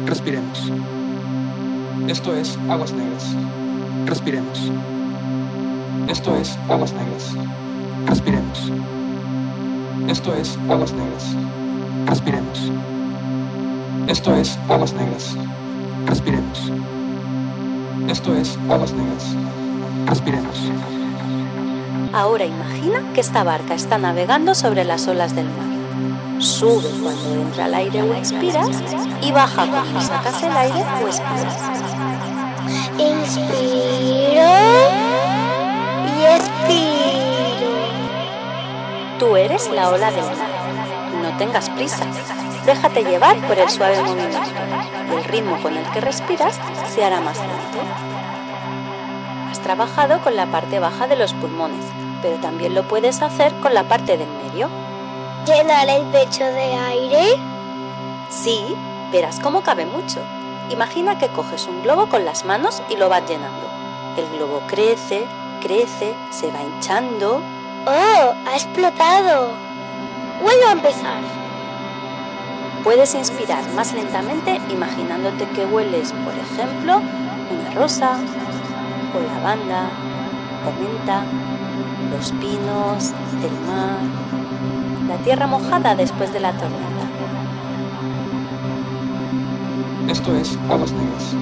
Respiremos. 0.06 0.72
Esto 2.08 2.34
es 2.34 2.58
Aguas 2.68 2.92
Negras. 2.92 3.24
Respiremos. 4.06 4.72
Esto 6.08 6.36
es 6.36 6.58
Aguas 6.68 6.92
Negras. 6.92 7.34
Respiremos. 8.06 8.72
Esto 10.08 10.34
es 10.34 10.58
Aguas 10.68 10.92
Negras. 10.92 11.36
Respiremos. 12.06 12.72
Esto 14.08 14.34
es 14.34 14.58
Aguas 14.68 14.92
Negras. 14.94 15.36
Respiremos. 16.06 16.72
Esto 18.08 18.34
es 18.34 18.58
Aguas 18.68 18.92
Negras. 18.92 19.36
Respiremos. 20.06 20.56
Ahora 22.12 22.46
imagina 22.46 23.00
que 23.14 23.20
esta 23.20 23.44
barca 23.44 23.74
está 23.74 23.98
navegando 23.98 24.54
sobre 24.54 24.84
las 24.84 25.06
olas 25.06 25.34
del 25.36 25.46
mar. 25.46 25.65
Sube 26.38 26.88
cuando 27.02 27.34
entra 27.42 27.66
el 27.66 27.74
aire 27.74 28.02
o 28.02 28.14
expiras 28.14 28.68
y 29.22 29.32
baja 29.32 29.66
cuando 29.66 30.00
sacas 30.00 30.42
el 30.42 30.56
aire 30.56 30.84
o 31.02 31.06
expiras. 31.06 31.56
Inspiro 32.98 34.52
y 36.06 36.24
expiro. 36.24 37.70
Tú 39.18 39.36
eres 39.36 39.70
la 39.70 39.90
ola 39.90 40.10
del 40.10 40.24
mar. 40.24 40.50
No 41.22 41.36
tengas 41.38 41.70
prisa. 41.70 42.04
Déjate 42.64 43.04
llevar 43.04 43.36
por 43.46 43.58
el 43.58 43.68
suave 43.70 44.02
movimiento 44.02 44.66
el 45.12 45.24
ritmo 45.24 45.60
con 45.62 45.76
el 45.76 45.84
que 45.90 46.00
respiras 46.00 46.58
se 46.92 47.04
hará 47.04 47.20
más 47.20 47.38
lento. 47.38 47.78
Has 49.50 49.60
trabajado 49.60 50.20
con 50.20 50.36
la 50.36 50.46
parte 50.46 50.78
baja 50.78 51.06
de 51.06 51.16
los 51.16 51.32
pulmones, 51.34 51.84
pero 52.22 52.36
también 52.36 52.74
lo 52.74 52.82
puedes 52.82 53.22
hacer 53.22 53.52
con 53.62 53.74
la 53.74 53.84
parte 53.84 54.16
del 54.18 54.28
medio. 54.44 54.68
¿Llenar 55.46 55.88
el 55.88 56.02
pecho 56.06 56.44
de 56.44 56.74
aire? 56.74 57.22
Sí, 58.30 58.74
verás 59.12 59.38
cómo 59.38 59.60
cabe 59.60 59.86
mucho. 59.86 60.18
Imagina 60.70 61.18
que 61.18 61.28
coges 61.28 61.68
un 61.68 61.84
globo 61.84 62.08
con 62.08 62.24
las 62.24 62.44
manos 62.44 62.82
y 62.90 62.96
lo 62.96 63.08
vas 63.08 63.28
llenando. 63.28 63.64
El 64.16 64.28
globo 64.36 64.60
crece, 64.66 65.24
crece, 65.62 66.14
se 66.32 66.50
va 66.50 66.64
hinchando. 66.64 67.40
¡Oh! 67.86 68.34
¡Ha 68.44 68.54
explotado! 68.54 69.50
Vuelvo 70.42 70.66
a 70.66 70.72
empezar. 70.72 71.20
Puedes 72.82 73.14
inspirar 73.14 73.62
más 73.74 73.92
lentamente 73.92 74.60
imaginándote 74.68 75.46
que 75.50 75.64
hueles, 75.64 76.12
por 76.24 76.34
ejemplo, 76.34 76.96
una 76.96 77.70
rosa, 77.72 78.18
o 79.14 79.20
lavanda, 79.20 79.90
o 80.66 80.72
menta, 80.82 81.22
los 82.10 82.32
pinos, 82.32 83.12
el 83.44 83.60
mar, 83.60 84.25
la 85.08 85.16
tierra 85.18 85.46
mojada 85.46 85.94
después 85.94 86.32
de 86.32 86.40
la 86.40 86.52
tormenta. 86.52 86.86
Esto 90.08 90.34
es 90.36 90.58
Aguas 90.70 90.92
Negras. 90.92 91.34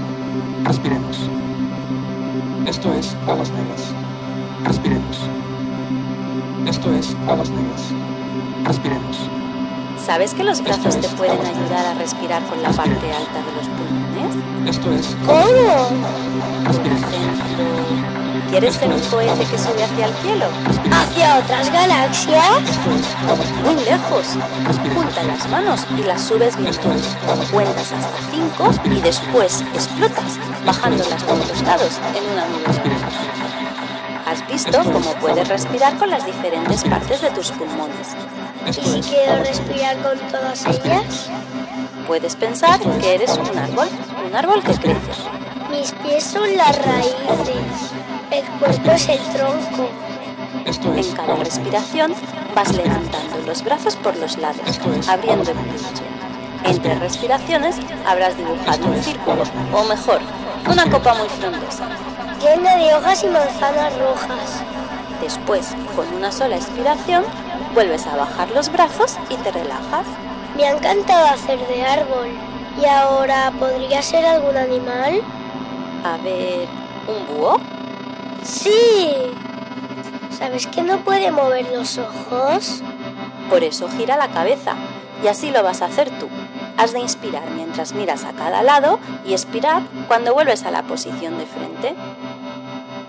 Respiremos. 0.64 1.18
Esto 2.66 2.92
es 2.94 3.16
Aguas 3.26 3.50
Negras. 3.50 3.94
Respiremos. 4.64 5.20
Esto 6.66 6.92
es 6.94 7.16
Aguas 7.28 7.50
Negras. 7.50 7.82
Respiremos. 8.64 9.18
¿Sabes 10.04 10.34
que 10.34 10.44
los 10.44 10.62
brazos 10.62 11.00
te 11.00 11.08
pueden 11.08 11.40
ayudar 11.40 11.86
a 11.86 11.94
respirar 11.94 12.42
con 12.44 12.62
la 12.62 12.70
parte 12.70 13.12
alta 13.12 13.42
de 13.42 13.52
los 13.56 13.68
pulmones? 13.68 14.34
Esto 14.66 14.92
es 14.92 15.16
¿Cómo? 15.26 15.88
¿Quieres 18.50 18.74
ser 18.74 18.92
un 18.92 19.00
cohete 19.00 19.44
que 19.44 19.58
sube 19.58 19.82
hacia 19.82 20.06
el 20.06 20.14
cielo? 20.14 20.46
¿Hacia 20.90 21.38
otras 21.38 21.72
galaxias? 21.72 22.62
Muy 23.64 23.74
lejos. 23.84 24.26
Junta 24.94 25.22
las 25.24 25.48
manos 25.48 25.86
y 25.98 26.02
las 26.02 26.22
subes 26.22 26.56
bien 26.56 26.68
alto. 26.68 26.88
Cuentas 27.50 27.92
hasta 27.92 28.30
cinco 28.30 28.70
y 28.84 29.00
después 29.00 29.62
explotas, 29.74 30.38
bajando 30.64 31.04
las 31.08 31.26
dos 31.26 31.62
lados 31.62 31.98
en 32.14 32.24
una 32.32 32.46
nube. 32.46 32.64
Has 34.26 34.46
visto 34.48 34.82
cómo 34.84 35.14
puedes 35.20 35.48
respirar 35.48 35.96
con 35.98 36.10
las 36.10 36.24
diferentes 36.24 36.84
partes 36.84 37.20
de 37.22 37.30
tus 37.30 37.50
pulmones. 37.52 38.08
¿Y 38.66 38.72
si 38.72 39.00
quiero 39.00 39.42
respirar 39.42 39.96
con 39.98 40.18
todas 40.30 40.64
ellas? 40.66 41.28
Puedes 42.06 42.36
pensar 42.36 42.80
que 43.00 43.14
eres 43.14 43.36
un 43.36 43.58
árbol, 43.58 43.88
un 44.26 44.34
árbol 44.36 44.62
que 44.62 44.74
crece. 44.74 45.12
Mis 45.70 45.92
pies 45.92 46.24
son 46.24 46.56
las 46.56 46.76
raíces. 46.84 47.92
El 48.34 48.42
cuerpo 48.58 48.90
es 48.90 49.08
el 49.08 49.20
tronco. 49.32 49.88
En 50.64 51.12
cada 51.14 51.36
respiración 51.36 52.12
vas 52.52 52.74
levantando 52.74 53.38
los 53.46 53.62
brazos 53.62 53.94
por 53.94 54.16
los 54.16 54.36
lados, 54.38 54.80
abriendo 55.08 55.52
el 55.52 55.56
pecho. 55.56 56.02
Entre 56.64 56.98
respiraciones 56.98 57.76
habrás 58.04 58.36
dibujado 58.36 58.86
un 58.86 59.00
círculo, 59.00 59.44
o 59.72 59.84
mejor, 59.84 60.20
una 60.68 60.90
copa 60.90 61.14
muy 61.14 61.28
frondosa. 61.28 61.86
Llena 62.40 62.74
de 62.74 62.92
hojas 62.96 63.22
y 63.22 63.28
manzanas 63.28 63.96
rojas. 64.00 64.64
Después, 65.20 65.68
con 65.94 66.12
una 66.12 66.32
sola 66.32 66.56
expiración, 66.56 67.22
vuelves 67.72 68.04
a 68.08 68.16
bajar 68.16 68.50
los 68.50 68.68
brazos 68.72 69.16
y 69.30 69.36
te 69.36 69.52
relajas. 69.52 70.06
Me 70.56 70.64
ha 70.64 70.72
encantado 70.72 71.28
hacer 71.28 71.64
de 71.68 71.84
árbol. 71.84 72.30
¿Y 72.82 72.84
ahora 72.86 73.52
podría 73.60 74.02
ser 74.02 74.26
algún 74.26 74.56
animal? 74.56 75.20
A 76.02 76.16
ver, 76.16 76.66
¿un 77.06 77.36
búho? 77.36 77.60
Sí. 78.44 79.14
¿Sabes 80.30 80.66
que 80.66 80.82
no 80.82 80.98
puede 80.98 81.32
mover 81.32 81.70
los 81.72 81.98
ojos? 81.98 82.82
Por 83.48 83.64
eso 83.64 83.88
gira 83.88 84.16
la 84.16 84.28
cabeza. 84.28 84.74
Y 85.22 85.28
así 85.28 85.50
lo 85.50 85.62
vas 85.62 85.80
a 85.80 85.86
hacer 85.86 86.10
tú. 86.18 86.28
Has 86.76 86.92
de 86.92 87.00
inspirar 87.00 87.50
mientras 87.50 87.94
miras 87.94 88.24
a 88.24 88.32
cada 88.32 88.62
lado 88.62 88.98
y 89.24 89.32
expirar 89.32 89.82
cuando 90.08 90.34
vuelves 90.34 90.64
a 90.64 90.70
la 90.70 90.82
posición 90.82 91.38
de 91.38 91.46
frente. 91.46 91.94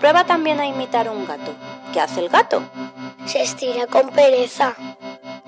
Prueba 0.00 0.24
también 0.24 0.60
a 0.60 0.66
imitar 0.66 1.10
un 1.10 1.26
gato. 1.26 1.52
¿Qué 1.92 2.00
hace 2.00 2.20
el 2.20 2.28
gato? 2.30 2.62
Se 3.26 3.42
estira 3.42 3.86
con 3.86 4.08
pereza. 4.10 4.74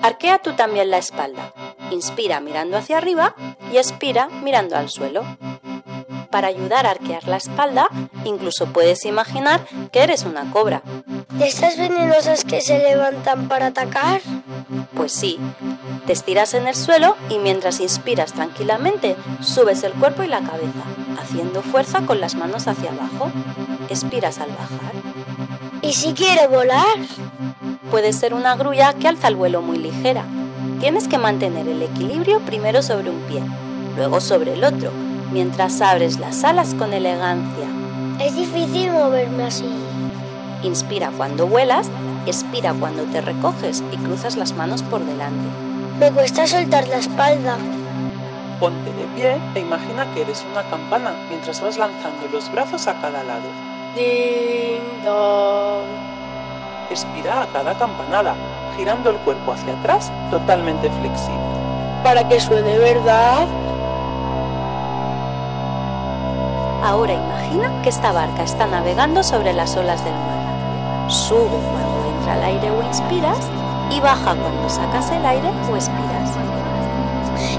Arquea 0.02 0.38
tú 0.38 0.52
también 0.52 0.90
la 0.90 0.98
espalda. 0.98 1.52
Inspira 1.90 2.40
mirando 2.40 2.76
hacia 2.76 2.98
arriba 2.98 3.34
y 3.72 3.78
expira 3.78 4.28
mirando 4.42 4.76
al 4.76 4.90
suelo. 4.90 5.24
Para 6.30 6.48
ayudar 6.48 6.86
a 6.86 6.90
arquear 6.90 7.26
la 7.26 7.36
espalda, 7.36 7.88
incluso 8.24 8.66
puedes 8.66 9.04
imaginar 9.06 9.60
que 9.90 10.02
eres 10.02 10.24
una 10.24 10.50
cobra. 10.50 10.82
¿De 11.30 11.46
estas 11.46 11.78
venenosas 11.78 12.44
que 12.44 12.60
se 12.60 12.78
levantan 12.78 13.48
para 13.48 13.68
atacar? 13.68 14.20
Pues 14.94 15.12
sí, 15.12 15.38
te 16.06 16.12
estiras 16.12 16.52
en 16.54 16.68
el 16.68 16.74
suelo 16.74 17.16
y 17.30 17.38
mientras 17.38 17.80
inspiras 17.80 18.34
tranquilamente, 18.34 19.16
subes 19.40 19.82
el 19.84 19.92
cuerpo 19.92 20.22
y 20.22 20.26
la 20.26 20.40
cabeza, 20.40 20.84
haciendo 21.18 21.62
fuerza 21.62 22.02
con 22.02 22.20
las 22.20 22.34
manos 22.34 22.68
hacia 22.68 22.90
abajo. 22.90 23.30
Expiras 23.88 24.38
al 24.38 24.50
bajar. 24.50 24.92
¿Y 25.80 25.94
si 25.94 26.12
quiero 26.12 26.48
volar? 26.50 26.98
Puede 27.90 28.12
ser 28.12 28.34
una 28.34 28.54
grulla 28.56 28.92
que 28.92 29.08
alza 29.08 29.28
el 29.28 29.36
vuelo 29.36 29.62
muy 29.62 29.78
ligera. 29.78 30.24
Tienes 30.80 31.08
que 31.08 31.16
mantener 31.16 31.68
el 31.68 31.80
equilibrio 31.80 32.40
primero 32.40 32.82
sobre 32.82 33.10
un 33.10 33.20
pie, 33.22 33.42
luego 33.96 34.20
sobre 34.20 34.52
el 34.52 34.64
otro, 34.64 34.92
mientras 35.32 35.80
abres 35.80 36.18
las 36.18 36.44
alas 36.44 36.74
con 36.74 36.92
elegancia. 36.92 37.66
Es 38.20 38.34
difícil 38.34 38.90
moverme 38.92 39.44
así. 39.44 39.68
Inspira 40.62 41.10
cuando 41.16 41.46
vuelas, 41.46 41.90
expira 42.26 42.74
cuando 42.74 43.04
te 43.04 43.20
recoges 43.20 43.82
y 43.92 43.96
cruzas 43.96 44.36
las 44.36 44.54
manos 44.54 44.82
por 44.82 45.04
delante. 45.04 45.48
Me 46.00 46.10
cuesta 46.10 46.46
soltar 46.46 46.88
la 46.88 46.98
espalda. 46.98 47.56
Ponte 48.60 48.92
de 48.92 49.04
pie 49.14 49.36
e 49.54 49.60
imagina 49.60 50.06
que 50.14 50.22
eres 50.22 50.44
una 50.50 50.62
campana 50.68 51.12
mientras 51.28 51.60
vas 51.60 51.78
lanzando 51.78 52.26
los 52.32 52.50
brazos 52.50 52.88
a 52.88 53.00
cada 53.00 53.22
lado. 53.22 53.48
Ding 53.94 55.04
dong. 55.04 55.86
Expira 56.90 57.42
a 57.42 57.46
cada 57.48 57.78
campanada, 57.78 58.34
girando 58.76 59.10
el 59.10 59.16
cuerpo 59.18 59.52
hacia 59.52 59.78
atrás 59.78 60.10
totalmente 60.30 60.90
flexible. 60.90 61.38
Para 62.02 62.28
que 62.28 62.40
suene 62.40 62.78
verdad. 62.78 63.46
Ahora 66.82 67.12
imagina 67.12 67.82
que 67.82 67.88
esta 67.88 68.12
barca 68.12 68.44
está 68.44 68.66
navegando 68.66 69.22
sobre 69.22 69.52
las 69.52 69.76
olas 69.76 70.04
del 70.04 70.14
mar. 70.14 71.10
Sube 71.10 71.58
cuando 71.72 72.16
entra 72.16 72.36
el 72.36 72.44
aire 72.44 72.70
o 72.70 72.82
inspiras 72.82 73.50
y 73.90 74.00
baja 74.00 74.36
cuando 74.36 74.68
sacas 74.68 75.10
el 75.10 75.26
aire 75.26 75.48
o 75.70 75.74
expiras. 75.74 76.30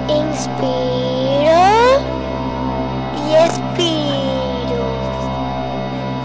Inspiro 0.07 1.59
y 3.27 3.35
expiro. 3.35 4.83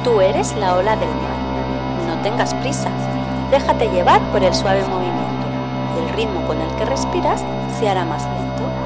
Tú 0.05 0.21
eres 0.21 0.55
la 0.57 0.77
ola 0.77 0.97
del 0.97 1.09
mar. 1.09 1.35
No 2.07 2.23
tengas 2.23 2.55
prisa. 2.55 2.91
Déjate 3.51 3.89
llevar 3.91 4.21
por 4.31 4.45
el 4.45 4.55
suave 4.55 4.85
movimiento. 4.85 5.25
El 5.99 6.09
ritmo 6.15 6.47
con 6.47 6.61
el 6.61 6.71
que 6.77 6.85
respiras 6.85 7.43
se 7.79 7.89
hará 7.89 8.05
más 8.05 8.23
lento. 8.23 8.84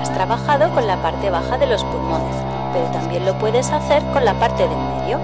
Has 0.00 0.12
trabajado 0.14 0.70
con 0.72 0.86
la 0.86 0.96
parte 1.02 1.28
baja 1.30 1.58
de 1.58 1.66
los 1.66 1.84
pulmones, 1.84 2.34
pero 2.72 2.86
también 2.86 3.26
lo 3.26 3.38
puedes 3.38 3.70
hacer 3.70 4.02
con 4.12 4.24
la 4.24 4.32
parte 4.34 4.66
del 4.66 4.78
medio. 4.78 5.18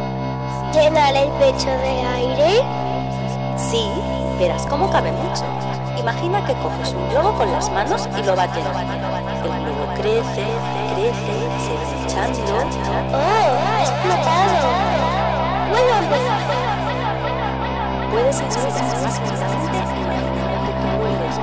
¿Llenar 0.73 1.17
el 1.17 1.31
pecho 1.33 1.71
de 1.71 2.03
aire? 2.03 2.63
Sí, 3.57 3.91
verás 4.39 4.67
cómo 4.67 4.91
cabe 4.91 5.13
mucho. 5.13 5.45
Imagina 5.99 6.45
que 6.45 6.53
coges 6.55 6.93
un 6.93 7.09
globo 7.09 7.33
con 7.33 7.51
las 7.51 7.71
manos 7.71 8.07
y 8.19 8.23
lo 8.23 8.35
llenando. 8.35 8.81
El 9.45 9.65
globo 9.65 9.87
crece, 9.95 10.45
crece, 10.95 11.37
se 11.65 11.73
va 11.75 11.85
hinchando. 12.03 12.53
¡Oh! 13.13 13.19
¡Ha 13.19 13.81
explotado! 13.81 14.67
A 15.73 15.99
empezar. 15.99 16.41
Puedes 18.11 18.41
expresar 18.41 19.03
más 19.03 19.21
claramente 19.21 19.79
imaginando 19.79 20.43
que 20.67 20.73
tú 20.81 20.89
vuelves 20.99 21.37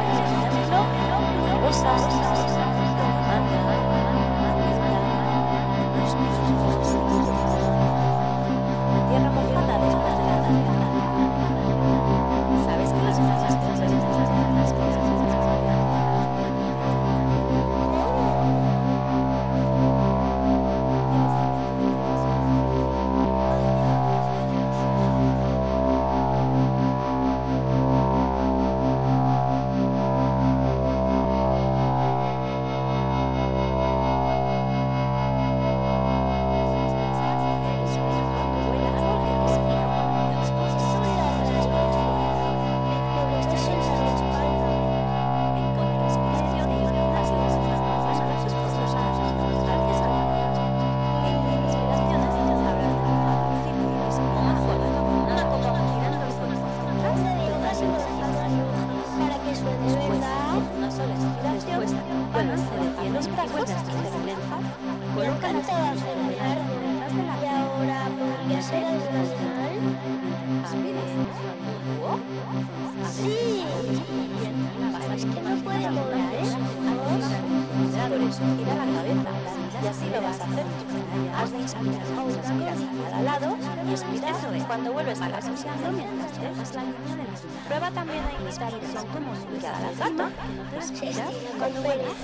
Has 81.43 81.51
de 81.51 81.59
inspirar, 81.59 82.05
respiras 82.25 82.77
a 82.79 83.03
cada 83.03 83.21
lado 83.21 83.57
y 83.85 83.91
expiras 83.91 84.37
cuando 84.65 84.93
vuelves 84.93 85.19
a 85.19 85.27
la 85.27 85.39
posición 85.41 85.97
mientras 85.97 86.39
dejas 86.39 86.75
la 86.75 86.83
línea 86.83 87.15
de 87.17 87.23
las 87.29 87.41
Prueba 87.67 87.91
también 87.91 88.23
a 88.23 88.41
imitar 88.41 88.73
el 88.73 88.87
son 88.87 89.07
como 89.07 89.35
subir 89.35 89.67
a 89.67 89.79
la 89.81 89.91
gata. 89.91 90.29
Respiras 90.73 91.33
cuando 91.59 91.81
vuelves 91.81 92.15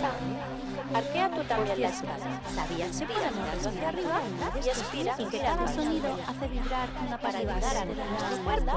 Arquea 0.94 1.30
tú 1.32 1.44
también 1.44 1.82
la 1.82 1.90
espalda. 1.90 2.42
¿Sabías 2.56 2.98
que 2.98 3.06
puedes 3.08 3.36
moverlo 3.36 3.70
hacia 3.70 3.90
arriba 3.90 4.22
y 4.56 4.70
expira 4.70 5.16
y 5.18 5.26
que 5.26 5.40
cada 5.40 5.68
sonido 5.68 6.18
hace 6.26 6.48
vibrar 6.48 6.90
una 7.06 7.18
para 7.18 7.40
ayudar 7.40 7.78
a 7.78 7.86
tu 7.86 8.44
cuerda? 8.46 8.74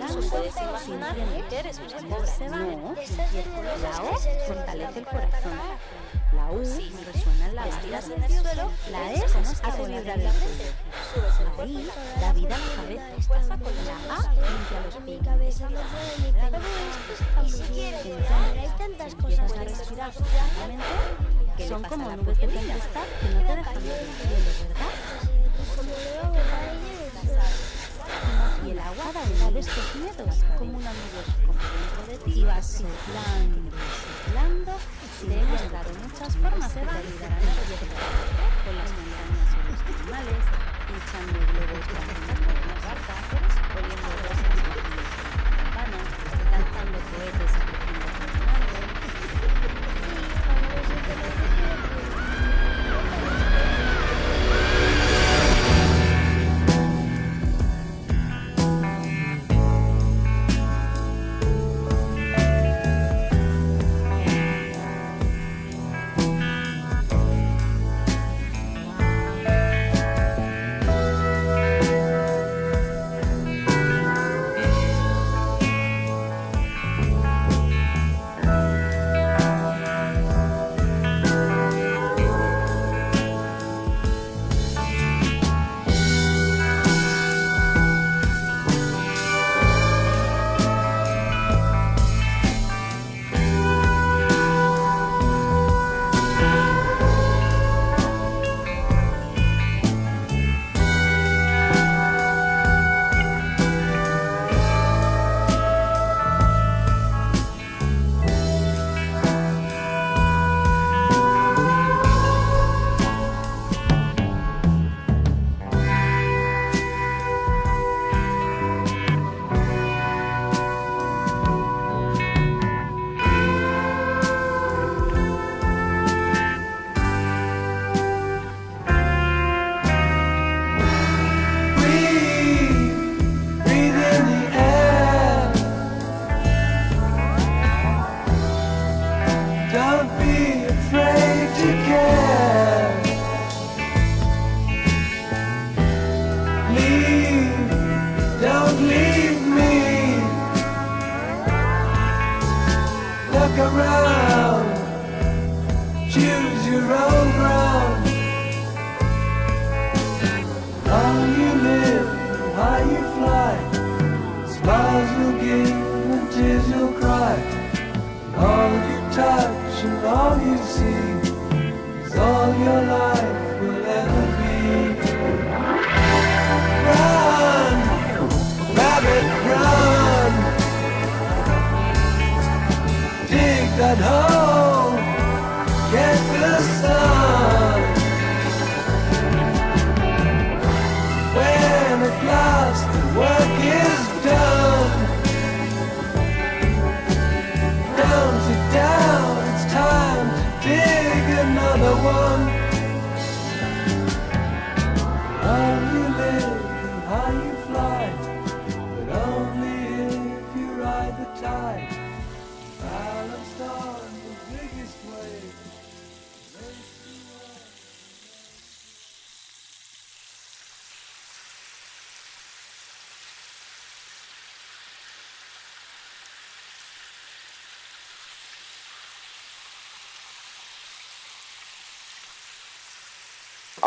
Incluso 0.00 0.30
puedes 0.30 0.56
imaginar 0.56 1.14
que 1.50 1.58
eres 1.58 1.78
una 1.78 2.16
cobra. 2.16 2.48
No, 2.48 2.94
la 3.82 4.02
O 4.02 4.16
fortalece 4.48 4.98
el 4.98 5.04
corazón. 5.04 5.52
La 6.36 6.50
U 6.50 6.58
resuena 6.58 7.46
en 7.48 7.54
la 7.54 7.68
estiras 7.68 8.08
en 8.10 8.22
el 8.22 8.30
suelo, 8.30 8.70
la 8.90 9.12
E 9.12 9.24
hace 9.24 9.82
vibrar 9.86 10.18
el 10.18 10.32
cuello. 10.32 10.70
Subes 11.12 11.40
la 11.40 11.64
I, 11.64 11.90
da 12.20 12.32
vida 12.32 12.54
a 12.54 12.58
la 12.58 12.66
cabeza. 12.76 13.56
La 13.86 14.14
A, 14.14 14.18
limpia 14.34 14.80
los 14.84 14.96
pies. 15.04 15.20
cabeza 15.24 15.70
no 15.70 15.80
puede 15.80 16.12
ni 16.18 16.32
pensar. 16.32 16.60
Y 17.44 17.50
si 17.50 18.08
llorar, 18.08 18.58
hay 18.58 18.72
tantas 18.78 19.14
cosas 19.14 19.52
que 19.52 19.64
respirar 19.64 20.12
que 21.56 21.68
son 21.68 21.82
como 21.84 22.10
nubes 22.16 22.38
de 22.38 22.48
tempestad 22.48 23.06
que 23.20 23.28
no 23.28 23.40
te 23.40 23.56
dejan 23.56 23.74
ver 23.74 23.98
el 24.00 24.08
cielo, 24.14 24.50
¿verdad? 24.68 24.92
Y 28.66 28.70
el 28.70 28.78
agua 28.78 29.12
da 29.12 29.20
una 29.36 29.50
de 29.50 29.60
estos 29.60 29.94
miedos 29.96 30.36
como 30.58 30.78
una 30.78 30.90
nube 30.90 31.22
como 31.46 31.58
dentro 31.62 32.06
de 32.08 32.18
ti 32.24 32.40
y 32.40 32.44
vas 32.44 32.66
soplando, 32.66 33.70
soplando. 34.24 34.72
Te 35.24 35.40
he 35.40 35.44
mostrado 35.46 35.90
muchas 36.02 36.36
formas 36.36 36.74
te 36.74 36.80
ayudarán 36.80 37.32
a 37.32 37.54
respirar 37.56 38.12
con 38.64 38.76
las 38.76 38.90
montañas 38.92 39.48
o 39.54 39.64
los 39.64 39.80
animales, 39.88 40.44
echando 40.92 41.38
globos 41.48 41.84
con 41.88 42.04
las 42.04 42.80
barcas, 42.84 43.24
poniendo 43.72 44.23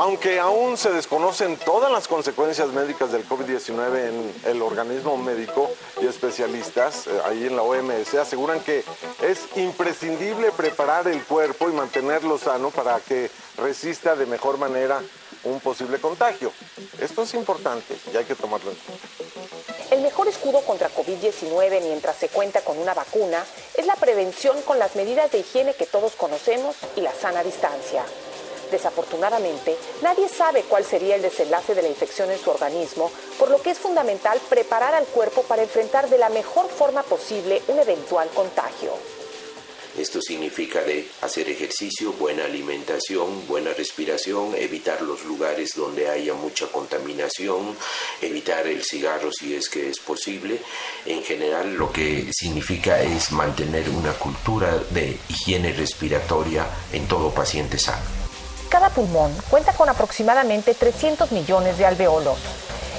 Aunque 0.07 0.39
aún 0.39 0.77
se 0.77 0.89
desconocen 0.89 1.57
todas 1.57 1.91
las 1.91 2.07
consecuencias 2.07 2.69
médicas 2.69 3.11
del 3.11 3.27
COVID-19 3.27 4.07
en 4.07 4.33
el 4.45 4.61
organismo 4.61 5.17
médico 5.17 5.69
y 6.01 6.07
especialistas 6.07 7.07
eh, 7.07 7.21
ahí 7.25 7.45
en 7.45 7.57
la 7.57 7.63
OMS 7.63 8.13
aseguran 8.13 8.61
que 8.61 8.85
es 9.21 9.57
imprescindible 9.57 10.53
preparar 10.53 11.09
el 11.09 11.21
cuerpo 11.25 11.67
y 11.67 11.73
mantenerlo 11.73 12.37
sano 12.37 12.69
para 12.69 13.01
que 13.01 13.29
resista 13.57 14.15
de 14.15 14.25
mejor 14.27 14.57
manera 14.57 15.01
un 15.43 15.59
posible 15.59 15.99
contagio. 15.99 16.53
Esto 17.01 17.23
es 17.23 17.33
importante 17.33 17.93
y 18.13 18.15
hay 18.15 18.23
que 18.23 18.35
tomarlo 18.35 18.71
en 18.71 18.77
cuenta. 18.77 19.93
El 19.93 20.03
mejor 20.03 20.29
escudo 20.29 20.61
contra 20.61 20.89
COVID-19 20.89 21.81
mientras 21.83 22.15
se 22.15 22.29
cuenta 22.29 22.61
con 22.61 22.77
una 22.77 22.93
vacuna 22.93 23.43
es 23.75 23.85
la 23.85 23.95
prevención 23.97 24.61
con 24.61 24.79
las 24.79 24.95
medidas 24.95 25.33
de 25.33 25.39
higiene 25.39 25.73
que 25.73 25.85
todos 25.85 26.13
conocemos 26.13 26.77
y 26.95 27.01
la 27.01 27.13
sana 27.13 27.43
distancia. 27.43 28.05
Desafortunadamente, 28.71 29.77
nadie 30.01 30.27
sabe 30.27 30.63
cuál 30.63 30.83
sería 30.83 31.15
el 31.15 31.21
desenlace 31.21 31.73
de 31.73 31.81
la 31.81 31.87
infección 31.87 32.29
en 32.31 32.39
su 32.39 32.49
organismo, 32.49 33.11
por 33.39 33.49
lo 33.49 33.61
que 33.61 33.71
es 33.71 33.79
fundamental 33.79 34.39
preparar 34.49 34.93
al 34.93 35.05
cuerpo 35.05 35.43
para 35.43 35.63
enfrentar 35.63 36.09
de 36.09 36.17
la 36.17 36.29
mejor 36.29 36.69
forma 36.69 37.03
posible 37.03 37.61
un 37.67 37.79
eventual 37.79 38.29
contagio. 38.29 38.91
Esto 39.97 40.21
significa 40.21 40.81
de 40.83 41.07
hacer 41.21 41.49
ejercicio, 41.49 42.13
buena 42.13 42.45
alimentación, 42.45 43.47
buena 43.47 43.73
respiración, 43.73 44.53
evitar 44.55 45.01
los 45.01 45.25
lugares 45.25 45.71
donde 45.75 46.07
haya 46.07 46.35
mucha 46.35 46.67
contaminación, 46.67 47.75
evitar 48.21 48.67
el 48.67 48.83
cigarro 48.83 49.31
si 49.31 49.55
es 49.55 49.69
que 49.69 49.89
es 49.89 49.99
posible. 49.99 50.59
En 51.07 51.23
general 51.23 51.73
lo 51.73 51.91
que 51.91 52.29
significa 52.31 53.01
es 53.01 53.31
mantener 53.31 53.89
una 53.89 54.13
cultura 54.13 54.77
de 54.91 55.17
higiene 55.29 55.73
respiratoria 55.73 56.67
en 56.93 57.07
todo 57.07 57.33
paciente 57.33 57.79
sano. 57.79 58.16
Cada 58.69 58.89
pulmón 58.89 59.33
cuenta 59.49 59.71
con 59.71 59.87
aproximadamente 59.87 60.73
300 60.73 61.31
millones 61.31 61.77
de 61.77 61.85
alveolos. 61.85 62.37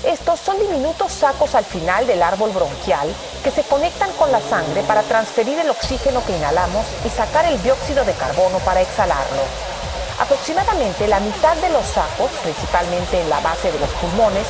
Estos 0.02 0.40
son 0.40 0.58
diminutos 0.58 1.12
sacos 1.12 1.54
al 1.54 1.64
final 1.64 2.06
del 2.06 2.22
árbol 2.22 2.50
bronquial 2.52 3.12
que 3.44 3.50
se 3.50 3.64
conectan 3.64 4.10
con 4.12 4.32
la 4.32 4.40
sangre 4.40 4.82
para 4.84 5.02
transferir 5.02 5.58
el 5.58 5.68
oxígeno 5.68 6.24
que 6.24 6.36
inhalamos 6.36 6.86
y 7.04 7.10
sacar 7.10 7.44
el 7.44 7.62
dióxido 7.62 8.04
de 8.04 8.14
carbono 8.14 8.58
para 8.60 8.80
exhalarlo. 8.80 9.42
Aproximadamente 10.18 11.06
la 11.06 11.20
mitad 11.20 11.56
de 11.56 11.68
los 11.68 11.84
sacos, 11.84 12.30
principalmente 12.42 13.20
en 13.20 13.28
la 13.28 13.40
base 13.40 13.70
de 13.70 13.78
los 13.78 13.90
pulmones, 13.90 14.46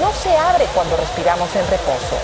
no 0.00 0.10
se 0.14 0.34
abre 0.36 0.64
cuando 0.74 0.96
respiramos 0.96 1.54
en 1.54 1.68
reposo, 1.68 2.16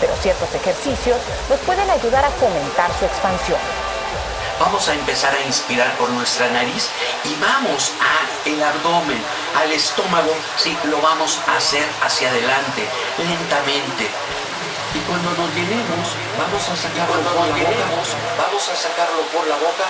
pero 0.00 0.14
ciertos 0.22 0.54
ejercicios 0.54 1.18
nos 1.50 1.58
pueden 1.60 1.90
ayudar 1.90 2.24
a 2.24 2.30
fomentar 2.30 2.90
su 2.98 3.06
expansión. 3.06 3.87
Vamos 4.60 4.88
a 4.88 4.94
empezar 4.94 5.34
a 5.34 5.46
inspirar 5.46 5.96
por 5.96 6.10
nuestra 6.10 6.48
nariz 6.50 6.90
y 7.24 7.34
vamos 7.40 7.92
a 8.00 8.48
el 8.48 8.62
abdomen, 8.62 9.18
al 9.56 9.70
estómago, 9.72 10.34
sí, 10.56 10.76
lo 10.84 11.00
vamos 11.00 11.38
a 11.46 11.56
hacer 11.56 11.84
hacia 12.02 12.30
adelante, 12.30 12.86
lentamente. 13.18 14.08
Y 14.94 14.98
cuando 15.00 15.30
nos 15.30 15.54
llenemos, 15.54 16.08
vamos 16.38 16.68
a 16.68 16.76
sacarlo 16.76 17.14
por 17.14 17.24
la 17.24 17.32
boca. 17.32 17.60
Vamos 18.38 18.68
a 18.68 18.76
sacarlo 18.76 19.22
por 19.32 19.46
la 19.46 19.56
boca. 19.56 19.84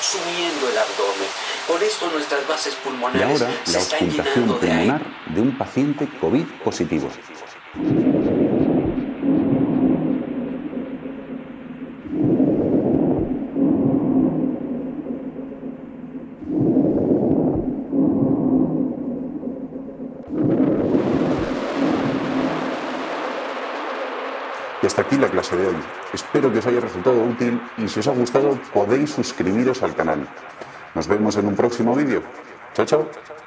Subiendo 0.00 0.68
el 0.68 0.78
abdomen. 0.78 1.28
Con 1.66 1.82
esto 1.82 2.10
nuestras 2.10 2.46
bases 2.48 2.74
Y 2.74 2.76
pulmonares 2.76 3.42
ahora 3.42 3.54
se 3.64 3.72
la 3.72 3.78
están 3.78 3.98
auscultación 4.00 4.34
llenando 4.34 4.58
de 4.58 4.72
aire. 4.72 4.92
pulmonar 4.92 5.34
de 5.34 5.40
un 5.40 5.58
paciente 5.58 6.08
COVID 6.20 6.46
positivo. 6.64 7.10
Hasta 25.00 25.14
aquí 25.14 25.20
la 25.20 25.30
clase 25.30 25.56
de 25.56 25.66
hoy. 25.66 25.76
Espero 26.12 26.52
que 26.52 26.58
os 26.58 26.66
haya 26.66 26.80
resultado 26.80 27.22
útil 27.22 27.60
y 27.78 27.88
si 27.88 28.00
os 28.00 28.08
ha 28.08 28.12
gustado 28.12 28.58
podéis 28.72 29.10
suscribiros 29.10 29.82
al 29.82 29.94
canal. 29.94 30.26
Nos 30.94 31.06
vemos 31.06 31.36
en 31.36 31.46
un 31.46 31.56
próximo 31.56 31.94
vídeo. 31.94 32.22
Chao, 32.74 32.84
chao. 32.84 33.39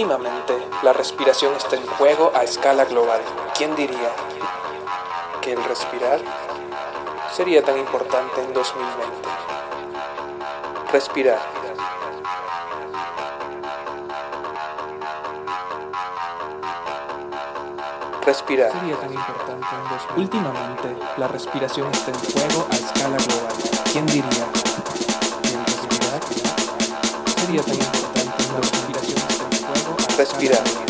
Últimamente, 0.00 0.56
la 0.82 0.94
respiración 0.94 1.54
está 1.56 1.76
en 1.76 1.86
juego 1.86 2.32
a 2.34 2.42
escala 2.42 2.86
global. 2.86 3.20
¿Quién 3.54 3.76
diría 3.76 4.10
que 5.42 5.52
el 5.52 5.62
respirar 5.62 6.18
sería 7.36 7.62
tan 7.62 7.76
importante 7.76 8.42
en 8.42 8.50
2020? 8.54 9.28
Respirar. 10.90 11.38
Respirar. 18.24 18.72
Sería 18.72 18.96
tan 18.96 19.12
importante 19.12 19.66
en 19.70 19.82
2020. 19.90 20.18
Últimamente, 20.18 20.96
la 21.18 21.28
respiración 21.28 21.90
está 21.92 22.10
en 22.10 22.18
juego 22.20 22.66
a 22.70 22.74
escala 22.74 23.18
global. 23.18 23.52
¿Quién 23.92 24.06
diría 24.06 24.46
que 25.42 25.50
el 25.50 25.66
respirar 25.66 26.20
sería 27.36 27.62
tan 27.62 27.74
importante 27.74 28.44
en 28.44 28.60
2020? 28.62 29.39
Respirar. 30.20 30.89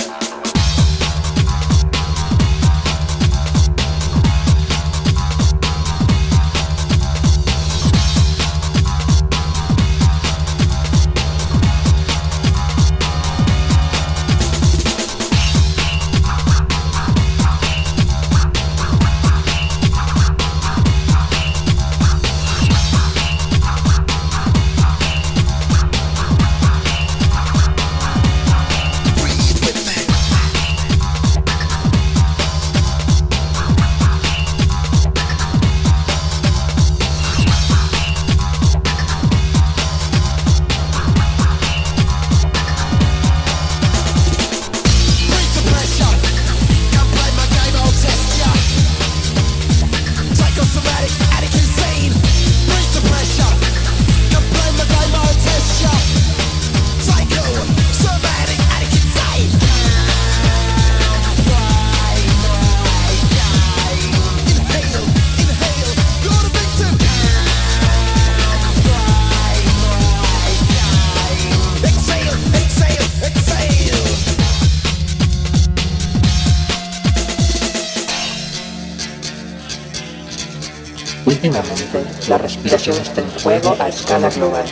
La 82.31 82.39
respiración 82.39 82.97
está 82.99 83.23
en 83.23 83.31
juego 83.43 83.77
a 83.81 83.89
escala 83.89 84.31
global. 84.31 84.65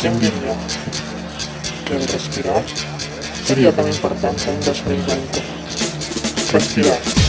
¿Quién 0.00 0.16
diría 0.20 0.54
que 1.84 1.96
el 1.96 2.06
respirar 2.06 2.62
sería 3.44 3.72
tan 3.72 3.88
importante 3.88 4.48
en 4.48 4.60
2020? 4.60 5.42
Respirar. 6.52 7.21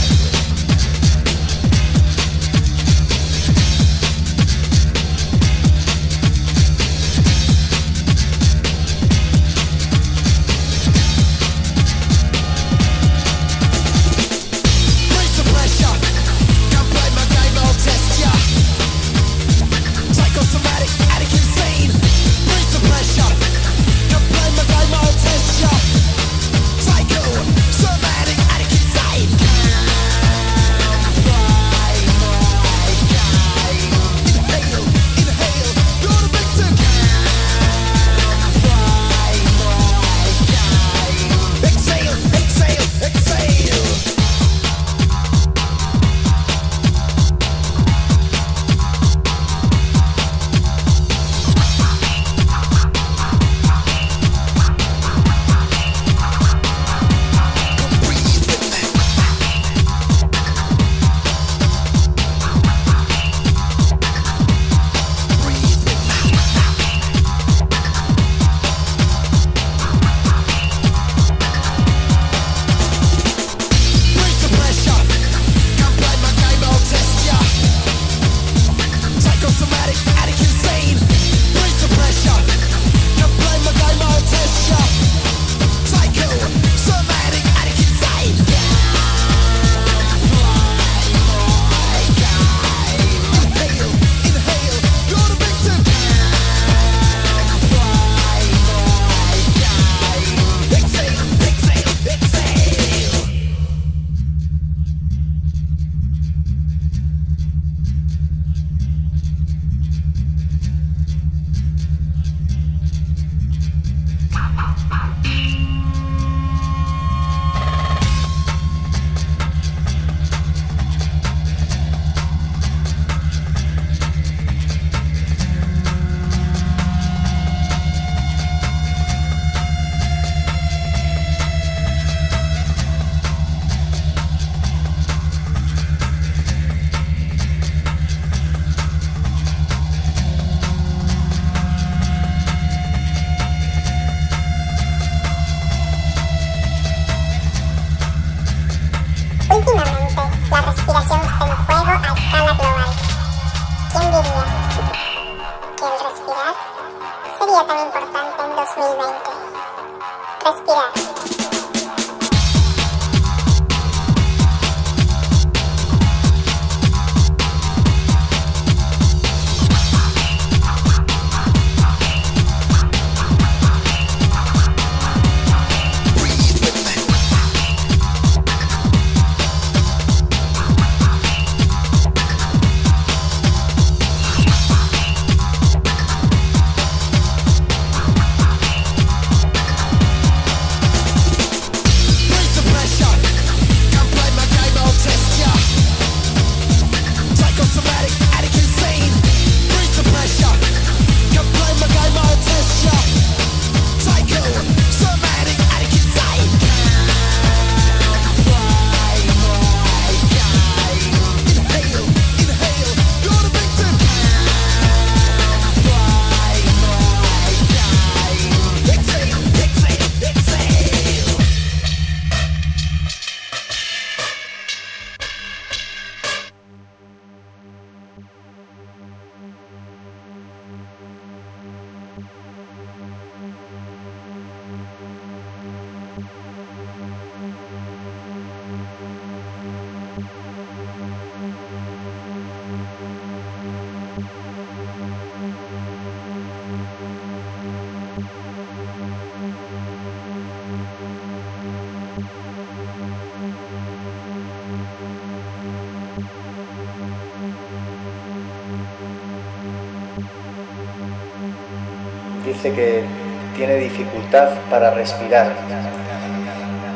Para 264.69 264.89
respirar. 264.91 265.51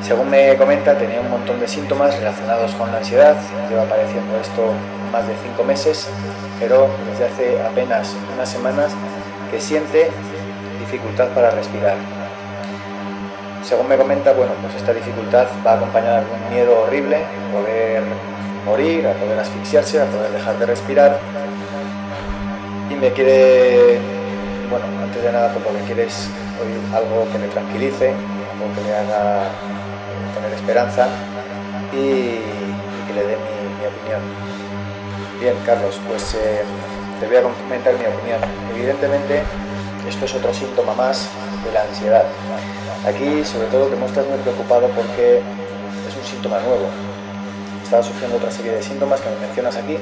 Según 0.01 0.29
me 0.29 0.55
comenta, 0.57 0.97
tenía 0.97 1.21
un 1.21 1.29
montón 1.29 1.59
de 1.59 1.67
síntomas 1.67 2.17
relacionados 2.17 2.71
con 2.73 2.91
la 2.91 2.97
ansiedad, 2.97 3.35
lleva 3.69 3.83
padeciendo 3.83 4.39
esto 4.39 4.71
más 5.11 5.27
de 5.27 5.35
cinco 5.43 5.63
meses, 5.63 6.07
pero 6.59 6.87
desde 7.11 7.25
hace 7.25 7.61
apenas 7.61 8.15
unas 8.33 8.49
semanas 8.49 8.93
que 9.51 9.61
siente 9.61 10.09
dificultad 10.79 11.27
para 11.29 11.51
respirar. 11.51 11.95
Según 13.63 13.87
me 13.87 13.97
comenta, 13.97 14.31
bueno, 14.33 14.53
pues 14.61 14.75
esta 14.75 14.93
dificultad 14.93 15.45
va 15.65 15.73
acompañada 15.73 16.21
de 16.21 16.25
un 16.31 16.53
miedo 16.53 16.81
horrible, 16.81 17.17
poder 17.51 18.01
morir, 18.65 19.05
a 19.07 19.13
poder 19.13 19.37
asfixiarse, 19.39 20.01
a 20.01 20.05
poder 20.05 20.31
dejar 20.31 20.57
de 20.57 20.65
respirar. 20.65 21.19
Y 22.89 22.95
me 22.95 23.11
quiere, 23.11 23.99
bueno, 24.71 24.85
antes 25.03 25.21
de 25.21 25.31
nada, 25.31 25.51
pues 25.53 25.65
lo 25.65 25.79
que 25.79 25.85
quiere 25.85 26.05
es 26.05 26.29
oír 26.29 26.46
algo 26.93 27.27
que 27.31 27.37
me 27.37 27.47
tranquilice, 27.47 28.09
algo 28.09 28.73
que 28.75 28.81
me 28.81 28.93
haga 28.93 29.45
eh, 29.45 30.35
tener 30.35 30.53
esperanza 30.53 31.07
y, 31.93 32.39
que 33.07 33.13
le 33.13 33.23
dé 33.23 33.37
mi, 33.37 33.85
opinión. 33.87 34.21
Bien, 35.39 35.55
Carlos, 35.65 35.99
pues 36.07 36.35
eh, 36.35 36.63
te 37.19 37.27
voy 37.27 37.37
a 37.37 37.41
comentar 37.43 37.93
mi 37.93 38.05
opinión. 38.05 38.41
Evidentemente, 38.75 39.43
esto 40.07 40.25
es 40.25 40.35
otro 40.35 40.53
síntoma 40.53 40.93
más 40.93 41.29
de 41.63 41.71
la 41.71 41.83
ansiedad. 41.83 42.25
Aquí, 43.05 43.43
sobre 43.45 43.67
todo, 43.67 43.87
te 43.87 43.95
muestras 43.95 44.25
muy 44.27 44.37
preocupado 44.39 44.89
porque 44.89 45.37
es 45.37 46.15
un 46.15 46.23
síntoma 46.23 46.59
nuevo. 46.59 46.87
Estás 47.83 48.05
sufriendo 48.05 48.37
otra 48.37 48.51
serie 48.51 48.73
de 48.73 48.83
síntomas 48.83 49.21
que 49.21 49.29
me 49.29 49.47
mencionas 49.47 49.77
aquí 49.77 49.97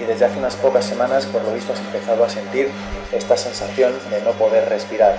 y 0.00 0.04
desde 0.04 0.24
hace 0.26 0.38
unas 0.38 0.54
pocas 0.56 0.84
semanas, 0.84 1.26
por 1.26 1.42
lo 1.42 1.52
visto, 1.52 1.72
has 1.72 1.80
empezado 1.80 2.24
a 2.24 2.28
sentir 2.28 2.68
esta 3.12 3.36
sensación 3.36 3.92
de 4.10 4.22
no 4.22 4.30
poder 4.32 4.68
respirar. 4.68 5.16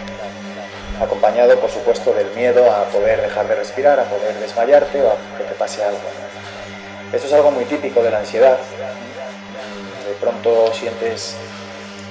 Acompañado, 1.02 1.60
por 1.60 1.70
supuesto, 1.70 2.14
del 2.14 2.32
miedo 2.32 2.72
a 2.72 2.86
poder 2.86 3.22
dejar 3.22 3.48
de 3.48 3.56
respirar, 3.56 4.00
a 4.00 4.04
poder 4.06 4.34
desmayarte 4.36 5.02
o 5.02 5.10
a 5.10 5.38
que 5.38 5.44
te 5.44 5.54
pase 5.56 5.84
algo. 5.84 6.00
Esto 7.12 7.28
es 7.28 7.34
algo 7.34 7.52
muy 7.52 7.66
típico 7.66 8.02
de 8.02 8.12
la 8.12 8.20
ansiedad. 8.20 8.58
De 10.08 10.14
pronto 10.22 10.74
sientes 10.74 11.36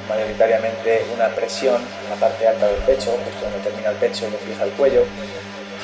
mayoritariamente 0.08 1.06
una 1.14 1.28
presión 1.28 1.76
en 1.76 2.10
la 2.10 2.16
parte 2.16 2.46
alta 2.46 2.66
del 2.66 2.82
pecho, 2.82 3.12
justo 3.24 3.44
donde 3.44 3.58
termina 3.60 3.90
el 3.90 3.96
pecho 3.96 4.24
y 4.24 4.34
empieza 4.34 4.64
el 4.64 4.70
cuello. 4.72 5.04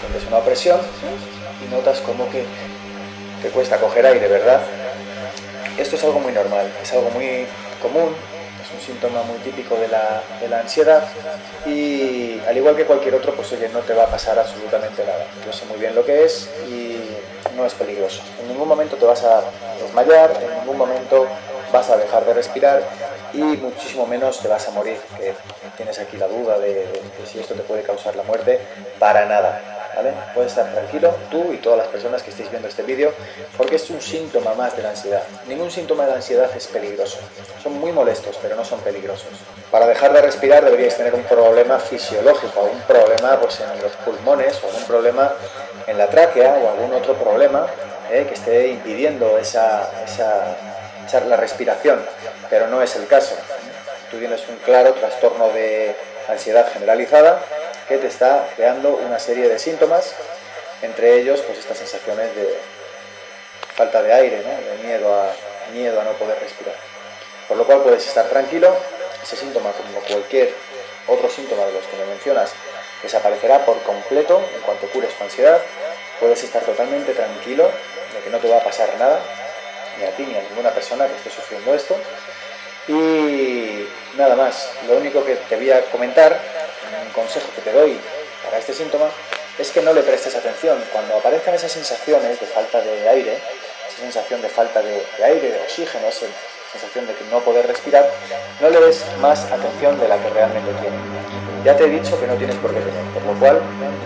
Sientes 0.00 0.28
una 0.28 0.38
opresión 0.38 0.80
y 1.64 1.74
notas 1.74 2.00
como 2.00 2.28
que 2.30 2.44
te 3.42 3.48
cuesta 3.48 3.78
coger 3.78 4.06
aire, 4.06 4.28
¿verdad? 4.28 4.60
Esto 5.78 5.96
es 5.96 6.04
algo 6.04 6.20
muy 6.20 6.32
normal, 6.32 6.70
es 6.82 6.92
algo 6.92 7.10
muy 7.10 7.46
común, 7.80 8.14
un 8.74 8.80
síntoma 8.80 9.22
muy 9.22 9.38
típico 9.38 9.76
de 9.76 9.88
la, 9.88 10.22
de 10.40 10.48
la 10.48 10.60
ansiedad 10.60 11.04
y 11.66 12.40
al 12.46 12.56
igual 12.56 12.76
que 12.76 12.84
cualquier 12.84 13.14
otro, 13.14 13.34
pues 13.34 13.52
oye, 13.52 13.68
no 13.68 13.80
te 13.80 13.94
va 13.94 14.04
a 14.04 14.06
pasar 14.06 14.38
absolutamente 14.38 15.04
nada. 15.04 15.26
Yo 15.44 15.52
sé 15.52 15.66
muy 15.66 15.78
bien 15.78 15.94
lo 15.94 16.04
que 16.04 16.24
es 16.24 16.48
y 16.68 16.98
no 17.56 17.66
es 17.66 17.74
peligroso. 17.74 18.22
En 18.40 18.48
ningún 18.48 18.68
momento 18.68 18.96
te 18.96 19.04
vas 19.04 19.22
a 19.24 19.42
desmayar, 19.80 20.32
en 20.42 20.60
ningún 20.60 20.78
momento 20.78 21.26
vas 21.72 21.88
a 21.90 21.96
dejar 21.96 22.24
de 22.24 22.34
respirar 22.34 22.82
y 23.32 23.38
muchísimo 23.38 24.06
menos 24.06 24.40
te 24.40 24.48
vas 24.48 24.66
a 24.66 24.70
morir, 24.72 24.98
que 25.16 25.34
tienes 25.76 25.98
aquí 25.98 26.16
la 26.16 26.26
duda 26.26 26.58
de 26.58 26.88
si 27.30 27.38
esto 27.38 27.54
te 27.54 27.62
puede 27.62 27.82
causar 27.82 28.16
la 28.16 28.22
muerte, 28.24 28.60
para 28.98 29.26
nada. 29.26 29.79
¿Vale? 29.94 30.12
Puedes 30.34 30.52
estar 30.52 30.70
tranquilo, 30.72 31.14
tú 31.30 31.52
y 31.52 31.56
todas 31.58 31.78
las 31.78 31.88
personas 31.88 32.22
que 32.22 32.30
estéis 32.30 32.50
viendo 32.50 32.68
este 32.68 32.82
vídeo, 32.82 33.12
porque 33.56 33.76
es 33.76 33.90
un 33.90 34.00
síntoma 34.00 34.54
más 34.54 34.76
de 34.76 34.82
la 34.82 34.90
ansiedad. 34.90 35.22
Ningún 35.46 35.70
síntoma 35.70 36.04
de 36.04 36.10
la 36.10 36.16
ansiedad 36.16 36.50
es 36.56 36.66
peligroso. 36.66 37.18
Son 37.62 37.72
muy 37.78 37.92
molestos, 37.92 38.38
pero 38.40 38.56
no 38.56 38.64
son 38.64 38.80
peligrosos. 38.80 39.28
Para 39.70 39.86
dejar 39.86 40.12
de 40.12 40.22
respirar 40.22 40.64
deberíais 40.64 40.96
tener 40.96 41.14
un 41.14 41.22
problema 41.24 41.78
fisiológico, 41.78 42.60
un 42.62 42.80
problema 42.82 43.38
pues, 43.40 43.60
en 43.60 43.82
los 43.82 43.92
pulmones 44.04 44.60
o 44.62 44.66
algún 44.68 44.84
problema 44.84 45.32
en 45.86 45.98
la 45.98 46.06
tráquea 46.08 46.54
o 46.62 46.70
algún 46.70 46.92
otro 46.94 47.14
problema 47.14 47.66
eh, 48.10 48.26
que 48.28 48.34
esté 48.34 48.68
impidiendo 48.68 49.38
esa, 49.38 49.88
esa, 50.04 50.56
esa- 51.06 51.20
la 51.26 51.36
respiración, 51.36 52.04
pero 52.48 52.66
no 52.66 52.82
es 52.82 52.96
el 52.96 53.06
caso. 53.06 53.34
Tú 54.10 54.18
tienes 54.18 54.40
un 54.48 54.56
claro 54.56 54.92
trastorno 54.94 55.48
de 55.50 55.94
ansiedad 56.28 56.66
generalizada 56.72 57.40
que 57.90 57.98
te 57.98 58.06
está 58.06 58.48
creando 58.54 58.90
una 59.04 59.18
serie 59.18 59.48
de 59.48 59.58
síntomas, 59.58 60.14
entre 60.80 61.18
ellos 61.18 61.40
pues 61.40 61.58
estas 61.58 61.76
sensaciones 61.76 62.36
de 62.36 62.56
falta 63.74 64.00
de 64.00 64.12
aire, 64.12 64.44
¿no? 64.46 64.50
de 64.50 64.86
miedo 64.86 65.12
a, 65.12 65.32
miedo 65.72 66.00
a 66.00 66.04
no 66.04 66.12
poder 66.12 66.38
respirar. 66.38 66.76
Por 67.48 67.56
lo 67.56 67.66
cual 67.66 67.82
puedes 67.82 68.06
estar 68.06 68.26
tranquilo, 68.26 68.72
ese 69.20 69.34
síntoma 69.34 69.72
como 69.72 69.98
cualquier 70.02 70.54
otro 71.08 71.28
síntoma 71.28 71.66
de 71.66 71.72
los 71.72 71.84
que 71.86 71.96
me 71.96 72.04
mencionas 72.04 72.52
desaparecerá 73.02 73.66
por 73.66 73.82
completo 73.82 74.40
en 74.54 74.60
cuanto 74.60 74.86
cures 74.90 75.12
tu 75.18 75.24
ansiedad, 75.24 75.60
puedes 76.20 76.44
estar 76.44 76.62
totalmente 76.62 77.12
tranquilo 77.12 77.72
de 78.14 78.20
que 78.22 78.30
no 78.30 78.38
te 78.38 78.48
va 78.48 78.58
a 78.58 78.62
pasar 78.62 78.88
nada, 79.00 79.18
ni 79.98 80.04
a 80.04 80.14
ti 80.14 80.22
ni 80.26 80.36
a 80.36 80.42
ninguna 80.42 80.70
persona 80.70 81.08
que 81.08 81.16
esté 81.16 81.30
sufriendo 81.30 81.74
esto. 81.74 81.96
Y 82.86 83.84
nada 84.16 84.36
más, 84.36 84.70
lo 84.86 84.96
único 84.96 85.24
que 85.24 85.34
te 85.34 85.56
voy 85.56 85.72
a 85.72 85.82
comentar, 85.90 86.40
un 87.04 87.12
consejo 87.12 87.48
que 87.54 87.62
te 87.62 87.72
doy 87.72 87.98
para 88.44 88.58
este 88.58 88.72
síntoma, 88.72 89.06
es 89.58 89.70
que 89.70 89.82
no 89.82 89.92
le 89.92 90.02
prestes 90.02 90.34
atención. 90.34 90.82
Cuando 90.92 91.16
aparezcan 91.16 91.54
esas 91.54 91.72
sensaciones 91.72 92.40
de 92.40 92.46
falta 92.46 92.80
de 92.80 93.08
aire, 93.08 93.38
esa 93.88 93.98
sensación 94.00 94.40
de 94.42 94.48
falta 94.48 94.80
de, 94.82 95.02
aire, 95.22 95.50
de 95.52 95.60
oxígeno, 95.60 96.08
esa 96.08 96.26
sensación 96.72 97.06
de 97.06 97.14
que 97.14 97.24
no 97.30 97.40
poder 97.40 97.66
respirar, 97.66 98.08
no 98.60 98.70
le 98.70 98.80
des 98.80 99.04
más 99.20 99.44
atención 99.50 99.98
de 100.00 100.08
la 100.08 100.16
que 100.16 100.30
realmente 100.30 100.72
tiene. 100.80 100.96
Ya 101.64 101.76
te 101.76 101.84
he 101.84 101.90
dicho 101.90 102.18
que 102.18 102.26
no 102.26 102.34
tienes 102.34 102.56
por 102.56 102.72
qué 102.72 102.80
tener, 102.80 103.04
por 103.12 103.22
lo 103.22 103.38
cual, 103.38 103.60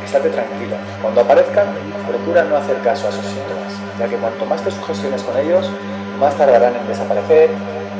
estate 0.05 0.31
tranquilo. 0.31 0.77
Cuando 1.01 1.20
aparezcan, 1.20 1.69
procura 2.09 2.43
no 2.43 2.56
hacer 2.56 2.77
caso 2.82 3.06
a 3.06 3.11
esos 3.11 3.24
síntomas, 3.24 3.73
ya 3.98 4.09
que 4.09 4.16
cuanto 4.16 4.44
más 4.47 4.62
te 4.65 4.73
sugestiones 4.73 5.23
con 5.23 5.39
ellos, 5.39 5.70
más 6.19 6.36
tardarán 6.36 6.74
en 6.74 6.89
desaparecer, 6.89 7.51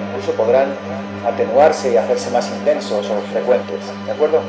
incluso 0.09 0.33
podrán 0.33 0.75
atenuarse 1.25 1.93
y 1.93 1.97
hacerse 1.97 2.31
más 2.31 2.49
intensos 2.49 3.09
o 3.09 3.21
frecuentes, 3.33 3.81
¿de 4.07 4.13
acuerdo? 4.13 4.41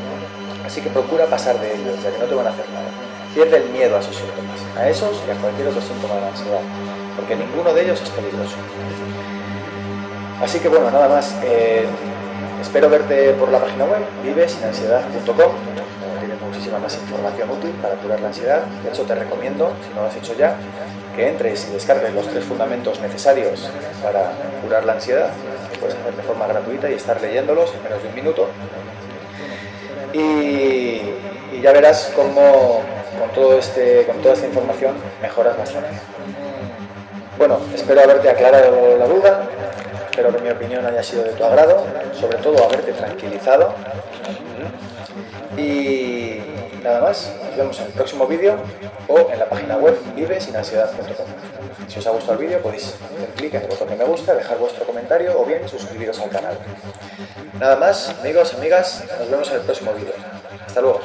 Así 0.65 0.81
que 0.81 0.89
procura 0.89 1.25
pasar 1.25 1.59
de 1.59 1.75
ellos, 1.75 2.01
ya 2.03 2.11
que 2.11 2.19
no 2.19 2.25
te 2.25 2.35
van 2.35 2.47
a 2.47 2.49
hacer 2.49 2.65
nada. 2.69 2.87
Pierde 3.33 3.57
el 3.57 3.69
miedo 3.69 3.97
a 3.97 3.99
esos 3.99 4.15
síntomas, 4.15 4.59
a 4.77 4.89
esos 4.89 5.21
y 5.27 5.31
a 5.31 5.35
cualquier 5.35 5.67
otro 5.67 5.81
síntoma 5.81 6.15
de 6.15 6.21
la 6.21 6.27
ansiedad, 6.27 6.61
porque 7.15 7.35
ninguno 7.35 7.73
de 7.73 7.83
ellos 7.83 8.01
es 8.01 8.09
peligroso. 8.09 8.55
Así 10.41 10.59
que 10.59 10.67
bueno, 10.69 10.89
nada 10.91 11.07
más. 11.07 11.35
eh, 11.43 11.85
espero 12.61 12.89
verte 12.89 13.31
por 13.33 13.51
la 13.51 13.59
página 13.59 13.85
web 13.85 14.01
vivesinansiedad.com. 14.23 15.51
Tienes 16.19 16.41
muchísima 16.41 16.79
más 16.79 16.95
información 16.95 17.51
útil 17.51 17.71
para 17.81 17.95
curar 17.95 18.19
la 18.21 18.27
ansiedad. 18.27 18.63
De 18.83 18.89
hecho, 18.89 19.03
te 19.03 19.15
recomiendo, 19.15 19.71
si 19.83 19.93
no 19.93 20.01
lo 20.01 20.07
has 20.07 20.15
hecho 20.15 20.33
ya, 20.33 20.55
que 21.15 21.29
entres 21.29 21.67
y 21.69 21.73
descargues 21.73 22.13
los 22.13 22.27
tres 22.27 22.43
fundamentos 22.43 22.99
necesarios 22.99 23.69
para 24.03 24.31
curar 24.63 24.85
la 24.85 24.93
ansiedad. 24.93 25.29
que 25.71 25.77
puedes 25.77 25.95
hacer 25.95 26.15
de 26.15 26.23
forma 26.23 26.47
gratuita 26.47 26.89
y 26.89 26.93
estar 26.93 27.21
leyéndolos 27.21 27.73
en 27.73 27.83
menos 27.83 28.01
de 28.01 28.09
un 28.09 28.15
minuto. 28.15 28.47
Y, 30.15 31.01
ya 31.61 31.71
verás 31.73 32.11
cómo 32.15 32.81
con, 33.19 33.29
todo 33.33 33.57
este, 33.57 34.05
con 34.05 34.17
toda 34.21 34.33
esta 34.35 34.47
información 34.47 34.95
mejoras 35.21 35.57
bastante. 35.57 35.89
Bueno, 37.37 37.59
espero 37.73 38.01
haberte 38.01 38.29
aclarado 38.29 38.97
la 38.97 39.07
duda, 39.07 39.49
espero 40.09 40.33
que 40.33 40.41
mi 40.41 40.49
opinión 40.49 40.85
haya 40.85 41.03
sido 41.03 41.23
de 41.23 41.31
tu 41.31 41.43
agrado, 41.43 41.85
sobre 42.13 42.37
todo 42.37 42.63
haberte 42.63 42.93
tranquilizado. 42.93 43.73
Y 45.57 46.39
nada 46.83 47.01
más, 47.01 47.33
nos 47.47 47.57
vemos 47.57 47.79
en 47.79 47.87
el 47.87 47.91
próximo 47.93 48.27
vídeo 48.27 48.55
o 49.07 49.29
en 49.31 49.39
la 49.39 49.49
página 49.49 49.77
web 49.77 49.97
vivesinansiedad.com. 50.15 51.54
Si 51.87 51.99
os 51.99 52.07
ha 52.07 52.11
gustado 52.11 52.33
el 52.33 52.45
vídeo 52.45 52.61
podéis 52.61 52.95
hacer 52.95 53.29
clic 53.35 53.53
en 53.53 53.61
el 53.63 53.67
botón 53.67 53.89
de 53.89 53.95
me 53.95 54.05
gusta, 54.05 54.33
dejar 54.33 54.57
vuestro 54.57 54.85
comentario 54.85 55.39
o 55.39 55.45
bien 55.45 55.67
suscribiros 55.67 56.19
al 56.19 56.29
canal. 56.29 56.57
Nada 57.59 57.75
más, 57.77 58.09
amigos, 58.19 58.53
amigas, 58.53 59.03
nos 59.19 59.29
vemos 59.29 59.49
en 59.49 59.55
el 59.55 59.61
próximo 59.61 59.93
vídeo. 59.93 60.13
Hasta 60.65 60.81
luego. 60.81 61.01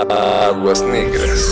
Aguas 0.00 0.80
negras. 0.82 1.51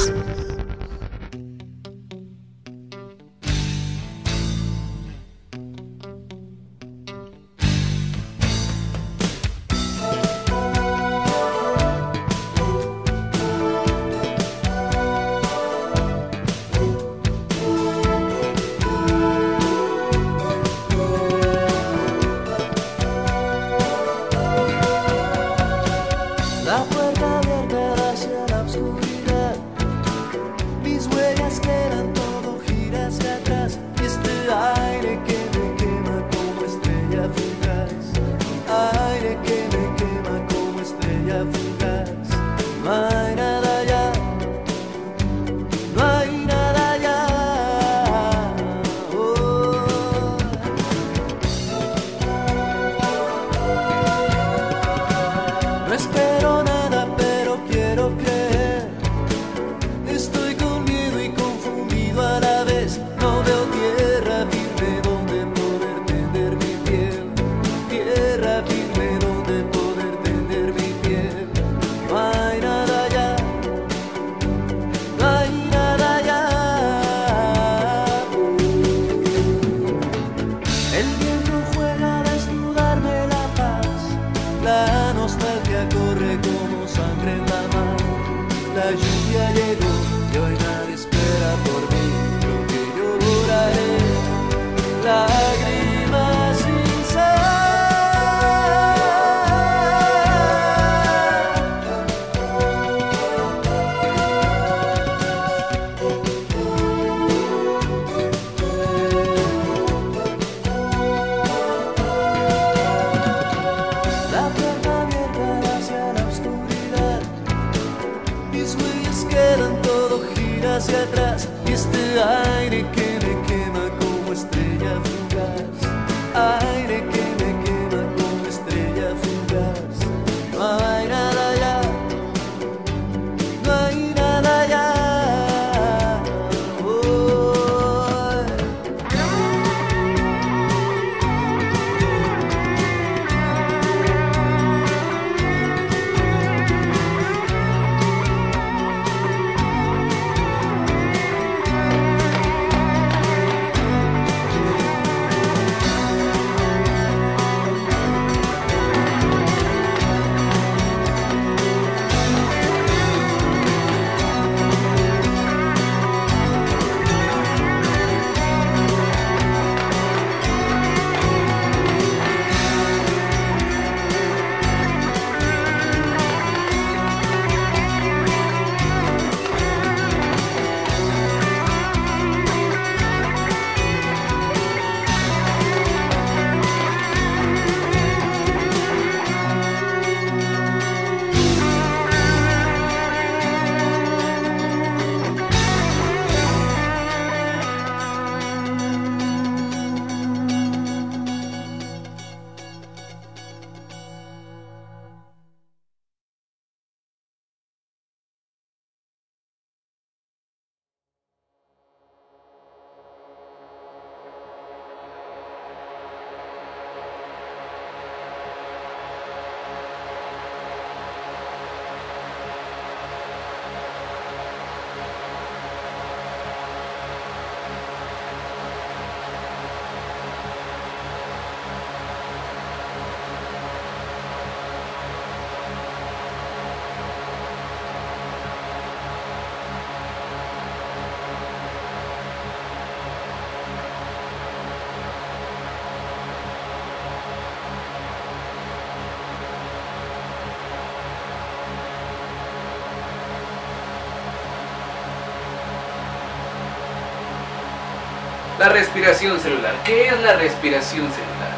La 258.60 258.68
respiración 258.68 259.40
celular. 259.40 259.72
¿Qué 259.86 260.08
es 260.08 260.20
la 260.20 260.34
respiración 260.34 261.08
celular? 261.08 261.56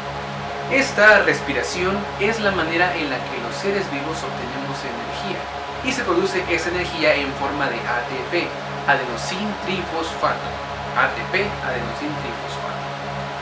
Esta 0.71 1.19
respiración 1.23 1.99
es 2.21 2.39
la 2.39 2.51
manera 2.51 2.95
en 2.95 3.09
la 3.09 3.17
que 3.17 3.43
los 3.43 3.53
seres 3.59 3.83
vivos 3.91 4.15
obtenemos 4.23 4.79
energía 4.87 5.35
y 5.83 5.91
se 5.91 6.01
produce 6.07 6.39
esa 6.47 6.69
energía 6.69 7.13
en 7.15 7.27
forma 7.43 7.67
de 7.67 7.75
ATP, 7.75 8.47
adenosin 8.87 9.51
trifosfato. 9.67 10.47
ATP, 10.95 11.43
adenosin 11.67 12.13
trifosfato. 12.23 12.79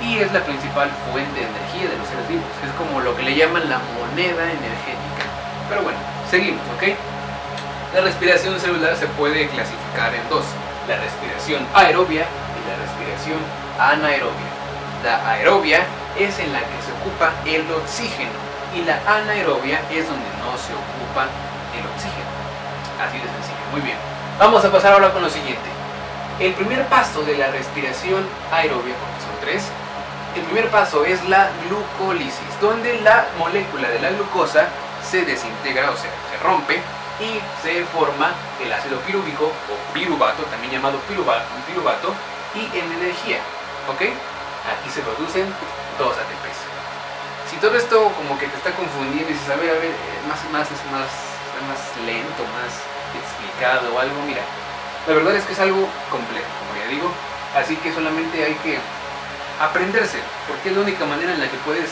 Y 0.01 0.17
es 0.17 0.33
la 0.33 0.41
principal 0.41 0.89
fuente 1.13 1.37
de 1.37 1.45
energía 1.45 1.85
de 1.85 1.97
los 2.01 2.09
seres 2.09 2.27
vivos. 2.33 2.49
Es 2.65 2.73
como 2.81 2.99
lo 2.99 3.15
que 3.15 3.21
le 3.21 3.35
llaman 3.35 3.69
la 3.69 3.77
moneda 3.93 4.41
energética. 4.41 5.21
Pero 5.69 5.83
bueno, 5.83 5.99
seguimos, 6.33 6.65
¿ok? 6.81 6.97
La 7.93 8.01
respiración 8.01 8.59
celular 8.59 8.97
se 8.97 9.05
puede 9.21 9.45
clasificar 9.53 10.15
en 10.17 10.27
dos, 10.33 10.49
la 10.89 10.97
respiración 10.97 11.61
aerobia 11.75 12.25
respiración 13.11 13.39
anaerobia. 13.79 14.51
La 15.03 15.31
aerobia 15.31 15.85
es 16.17 16.37
en 16.39 16.53
la 16.53 16.59
que 16.59 16.81
se 16.85 16.91
ocupa 17.01 17.31
el 17.45 17.69
oxígeno 17.71 18.31
y 18.75 18.83
la 18.83 18.99
anaerobia 19.07 19.81
es 19.91 20.07
donde 20.07 20.29
no 20.39 20.57
se 20.57 20.73
ocupa 20.73 21.27
el 21.75 21.85
oxígeno. 21.87 22.31
Así 23.01 23.17
de 23.17 23.23
sencillo, 23.23 23.65
muy 23.71 23.81
bien. 23.81 23.97
Vamos 24.39 24.63
a 24.63 24.71
pasar 24.71 24.93
ahora 24.93 25.11
con 25.11 25.21
lo 25.21 25.29
siguiente. 25.29 25.69
El 26.39 26.53
primer 26.53 26.85
paso 26.85 27.21
de 27.23 27.37
la 27.37 27.47
respiración 27.47 28.25
aerobia, 28.51 28.95
porque 28.95 29.21
son 29.21 29.39
tres, 29.41 29.63
el 30.35 30.43
primer 30.43 30.69
paso 30.69 31.03
es 31.03 31.23
la 31.27 31.49
glucólisis, 31.67 32.59
donde 32.61 33.01
la 33.01 33.25
molécula 33.37 33.89
de 33.89 33.99
la 33.99 34.11
glucosa 34.11 34.67
se 35.03 35.25
desintegra, 35.25 35.91
o 35.91 35.97
sea, 35.97 36.09
se 36.31 36.43
rompe 36.43 36.81
y 37.19 37.39
se 37.61 37.83
forma 37.85 38.31
el 38.63 38.71
ácido 38.71 38.99
pirúvico 39.01 39.45
o 39.45 39.93
piruvato, 39.93 40.43
también 40.43 40.73
llamado 40.73 40.97
piruvato, 40.99 41.45
piruvato 41.67 42.13
y 42.55 42.65
en 42.77 42.91
energía. 42.91 43.39
¿Ok? 43.89 44.01
Aquí 44.01 44.89
se 44.93 45.01
producen 45.01 45.47
dos 45.97 46.13
ATPs. 46.13 46.59
Si 47.49 47.57
todo 47.57 47.75
esto 47.75 48.11
como 48.15 48.37
que 48.39 48.47
te 48.47 48.57
está 48.57 48.71
confundiendo 48.71 49.29
y 49.29 49.33
dices, 49.33 49.49
a 49.49 49.55
ver, 49.55 49.71
a 49.71 49.79
ver, 49.79 49.91
eh, 49.91 50.21
más, 50.27 50.39
más, 50.51 50.67
es 50.71 50.81
más, 50.91 51.09
más 51.67 51.81
lento, 52.05 52.43
más 52.55 52.71
explicado 53.11 53.93
o 53.93 53.99
algo, 53.99 54.21
mira, 54.23 54.41
la 55.07 55.13
verdad 55.13 55.35
es 55.35 55.43
que 55.43 55.53
es 55.53 55.59
algo 55.59 55.89
complejo, 56.09 56.47
como 56.61 56.79
ya 56.79 56.87
digo, 56.87 57.11
así 57.57 57.75
que 57.75 57.91
solamente 57.91 58.43
hay 58.43 58.55
que 58.63 58.79
aprenderse, 59.59 60.19
porque 60.47 60.69
es 60.69 60.75
la 60.75 60.83
única 60.83 61.05
manera 61.05 61.33
en 61.33 61.41
la 61.41 61.49
que 61.49 61.57
puedes, 61.65 61.89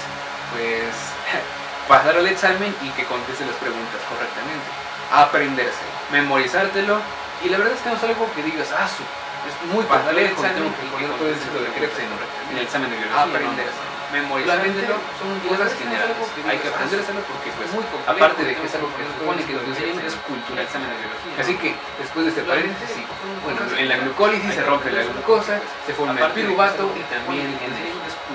pues, 0.54 0.94
pasar 1.90 2.16
el 2.16 2.28
examen 2.28 2.74
y 2.82 2.90
que 2.92 3.04
conteste 3.06 3.46
las 3.46 3.56
preguntas 3.56 4.00
correctamente. 4.08 4.68
Aprenderse, 5.12 5.84
memorizártelo, 6.12 7.02
y 7.44 7.50
la 7.50 7.58
verdad 7.58 7.74
es 7.74 7.82
que 7.82 7.90
no 7.90 7.96
es 7.96 8.04
algo 8.04 8.30
que 8.36 8.44
digas, 8.44 8.70
ah, 8.72 8.88
su, 8.88 9.04
es 9.50 9.74
muy 9.74 9.84
Pasar 9.86 10.14
el 10.14 10.30
complejo, 10.30 10.46
examen 10.46 10.72
que 10.78 10.86
que 10.86 11.14
todo 11.18 11.30
el 11.30 11.40
ciclo 11.42 11.60
de 11.62 11.70
que 11.74 11.78
Krebs 11.82 11.98
en, 12.00 12.58
el 12.58 12.64
examen 12.64 12.90
de 12.90 12.98
biología. 12.98 13.24
Aprenderse. 13.26 13.82
¿no? 13.82 13.90
Memorizártelo 14.10 14.98
son 15.22 15.38
cosas 15.46 15.70
generales, 15.78 16.18
hay 16.50 16.58
que 16.58 16.68
aprendérselo 16.68 17.22
porque 17.30 17.54
pues, 17.54 17.70
aparte 18.10 18.42
de 18.42 18.56
que 18.58 18.66
es 18.66 18.74
algo 18.74 18.90
que 18.98 19.06
se 19.06 19.14
supone 19.14 19.46
que 19.46 19.54
nos 19.54 19.64
enseñan 19.70 20.02
es 20.02 20.16
cultura, 20.26 20.64
examen 20.64 20.90
de 20.90 20.98
biología. 20.98 21.38
Así 21.38 21.54
que 21.62 21.78
después 22.02 22.26
de 22.26 22.32
este 22.34 22.42
paréntesis, 22.42 22.90
sí, 22.90 23.06
bueno, 23.46 23.62
en 23.78 23.88
la 23.88 23.98
glucólisis 23.98 24.54
se 24.54 24.64
rompe 24.66 24.90
la 24.90 25.04
glucosa, 25.04 25.62
se 25.86 25.94
forma 25.94 26.18
el 26.18 26.32
piruvato 26.34 26.90
y 26.98 27.06
también 27.06 27.54
en 27.54 27.70
el 27.70 27.86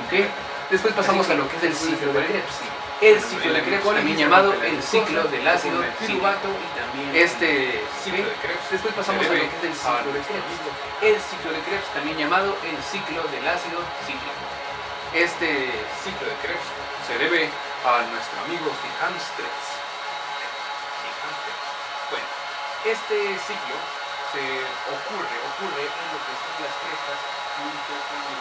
¿ok? 0.07 0.31
Después 0.71 0.95
pasamos 0.95 1.29
a 1.31 1.35
lo 1.35 1.49
que 1.49 1.57
es 1.57 1.63
el 1.65 1.75
ciclo 1.75 2.13
de 2.13 2.23
Krebs. 2.23 2.74
El 3.05 3.21
ciclo 3.21 3.53
de 3.53 3.61
Krebs, 3.61 3.85
también 3.85 4.17
llamado 4.17 4.55
el 4.65 4.83
ciclo 4.83 5.25
del 5.25 5.47
ácido 5.47 5.85
piruvato 6.01 6.49
este 7.13 7.85
ciclo 8.03 8.25
de 8.25 8.33
Krebs. 8.41 8.65
Después 8.71 8.95
pasamos 8.95 9.27
a 9.27 9.29
lo 9.29 9.37
que 9.37 9.45
es 9.45 9.61
el 9.61 9.77
ciclo 9.77 10.09
de 10.09 10.21
Krebs. 10.25 11.05
El 11.05 11.21
ciclo 11.21 11.53
de 11.53 11.61
Krebs, 11.69 11.85
también 11.93 12.17
llamado 12.17 12.57
el 12.65 12.81
ciclo 12.81 13.21
del 13.29 13.45
ácido 13.45 13.85
cíclico. 14.09 14.45
Este 15.13 15.69
ciclo 16.01 16.33
de 16.33 16.37
Krebs 16.49 16.65
se 17.05 17.21
debe 17.21 17.53
a 17.85 18.09
nuestro 18.09 18.41
amigo 18.49 18.73
Johannes 18.73 19.29
Krebs. 19.37 19.67
Bueno, 22.09 22.29
este 22.89 23.37
ciclo 23.37 23.77
se 24.33 24.45
ocurre, 24.89 25.37
ocurre 25.53 25.85
en 25.93 26.07
lo 26.09 26.19
que 26.25 26.33
son 26.41 26.57
las 26.57 26.73
crestas. 26.73 27.21
Lo 27.55 28.34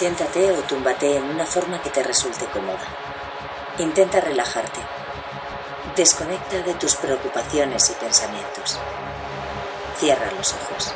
Siéntate 0.00 0.50
o 0.52 0.62
túmbate 0.62 1.18
en 1.18 1.24
una 1.24 1.44
forma 1.44 1.82
que 1.82 1.90
te 1.90 2.02
resulte 2.02 2.46
cómoda. 2.46 2.88
Intenta 3.76 4.18
relajarte. 4.18 4.80
Desconecta 5.94 6.56
de 6.62 6.72
tus 6.72 6.96
preocupaciones 6.96 7.90
y 7.90 7.92
pensamientos. 7.92 8.78
Cierra 9.98 10.32
los 10.38 10.54
ojos. 10.54 10.94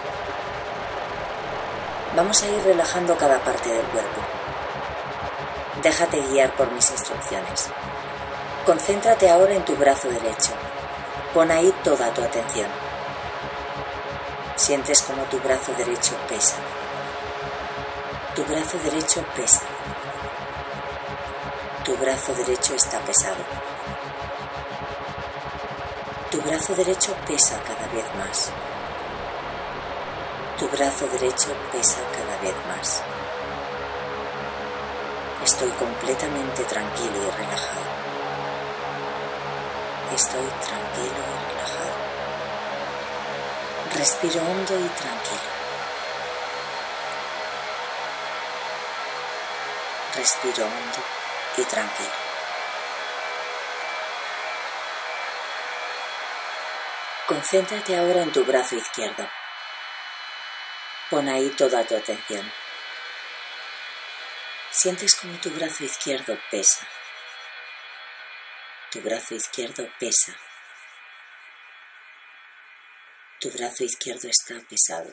Vamos 2.16 2.42
a 2.42 2.48
ir 2.48 2.62
relajando 2.64 3.14
cada 3.18 3.38
parte 3.40 3.68
del 3.68 3.84
cuerpo. 3.88 4.22
Déjate 5.82 6.22
guiar 6.30 6.56
por 6.56 6.72
mis 6.72 6.90
instrucciones. 6.90 7.68
Concéntrate 8.64 9.28
ahora 9.28 9.52
en 9.52 9.66
tu 9.66 9.76
brazo 9.76 10.08
derecho. 10.08 10.52
Pon 11.34 11.50
ahí 11.50 11.74
toda 11.84 12.08
tu 12.14 12.22
atención. 12.22 12.70
Sientes 14.56 15.02
como 15.02 15.24
tu 15.24 15.38
brazo 15.40 15.74
derecho 15.74 16.16
pesa. 16.26 16.56
Tu 18.44 18.52
brazo 18.52 18.78
derecho 18.78 19.24
pesa. 19.34 19.62
Tu 21.82 21.96
brazo 21.96 22.34
derecho 22.34 22.74
está 22.74 22.98
pesado. 23.00 23.42
Tu 26.30 26.42
brazo 26.42 26.74
derecho 26.74 27.14
pesa 27.26 27.58
cada 27.62 27.86
vez 27.86 28.04
más. 28.18 28.52
Tu 30.58 30.68
brazo 30.68 31.06
derecho 31.06 31.56
pesa 31.72 32.00
cada 32.12 32.36
vez 32.42 32.54
más. 32.68 33.02
Estoy 35.42 35.70
completamente 35.70 36.64
tranquilo 36.64 37.16
y 37.16 37.30
relajado. 37.30 37.86
Estoy 40.14 40.48
tranquilo 40.60 41.22
y 41.32 41.48
relajado. 41.48 41.94
Respiro 43.96 44.40
hondo 44.42 44.78
y 44.78 44.88
tranquilo. 45.00 45.53
Respiro 50.24 50.64
hondo 50.64 51.04
y 51.58 51.64
tranquilo. 51.64 52.10
Concéntrate 57.26 57.94
ahora 57.98 58.22
en 58.22 58.32
tu 58.32 58.42
brazo 58.42 58.74
izquierdo. 58.74 59.28
Pon 61.10 61.28
ahí 61.28 61.50
toda 61.50 61.86
tu 61.86 61.94
atención. 61.94 62.50
Sientes 64.70 65.14
como 65.14 65.38
tu 65.40 65.50
brazo 65.50 65.84
izquierdo 65.84 66.38
pesa. 66.50 66.88
Tu 68.92 69.02
brazo 69.02 69.34
izquierdo 69.34 69.86
pesa. 70.00 70.34
Tu 73.40 73.50
brazo 73.50 73.84
izquierdo 73.84 74.26
está 74.28 74.54
pesado. 74.70 75.12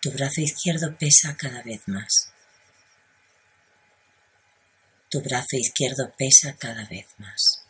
Tu 0.00 0.12
brazo 0.12 0.40
izquierdo 0.40 0.96
pesa 0.96 1.36
cada 1.36 1.60
vez 1.62 1.80
más. 1.88 2.32
Tu 5.10 5.20
brazo 5.20 5.56
izquierdo 5.56 6.14
pesa 6.16 6.56
cada 6.56 6.84
vez 6.84 7.06
más. 7.18 7.64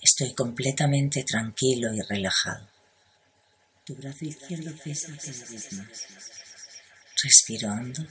Estoy 0.00 0.32
completamente 0.34 1.24
tranquilo 1.24 1.92
y 1.92 2.00
relajado. 2.02 2.70
Tu 3.84 3.96
brazo 3.96 4.26
izquierdo 4.26 4.76
pesa 4.84 5.16
cada 5.16 5.50
vez 5.50 5.72
más. 5.72 6.06
Respiro 7.20 7.68
hondo 7.68 8.06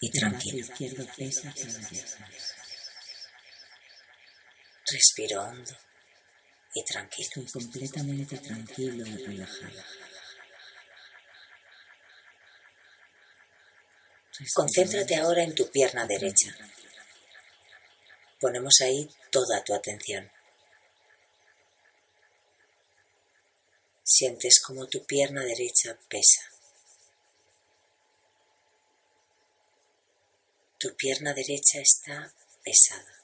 y 0.00 0.10
tranquilo. 0.10 0.58
izquierdo 0.58 1.06
pesa 1.16 1.54
cada 1.54 1.88
vez 1.88 2.20
más. 2.20 2.54
Respiro 4.90 5.42
hondo 5.44 5.87
y 6.74 6.84
tranquilo. 6.84 7.28
Estoy 7.28 7.46
completamente 7.46 8.38
tranquilo 8.38 9.06
y 9.06 9.16
relajado. 9.24 9.82
Concéntrate 14.54 15.16
ahora 15.16 15.42
en 15.42 15.54
tu 15.54 15.68
pierna 15.70 16.06
derecha. 16.06 16.54
Ponemos 18.40 18.80
ahí 18.82 19.08
toda 19.32 19.64
tu 19.64 19.74
atención. 19.74 20.30
Sientes 24.04 24.60
como 24.60 24.86
tu 24.86 25.04
pierna 25.04 25.42
derecha 25.42 25.98
pesa. 26.08 26.42
Tu 30.78 30.94
pierna 30.94 31.34
derecha 31.34 31.80
está 31.80 32.32
pesada. 32.62 33.17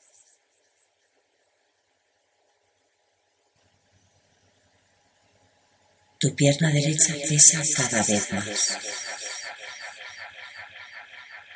Tu 6.24 6.34
pierna 6.34 6.70
derecha 6.70 7.12
pesa 7.28 7.60
cada 7.76 8.02
vez 8.02 8.32
más. 8.32 8.78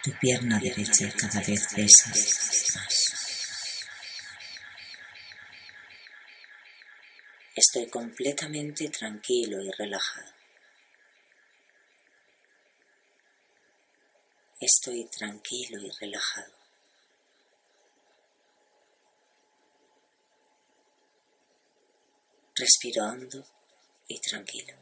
Tu 0.02 0.12
pierna 0.20 0.58
derecha 0.58 1.10
cada 1.16 1.40
vez 1.40 1.68
pesa 1.74 2.10
más. 2.10 3.86
Estoy 7.56 7.88
completamente 7.88 8.90
tranquilo 8.90 9.62
y 9.62 9.70
relajado. 9.70 10.34
Estoy 14.60 15.08
tranquilo 15.08 15.80
y 15.80 15.90
relajado. 15.98 16.52
Respiro 22.54 23.04
hondo 23.06 23.57
y 24.08 24.18
tranquilo. 24.20 24.72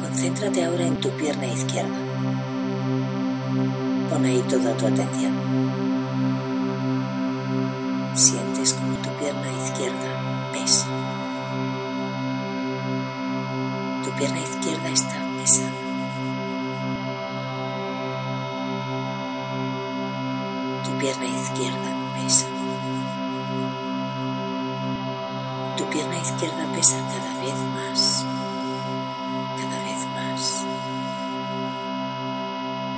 Concéntrate 0.00 0.64
ahora 0.64 0.86
en 0.86 1.00
tu 1.00 1.10
pierna 1.10 1.46
izquierda. 1.46 1.98
Pon 4.08 4.24
ahí 4.24 4.42
toda 4.48 4.76
tu 4.76 4.86
atención. 4.86 5.34
Sientes 8.14 8.72
como 8.72 8.96
tu 8.98 9.10
pierna 9.18 9.52
izquierda 9.64 10.50
pesa. 10.52 10.86
Tu 14.04 14.10
pierna 14.12 14.40
izquierda 14.40 14.88
está 14.88 15.20
pesada. 15.36 15.72
Tu 20.84 20.98
pierna 20.98 21.26
izquierda 21.26 21.93
Tu 25.76 25.84
pierna 25.86 26.18
izquierda 26.18 26.66
pesa 26.72 26.96
cada 27.12 27.32
vez 27.40 27.58
más. 27.74 28.24
Cada 29.60 29.78
vez 29.84 30.06
más. 30.14 30.64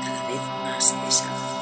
Cada 0.05 0.22
vez 0.28 0.42
más 0.62 0.92
pesada. 1.05 1.56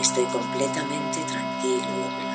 Estoy 0.00 0.24
completamente 0.26 1.20
tranquilo. 1.24 2.31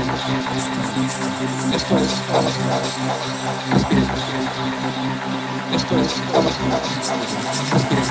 Respiremos. 0.00 1.74
Esto 1.74 1.98
es 1.98 2.12
Negras. 2.30 2.88
Respiremos. 3.70 4.20
Esto 5.74 5.94
es 5.98 6.10
Negras. 6.30 6.84
Respiremos. 7.72 8.10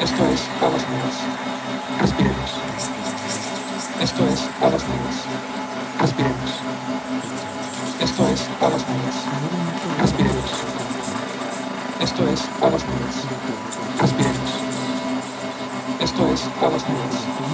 Esto 0.00 0.24
es 0.26 0.40
Negras. 0.60 1.16
Respiremos. 2.00 2.50
Esto 4.00 4.22
es 4.26 4.40
Negras. 4.60 5.16
Respiremos. 6.00 6.52
Esto 8.00 8.28
es 8.28 8.40
Negras. 8.60 8.84
Respiremos. 10.00 10.50
Esto 12.00 12.28
es 12.28 12.40
Negras. 12.60 12.84
Respiremos. 14.00 14.50
Esto 16.00 16.22
es 16.28 16.44
Negras. 16.44 16.72
Respiremos. 16.72 17.47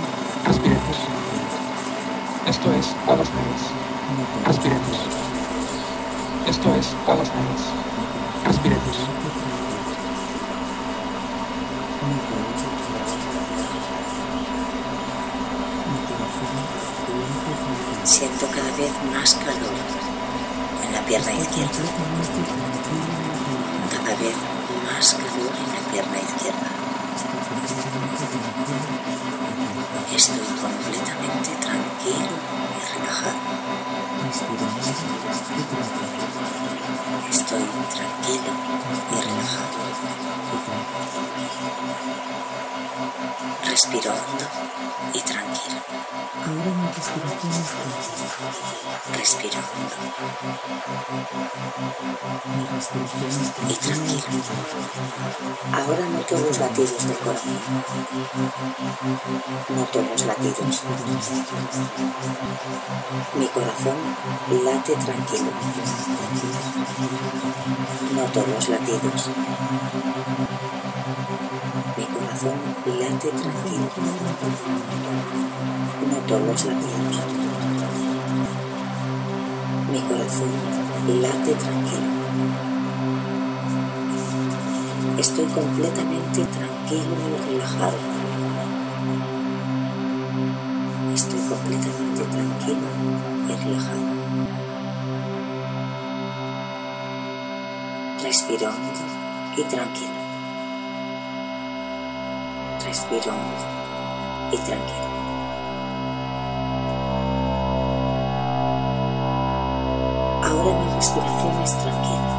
Esto 2.47 2.71
es 2.75 2.95
Aguas 3.09 3.29
Negras. 3.31 3.63
Respiremos. 4.47 4.99
Esto 6.47 6.75
es 6.75 6.95
Aguas 7.09 7.31
Negras. 7.35 7.63
Respiremos. 8.45 8.97
Siento 18.05 18.47
cada 18.49 18.77
vez 18.77 18.93
más 19.15 19.35
calor 19.37 19.75
en 20.87 20.93
la 20.93 21.01
pierna 21.07 21.33
izquierda. 21.33 21.73
Cada 23.91 24.17
vez 24.21 24.37
más 24.93 25.15
calor 25.15 25.53
en 25.65 25.73
la 25.73 25.91
pierna 25.91 26.19
izquierda. 26.19 26.75
Estoy 30.13 30.39
completamente 30.39 31.51
tranquilo 31.61 32.29
y 32.71 32.99
relajado. 32.99 33.39
Estoy 34.35 34.57
tranquilo 37.95 38.51
y 39.13 39.15
relajado. 39.23 39.79
Respiro 43.71 44.11
hondo 44.11 44.47
y 45.13 45.21
tranquilo. 45.21 45.81
Ahora 46.47 46.71
mi. 46.75 46.89
Respiro 49.17 49.59
hondo. 49.59 49.97
Y 53.69 53.75
tranquilo. 53.75 54.25
Ahora 55.73 56.09
noto 56.09 56.39
los 56.39 56.59
latidos 56.59 57.07
del 57.07 57.19
corazón. 57.19 57.59
Noto 59.77 60.03
los 60.03 60.25
latidos. 60.27 60.83
Mi 63.39 63.47
corazón 63.49 63.97
late 64.65 64.95
tranquilo. 64.97 65.51
Noto 68.15 68.45
los 68.47 68.69
latidos. 68.69 69.31
Mi 71.97 72.05
corazón 72.07 72.55
late 72.87 73.29
tranquilo. 73.29 73.89
Noto 76.11 76.39
los 76.39 76.65
latidos. 76.65 77.17
Mi 79.93 80.01
corazón 80.01 80.51
late 81.21 81.55
tranquilo. 81.55 82.15
Estoy 85.19 85.45
completamente 85.47 86.45
tranquilo 86.45 87.17
y 87.29 87.53
relajado. 87.53 87.99
Estoy 91.15 91.41
completamente 91.41 92.25
tranquilo 92.25 93.34
y 93.49 93.53
relajado. 93.55 94.01
Respiro 98.23 98.71
y 99.57 99.63
tranquilo. 99.65 100.13
Respiro 102.85 103.35
y 104.53 104.57
tranquilo. 104.57 105.05
Ahora 110.43 110.71
mi 110.79 110.87
respiración 110.95 111.63
es 111.63 111.79
tranquila. 111.79 112.35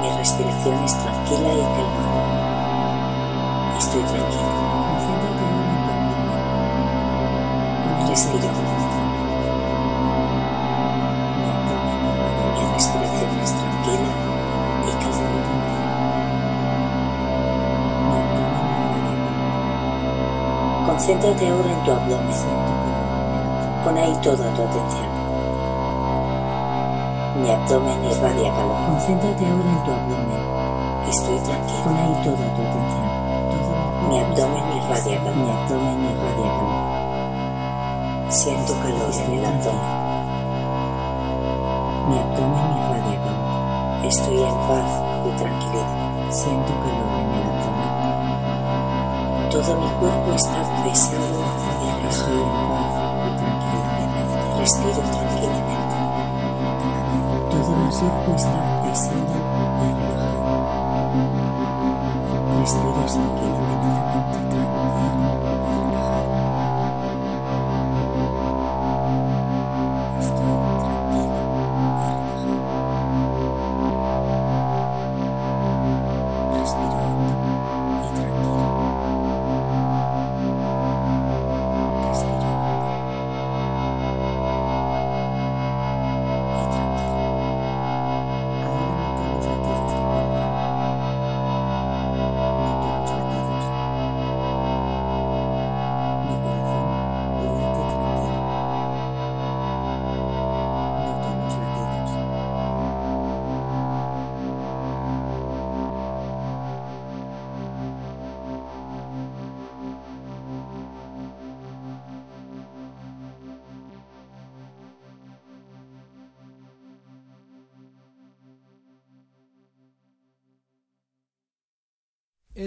Mi 0.00 0.10
respiración 0.16 0.84
es 0.84 0.94
tranquila 1.02 1.52
y 1.52 1.62
calmada. 1.76 2.18
Estoy 3.78 4.02
tranquilo. 4.02 4.58
Respiro. 8.18 8.50
Mi 12.52 12.62
respiración 12.74 13.32
es 13.44 13.52
tranquila 13.52 14.12
y 14.82 14.90
calmada. 15.00 15.52
Concéntrate 20.88 21.48
ahora 21.48 21.70
en 21.70 21.84
tu 21.84 21.92
abdomen. 21.92 22.40
Pon 23.84 23.96
ahí 23.96 24.14
toda 24.20 24.52
tu 24.52 24.62
atención. 24.62 25.10
Mi 27.40 27.50
abdomen 27.50 28.04
irradia 28.04 28.52
calor. 28.52 28.78
Concéntrate 28.88 29.46
ahora 29.46 29.70
en 29.70 29.84
tu 29.84 29.92
abdomen. 29.92 30.42
Estoy 31.08 31.38
tranquilo. 31.38 31.84
Pon 31.84 31.96
ahí 31.96 32.14
toda 32.24 32.36
tu 32.56 32.62
atención. 32.66 33.08
Mi 34.08 34.18
abdomen 34.18 34.64
irradia 34.76 35.18
calor. 35.22 35.36
Mi 35.36 35.50
abdomen 35.52 36.04
irradia 36.04 36.50
calor. 36.58 36.97
Siento 38.30 38.74
calor 38.82 39.10
en 39.10 39.32
el 39.38 39.44
abdomen. 39.46 39.80
Mi 42.10 42.18
abdomen 42.18 42.76
irradia. 42.76 43.20
Estoy 44.04 44.42
en 44.42 44.54
paz 44.68 44.90
y 45.24 45.30
tranquilidad. 45.38 46.30
Siento 46.30 46.72
calor 46.74 47.08
en 47.20 47.30
el 47.32 47.42
abdomen. 47.48 47.92
Todo 49.50 49.70
mi 49.80 49.88
cuerpo 49.98 50.32
está 50.34 50.60
pesado 50.84 51.24
y 51.24 51.88
relajado 51.96 52.36
en 52.36 52.52
paz 52.68 52.92
y 53.24 53.36
tranquilidad. 53.38 54.58
Respiro 54.58 55.00
tranquilamente. 55.08 55.96
Todo 57.50 57.70
mi 57.76 57.88
cuerpo 57.88 58.30
está 58.36 58.60
pesado 58.84 59.16
y 59.16 59.88
relajado. 59.88 60.28
Respiras 62.60 63.12
tranquilamente, 63.14 64.17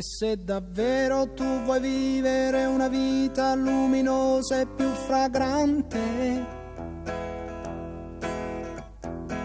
E 0.02 0.04
se 0.04 0.36
davvero 0.36 1.32
tu 1.34 1.44
vuoi 1.64 1.80
vivere 1.80 2.66
una 2.66 2.88
vita 2.88 3.54
luminosa 3.54 4.62
e 4.62 4.66
più 4.66 4.88
fragrante, 4.88 6.46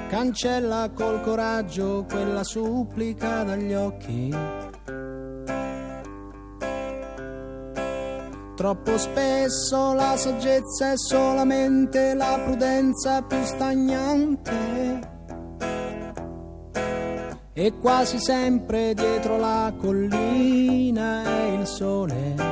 cancella 0.09 0.91
col 0.95 1.21
coraggio 1.21 2.07
quella 2.09 2.43
supplica 2.43 3.43
dagli 3.43 3.75
occhi. 3.75 4.35
Troppo 8.57 8.97
spesso 8.97 9.93
la 9.93 10.17
saggezza 10.17 10.93
è 10.93 10.97
solamente 10.97 12.15
la 12.15 12.41
prudenza 12.43 13.21
più 13.21 13.45
stagnante. 13.45 15.16
E 17.59 17.73
quasi 17.81 18.19
sempre 18.19 18.93
dietro 18.93 19.39
la 19.39 19.73
collina 19.81 21.23
è 21.25 21.53
il 21.59 21.67
sole. 21.67 22.46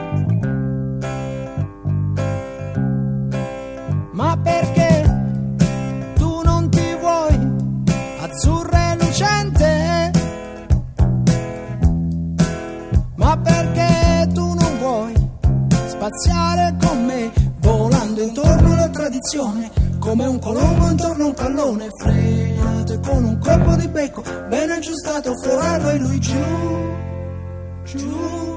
true. 27.96 28.53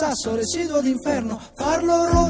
sasso 0.00 0.34
residuo 0.34 0.80
d'inferno, 0.80 1.38
farlo 1.54 2.06
rodare 2.06 2.29